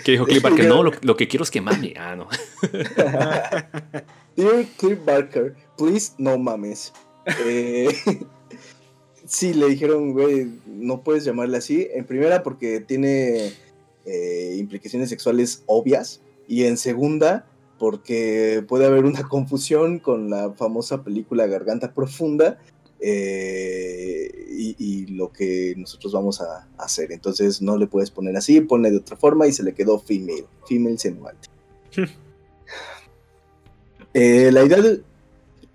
[0.03, 1.93] Que dijo Cliff Barker, no, lo, lo que quiero es que mame.
[1.98, 2.27] Ah, no.
[4.35, 6.93] Dear Cliff Barker, please no mames.
[7.45, 7.89] Eh,
[9.25, 11.87] sí, le dijeron, güey, no puedes llamarle así.
[11.93, 13.53] En primera, porque tiene
[14.05, 16.21] eh, implicaciones sexuales obvias.
[16.47, 17.45] Y en segunda,
[17.77, 22.59] porque puede haber una confusión con la famosa película Garganta Profunda.
[22.99, 24.41] eh,
[24.77, 27.11] y, lo que nosotros vamos a hacer.
[27.11, 30.45] Entonces no le puedes poner así, ponle de otra forma y se le quedó female,
[30.67, 31.49] female Cenobite.
[34.13, 35.01] Eh, la idea de...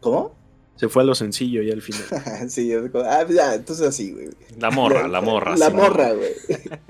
[0.00, 0.34] ¿Cómo?
[0.76, 2.04] Se fue a lo sencillo ya al final.
[2.48, 4.28] sí, ah, pues ya, entonces así, güey.
[4.58, 5.56] La morra, la morra.
[5.56, 5.74] La sí.
[5.74, 6.32] morra, güey.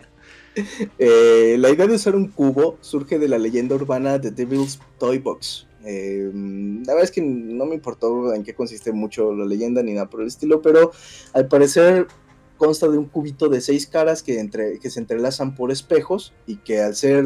[0.98, 5.18] Eh, la idea de usar un cubo surge de la leyenda urbana de Devil's Toy
[5.18, 5.66] Box.
[5.85, 9.93] Eh, la verdad es que no me importó en qué consiste mucho la leyenda ni
[9.93, 10.93] nada por el estilo, pero
[11.35, 12.06] al parecer
[12.57, 16.57] consta de un cubito de seis caras que, entre, que se entrelazan por espejos y
[16.57, 17.24] que al ser,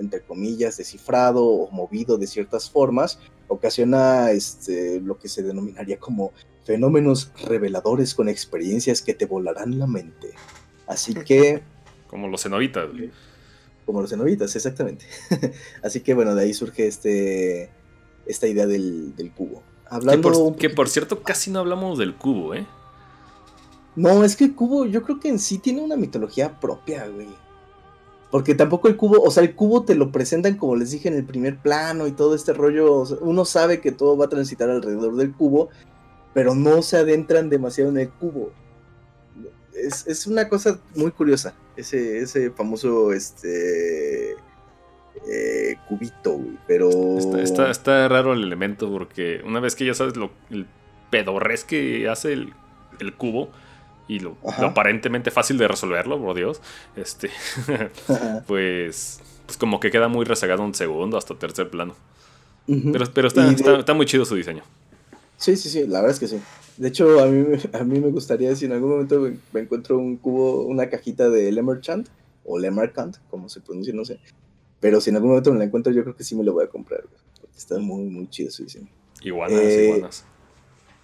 [0.00, 3.18] entre comillas, descifrado o movido de ciertas formas,
[3.48, 6.32] ocasiona este, lo que se denominaría como
[6.64, 10.32] fenómenos reveladores con experiencias que te volarán la mente.
[10.86, 11.62] Así que,
[12.08, 12.88] Como los cenobitas.
[13.84, 15.06] como los cenobitas, exactamente.
[15.82, 17.70] Así que bueno, de ahí surge este
[18.26, 19.62] esta idea del, del cubo.
[19.62, 22.66] Que Hablando por, un que por cierto, casi no hablamos del cubo, ¿eh?
[23.94, 27.28] No, es que el cubo yo creo que en sí tiene una mitología propia, güey.
[28.30, 31.14] Porque tampoco el cubo, o sea, el cubo te lo presentan como les dije en
[31.14, 33.02] el primer plano y todo este rollo.
[33.20, 35.68] uno sabe que todo va a transitar alrededor del cubo,
[36.32, 38.50] pero no se adentran demasiado en el cubo.
[39.74, 44.32] Es, es una cosa muy curiosa, ese, ese famoso este
[45.30, 46.58] eh, cubito, güey.
[46.66, 46.88] Pero.
[47.38, 50.66] Está, está- raro el elemento porque una vez que ya sabes lo, el
[51.10, 52.54] pedorrez que hace el,
[52.98, 53.50] el cubo
[54.08, 56.60] y lo, aparentemente fácil de resolverlo, por Dios,
[56.96, 57.30] este,
[58.46, 61.94] pues, pues como que queda muy rezagado un segundo hasta tercer plano.
[62.66, 64.62] Pero, pero está, de- está, está muy chido su diseño.
[65.36, 66.38] Sí, sí, sí, la verdad es que sí.
[66.76, 69.98] De hecho, a mí, a mí me gustaría si en algún momento me, me encuentro
[69.98, 72.08] un cubo, una cajita de Lemerchant,
[72.44, 74.18] o Lemarchand, como se pronuncia, no sé.
[74.80, 76.64] Pero si en algún momento me la encuentro, yo creo que sí me lo voy
[76.64, 77.02] a comprar,
[77.40, 78.88] porque está muy, muy chido su diseño.
[79.22, 80.24] Iguanas, Eh, iguanas.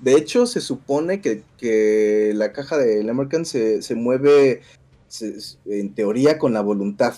[0.00, 4.60] De hecho, se supone que, que la caja de Lemercan se, se mueve
[5.08, 5.34] se-
[5.66, 7.14] en teoría con la voluntad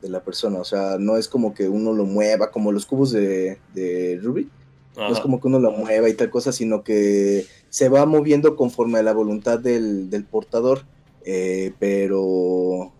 [0.00, 0.58] de la persona.
[0.60, 4.48] O sea, no es como que uno lo mueva, como los cubos de, de Ruby.
[4.96, 8.56] No es como que uno lo mueva y tal cosa, sino que se va moviendo
[8.56, 10.84] conforme a la voluntad del, del portador.
[11.24, 12.92] eh, pero,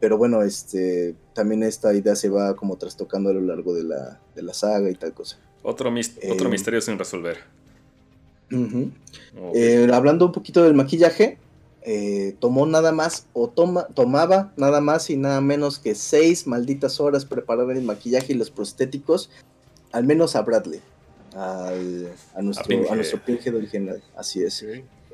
[0.00, 4.20] pero bueno, este, también esta idea se va como trastocando a lo largo de la,
[4.34, 5.38] de la saga y tal cosa.
[5.62, 7.38] Otro, mis- otro eh, misterio sin resolver.
[9.54, 11.38] Eh, hablando un poquito del maquillaje,
[11.84, 17.00] eh, tomó nada más o toma, tomaba nada más y nada menos que seis malditas
[17.00, 19.30] horas preparar el maquillaje y los prostéticos,
[19.90, 20.80] al menos a Bradley,
[21.34, 24.64] al- a, nuestro, a, nuestro Pinhead original, así es.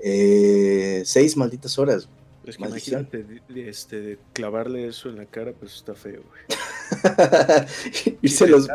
[0.03, 2.09] Eh, seis malditas horas.
[2.45, 6.23] Es que imagínate, de- de- este, de clavarle eso en la cara, pues está feo,
[6.23, 6.59] güey.
[8.23, 8.69] irse, los,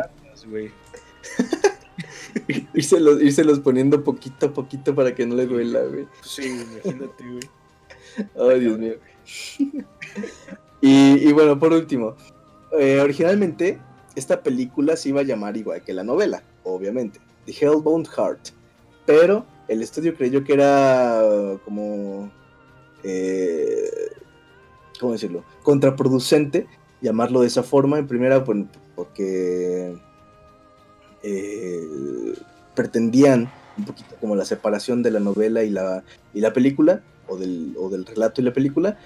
[0.49, 0.71] güey.
[2.73, 6.05] irse, los, irselos poniendo poquito a poquito para que no le duela, güey.
[6.19, 8.51] Pues sí, imagínate, güey.
[8.51, 8.95] Ay, Dios mío.
[10.81, 12.15] y, y bueno, por último,
[12.79, 13.79] eh, originalmente
[14.15, 18.49] esta película se iba a llamar igual que la novela, obviamente, The Hellbound Heart.
[19.05, 21.21] Pero el estudio creyó que era
[21.65, 22.31] como,
[23.03, 23.89] eh,
[24.99, 25.43] ¿cómo decirlo?
[25.63, 26.67] Contraproducente
[27.03, 27.99] llamarlo de esa forma.
[27.99, 29.95] En primera, porque
[31.23, 32.33] eh,
[32.75, 37.37] pretendían un poquito como la separación de la novela y la, y la película, o
[37.37, 38.97] del, o del relato y la película.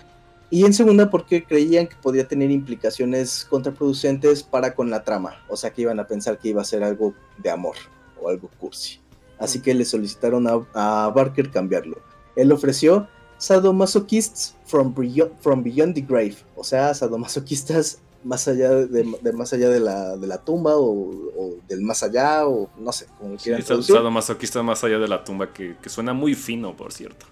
[0.50, 5.44] Y en segunda, porque creían que podía tener implicaciones contraproducentes para con la trama.
[5.50, 7.76] O sea, que iban a pensar que iba a ser algo de amor
[8.22, 9.00] o algo cursi.
[9.40, 11.98] Así que le solicitaron a, a Barker cambiarlo.
[12.36, 13.08] Él ofreció
[13.38, 14.96] Sadomasochists from
[15.40, 16.38] from beyond the Grave.
[16.56, 21.10] O sea, sadomasoquistas más allá de, de más allá de la, de la tumba o,
[21.36, 23.96] o del más allá o no sé, como lo Sí, quieran sa- traducir.
[23.96, 27.26] sadomasoquista más allá de la tumba, que, que suena muy fino, por cierto.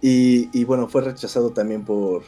[0.00, 2.22] Y, y bueno, fue rechazado también por,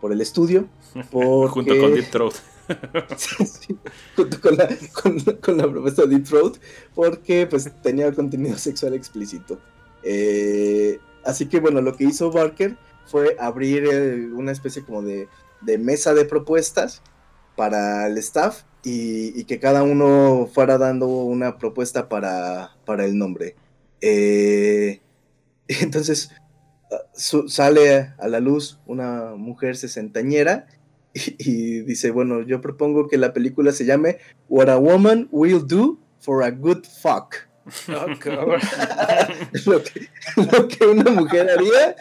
[0.00, 0.66] por el estudio.
[1.10, 1.48] Porque...
[1.48, 2.34] Junto con Deep Throat.
[3.16, 3.76] Sí,
[4.16, 4.68] junto con la,
[5.02, 6.56] con, con la propuesta de Deep Throat,
[6.94, 9.58] porque pues tenía contenido sexual explícito.
[10.04, 15.28] Eh, así que bueno, lo que hizo Barker fue abrir eh, una especie como de,
[15.64, 17.02] de mesa de propuestas
[17.56, 23.16] para el staff y, y que cada uno fuera dando una propuesta para, para el
[23.18, 23.56] nombre.
[24.00, 25.00] Eh,
[25.68, 26.30] entonces
[26.90, 30.66] ah, su- sale a la luz una mujer sesentañera
[31.14, 34.18] y, y dice, bueno, yo propongo que la película se llame
[34.48, 37.36] What a Woman Will Do for a Good Fuck.
[38.18, 38.60] Cabrón.
[39.66, 41.94] lo, que, lo que una mujer haría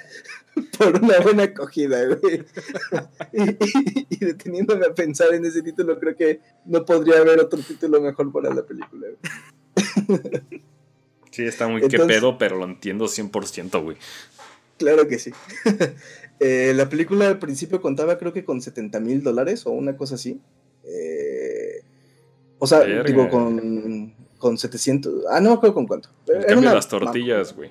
[0.78, 2.44] por una buena acogida, güey.
[3.34, 7.60] Y, y- y deteniéndome a pensar en ese título, creo que no podría haber otro
[7.62, 9.08] título mejor para la película.
[10.08, 10.62] güey.
[11.32, 13.98] Sí, está muy que Entonces- pedo, pero lo entiendo 100%, güey.
[14.78, 15.32] Claro que sí.
[16.44, 20.16] Eh, la película al principio contaba creo que con 70 mil dólares o una cosa
[20.16, 20.42] así.
[20.84, 21.84] Eh,
[22.58, 23.04] o sea, Verga.
[23.04, 25.26] digo, con, con 700...
[25.30, 26.10] Ah, no me acuerdo con cuánto.
[26.26, 27.70] El Era una- las tortillas, güey.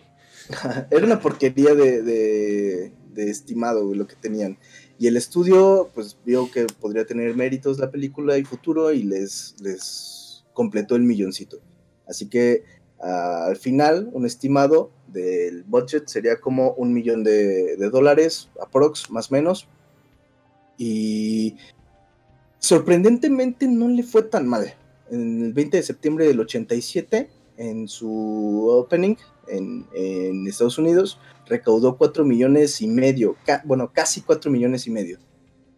[0.91, 4.59] Era una porquería de, de, de estimado güey, lo que tenían.
[4.99, 9.55] Y el estudio, pues, vio que podría tener méritos la película y futuro y les,
[9.63, 11.59] les completó el milloncito.
[12.07, 12.65] Así que
[13.01, 19.11] ah, al final, un estimado del budget sería como un millón de, de dólares, aprox,
[19.11, 19.69] más o menos.
[20.77, 21.57] Y
[22.59, 24.75] sorprendentemente no le fue tan mal.
[25.11, 27.29] En el 20 de septiembre del 87,
[27.61, 29.17] en su opening
[29.47, 34.91] en, en Estados Unidos, recaudó 4 millones y medio, ca- bueno, casi 4 millones y
[34.91, 35.19] medio.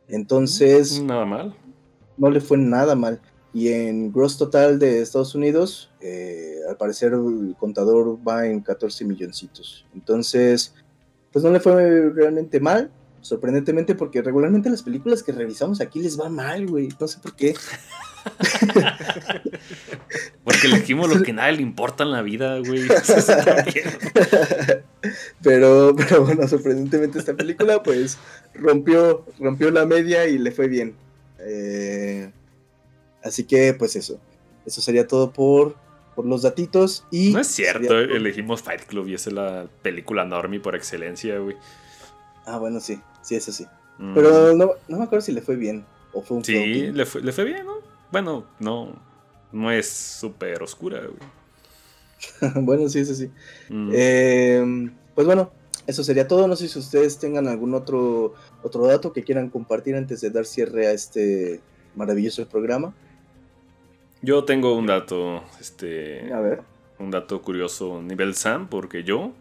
[0.09, 1.57] Entonces, Nada mal.
[2.17, 3.21] no le fue nada mal.
[3.55, 9.05] Y en gross total de Estados Unidos, eh, al parecer el contador va en 14
[9.05, 9.87] milloncitos.
[9.95, 10.75] Entonces,
[11.33, 12.91] pues no le fue realmente mal,
[13.23, 16.89] sorprendentemente, porque regularmente las películas que revisamos aquí les va mal, güey.
[17.01, 17.55] No sé por qué.
[20.45, 22.83] Porque elegimos lo que a nadie le importa en la vida, güey.
[25.43, 28.19] Pero, pero bueno, sorprendentemente esta película, pues
[28.55, 30.95] rompió, rompió la media y le fue bien.
[31.41, 32.31] Eh,
[33.25, 34.21] así que, pues eso.
[34.65, 35.75] Eso sería todo por,
[36.15, 37.05] por los datitos.
[37.11, 41.39] Y No es cierto, elegimos Fight Club y esa es la película normie por excelencia,
[41.39, 41.57] güey.
[42.47, 43.67] Ah, bueno, sí, sí, eso sí.
[43.99, 44.15] Mm.
[44.15, 47.23] Pero no, no me acuerdo si le fue bien o fue un Sí, le fue,
[47.23, 47.77] le fue bien, ¿no?
[48.11, 48.95] Bueno, no,
[49.53, 52.53] no es súper oscura, güey.
[52.65, 53.31] bueno, sí, sí, sí.
[53.69, 53.91] Mm.
[53.93, 55.51] Eh, pues bueno,
[55.87, 56.47] eso sería todo.
[56.47, 60.47] No sé si ustedes tengan algún otro, otro dato que quieran compartir antes de dar
[60.47, 61.61] cierre a este
[61.95, 62.95] maravilloso programa.
[64.23, 66.63] Yo tengo un dato, este, A ver.
[66.99, 69.33] un dato curioso nivel Sam, porque yo,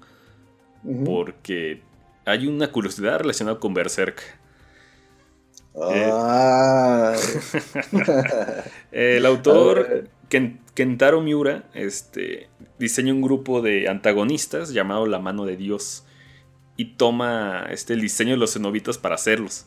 [1.05, 1.81] porque
[2.25, 4.21] hay una curiosidad relacionada con Berserk.
[5.75, 7.15] Ah,
[8.91, 10.09] El autor
[10.73, 16.03] Kentaro Miura este, diseña un grupo de antagonistas llamado La Mano de Dios
[16.77, 19.65] y toma este, el diseño de los cenobitas para hacerlos.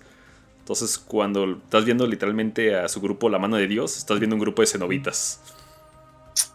[0.59, 4.40] Entonces, cuando estás viendo literalmente a su grupo La Mano de Dios, estás viendo un
[4.40, 5.40] grupo de cenobitas.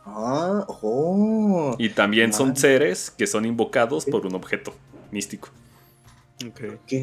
[0.06, 1.76] ah, oh.
[1.78, 4.74] Y también son seres que son invocados por un objeto
[5.12, 5.50] místico.
[6.48, 6.62] Ok.
[6.84, 6.94] Ok,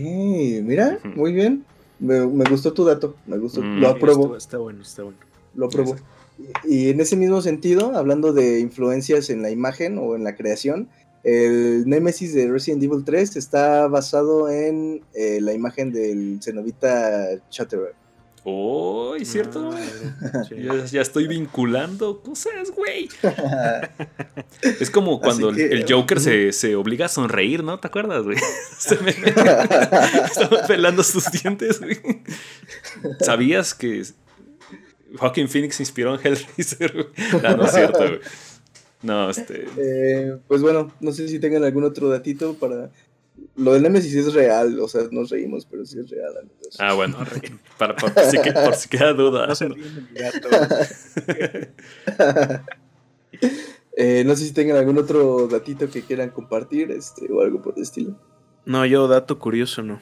[0.63, 1.65] mira, muy bien.
[1.99, 3.63] Me, me gustó tu dato, me gustó.
[3.63, 3.81] Mm.
[3.81, 5.19] Lo apruebo, Está, está bueno, está bueno.
[5.55, 5.97] lo apruebo.
[6.65, 10.89] Y en ese mismo sentido, hablando de influencias en la imagen o en la creación,
[11.25, 17.95] el Nemesis de Resident Evil 3 está basado en eh, la imagen del cenobita Chatterer.
[18.49, 19.17] ¡Oh!
[19.17, 19.71] ¿es cierto?
[19.73, 20.55] Ah, sí.
[20.63, 23.09] Ya, ya estoy vinculando cosas, güey.
[24.81, 27.79] Es como cuando que- el Joker se, se obliga a sonreír, ¿no?
[27.81, 28.37] ¿Te acuerdas, güey?
[28.79, 31.99] Se me- Estaba pelando sus dientes, güey.
[33.21, 34.03] ¿Sabías que
[35.19, 37.43] Joaquin Phoenix inspiró en Hellraiser, güey?
[37.43, 38.21] No, no es cierto, güey.
[39.03, 39.67] No, este...
[39.77, 42.91] Eh, pues bueno, no sé si tengan algún otro datito para...
[43.57, 46.77] Lo del Nemesis es real, o sea, nos reímos, pero sí es real, amigos.
[46.79, 47.17] Ah, bueno.
[47.79, 49.47] Para, por, si, que- por si queda duda.
[49.47, 50.49] No se ríen de mi gato.
[53.99, 57.73] Eh, no sé si tengan algún otro datito que quieran compartir, este, o algo por
[57.77, 58.15] el estilo.
[58.67, 60.01] No, yo dato curioso no.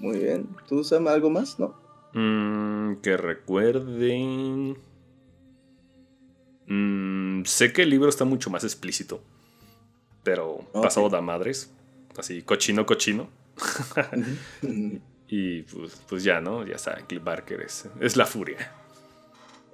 [0.00, 0.48] Muy bien.
[0.68, 1.60] ¿Tú, Sam, algo más?
[1.60, 1.76] ¿No?
[2.14, 4.76] Mm, que recuerden.
[6.66, 9.20] Mm, sé que el libro está mucho más explícito.
[10.24, 11.70] Pero pasado de madres.
[12.18, 13.28] Así, cochino, cochino.
[15.28, 16.64] Y pues, pues ya, ¿no?
[16.64, 18.70] Ya saben, Cliff Barker es, es la furia.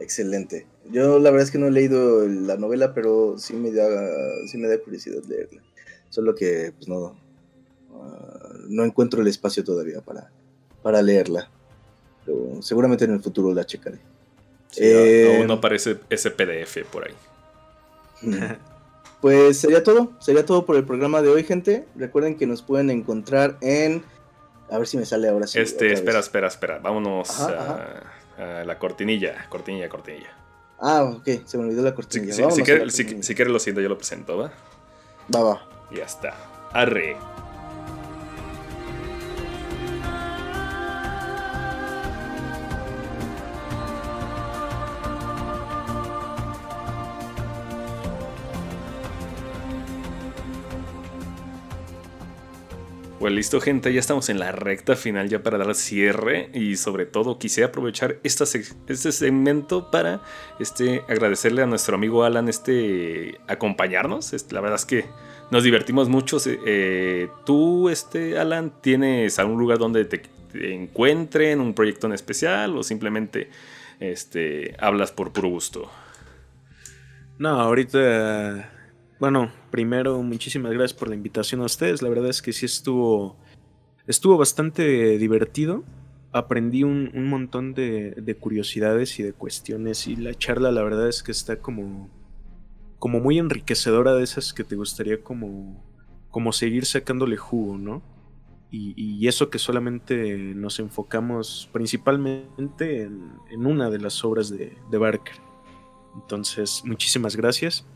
[0.00, 0.66] Excelente.
[0.90, 3.86] Yo la verdad es que no he leído la novela, pero sí me da,
[4.46, 5.60] sí me da curiosidad leerla.
[6.08, 7.16] Solo que pues no,
[7.94, 10.30] ah, no encuentro el espacio todavía para,
[10.82, 11.50] para leerla.
[12.24, 13.98] Pero seguramente en el futuro la checaré.
[14.70, 17.14] Sí, Eh, Aún no aparece ese PDF por ahí.
[19.22, 21.86] Pues sería todo, sería todo por el programa de hoy, gente.
[21.96, 24.04] Recuerden que nos pueden encontrar en...
[24.70, 25.58] A ver si me sale ahora sí.
[25.60, 25.94] Este, vez.
[26.00, 26.78] espera, espera, espera.
[26.80, 28.02] Vámonos Ajá,
[28.38, 29.46] a, a la cortinilla.
[29.48, 30.28] Cortinilla, cortinilla.
[30.80, 33.22] Ah, ok, se me olvidó la si, si, si- cortinilla.
[33.22, 34.52] si quiere lo siento, yo lo presento, ¿va?
[35.34, 35.68] Va, va.
[35.94, 36.34] Ya está.
[36.72, 37.16] Arre.
[53.22, 57.06] Pues listo gente, ya estamos en la recta final ya para dar cierre y sobre
[57.06, 60.20] todo quise aprovechar este segmento para
[60.58, 64.34] este, agradecerle a nuestro amigo Alan este, acompañarnos.
[64.50, 65.04] La verdad es que
[65.52, 66.38] nos divertimos mucho.
[66.66, 70.18] Eh, ¿Tú, este, Alan, tienes algún lugar donde te,
[70.50, 73.50] te encuentren, un proyecto en especial o simplemente
[74.00, 75.88] este, hablas por puro gusto?
[77.38, 78.81] No, ahorita.
[79.22, 82.02] Bueno, primero, muchísimas gracias por la invitación a ustedes.
[82.02, 83.36] La verdad es que sí estuvo.
[84.08, 85.84] Estuvo bastante divertido.
[86.32, 90.08] Aprendí un, montón de, de curiosidades y de cuestiones.
[90.08, 92.10] Y la charla, la verdad es que está como.
[92.98, 95.84] como muy enriquecedora de esas que te gustaría como.
[96.28, 98.02] como seguir sacándole jugo, ¿no?
[98.72, 104.76] Y, y eso que solamente nos enfocamos principalmente en, en una de las obras de,
[104.90, 105.36] de Barker.
[106.16, 107.86] Entonces, muchísimas gracias.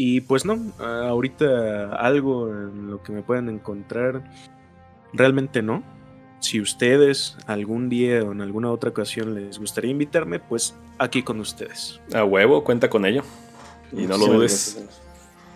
[0.00, 4.22] Y pues no, ah, ahorita algo en lo que me puedan encontrar,
[5.12, 5.82] realmente no.
[6.38, 11.40] Si ustedes algún día o en alguna otra ocasión les gustaría invitarme, pues aquí con
[11.40, 11.98] ustedes.
[12.14, 13.24] A huevo, cuenta con ello.
[13.92, 14.80] Y no lo dudes.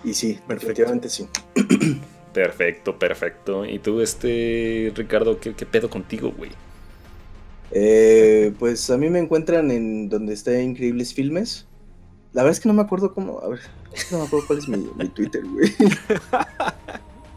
[0.03, 0.55] Y sí, Perfecto.
[0.55, 1.29] definitivamente sí.
[2.35, 3.65] Perfecto, perfecto.
[3.65, 6.51] ¿Y tú, este, Ricardo, qué, qué pedo contigo, güey?
[7.71, 11.69] Eh, pues a mí me encuentran en donde está Increíbles Filmes.
[12.33, 13.41] La verdad es que no me acuerdo cómo.
[13.41, 13.61] A ver,
[14.11, 15.73] no me acuerdo cuál es mi, mi Twitter, güey.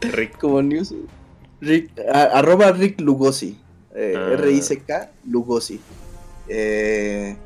[0.00, 0.38] Rick.
[0.38, 0.94] Como news.
[1.60, 3.58] Rick, a- arroba Rick Lugosi.
[3.94, 4.32] eh, Ah.
[4.34, 5.80] R-I-C-K Lugosi.
[6.48, 7.36] Eh,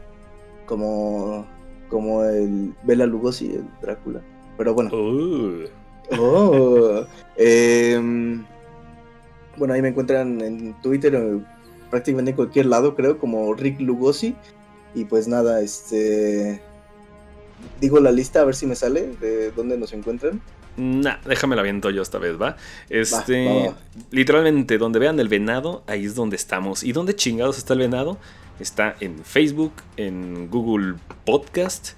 [0.66, 1.46] como,
[1.88, 4.20] como el Bela Lugosi, el Drácula.
[4.56, 4.90] Pero bueno.
[4.92, 5.64] Uh,
[6.18, 7.04] Oh,
[7.36, 8.44] em,
[9.56, 11.40] bueno, ahí me encuentran en Twitter, o
[11.88, 14.34] prácticamente en cualquier lado, creo, como Rick Lugosi.
[14.92, 16.60] Y pues nada, este.
[17.80, 20.40] Digo la lista a ver si me sale de dónde nos encuentran.
[20.76, 22.56] Nah, déjame la viento yo esta vez, ¿va?
[22.88, 23.72] Este,
[24.10, 26.84] literalmente, donde vean el venado, ahí es donde estamos.
[26.84, 28.18] ¿Y dónde chingados está el venado?
[28.60, 31.92] Está en Facebook, en Google Podcast,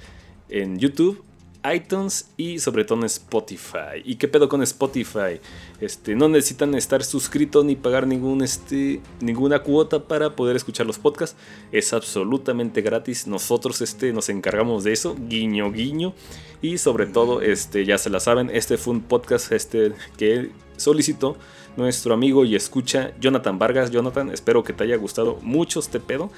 [0.49, 1.23] en YouTube
[1.71, 4.03] iTunes y sobre todo Spotify.
[4.05, 5.41] ¿Y qué pedo con Spotify?
[5.81, 10.99] Este, no necesitan estar suscritos ni pagar ningún, este, ninguna cuota para poder escuchar los
[10.99, 11.37] podcasts.
[11.71, 13.27] Es absolutamente gratis.
[13.27, 15.17] Nosotros este, nos encargamos de eso.
[15.29, 16.15] Guiño, guiño.
[16.61, 21.37] Y sobre todo, este, ya se la saben, este fue un podcast este, que solicitó
[21.77, 23.91] nuestro amigo y escucha Jonathan Vargas.
[23.91, 26.31] Jonathan, espero que te haya gustado mucho este pedo.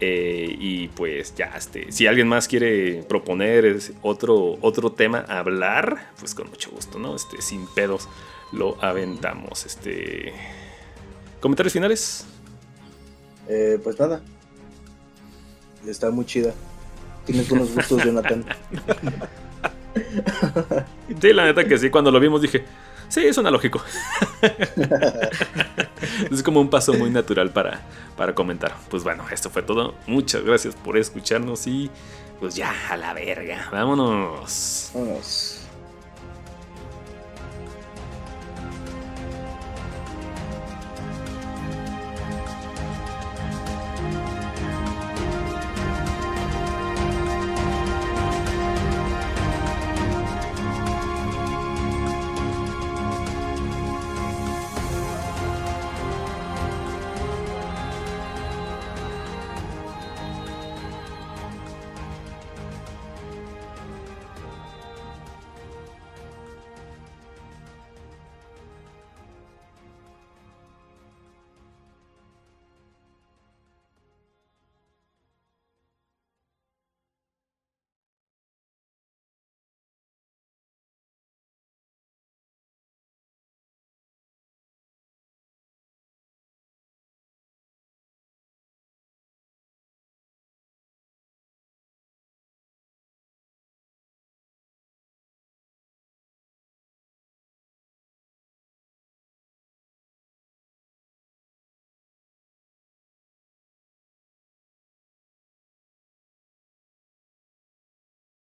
[0.00, 6.10] Eh, y pues ya, este, si alguien más quiere proponer otro, otro tema a hablar,
[6.18, 7.14] pues con mucho gusto, ¿no?
[7.14, 8.08] Este, sin pedos
[8.52, 9.66] lo aventamos.
[9.66, 10.32] Este.
[11.40, 12.26] ¿Comentarios finales?
[13.48, 14.22] Eh, pues nada.
[15.86, 16.54] Está muy chida.
[17.26, 18.44] Tienes buenos gustos, Jonathan.
[21.20, 22.64] sí, la neta que sí, cuando lo vimos dije,
[23.08, 23.82] Sí, suena lógico.
[26.30, 27.82] es como un paso muy natural para,
[28.16, 28.74] para comentar.
[28.90, 29.94] Pues bueno, esto fue todo.
[30.06, 31.90] Muchas gracias por escucharnos y
[32.40, 33.68] pues ya, a la verga.
[33.70, 34.90] Vámonos.
[34.94, 35.53] Vámonos.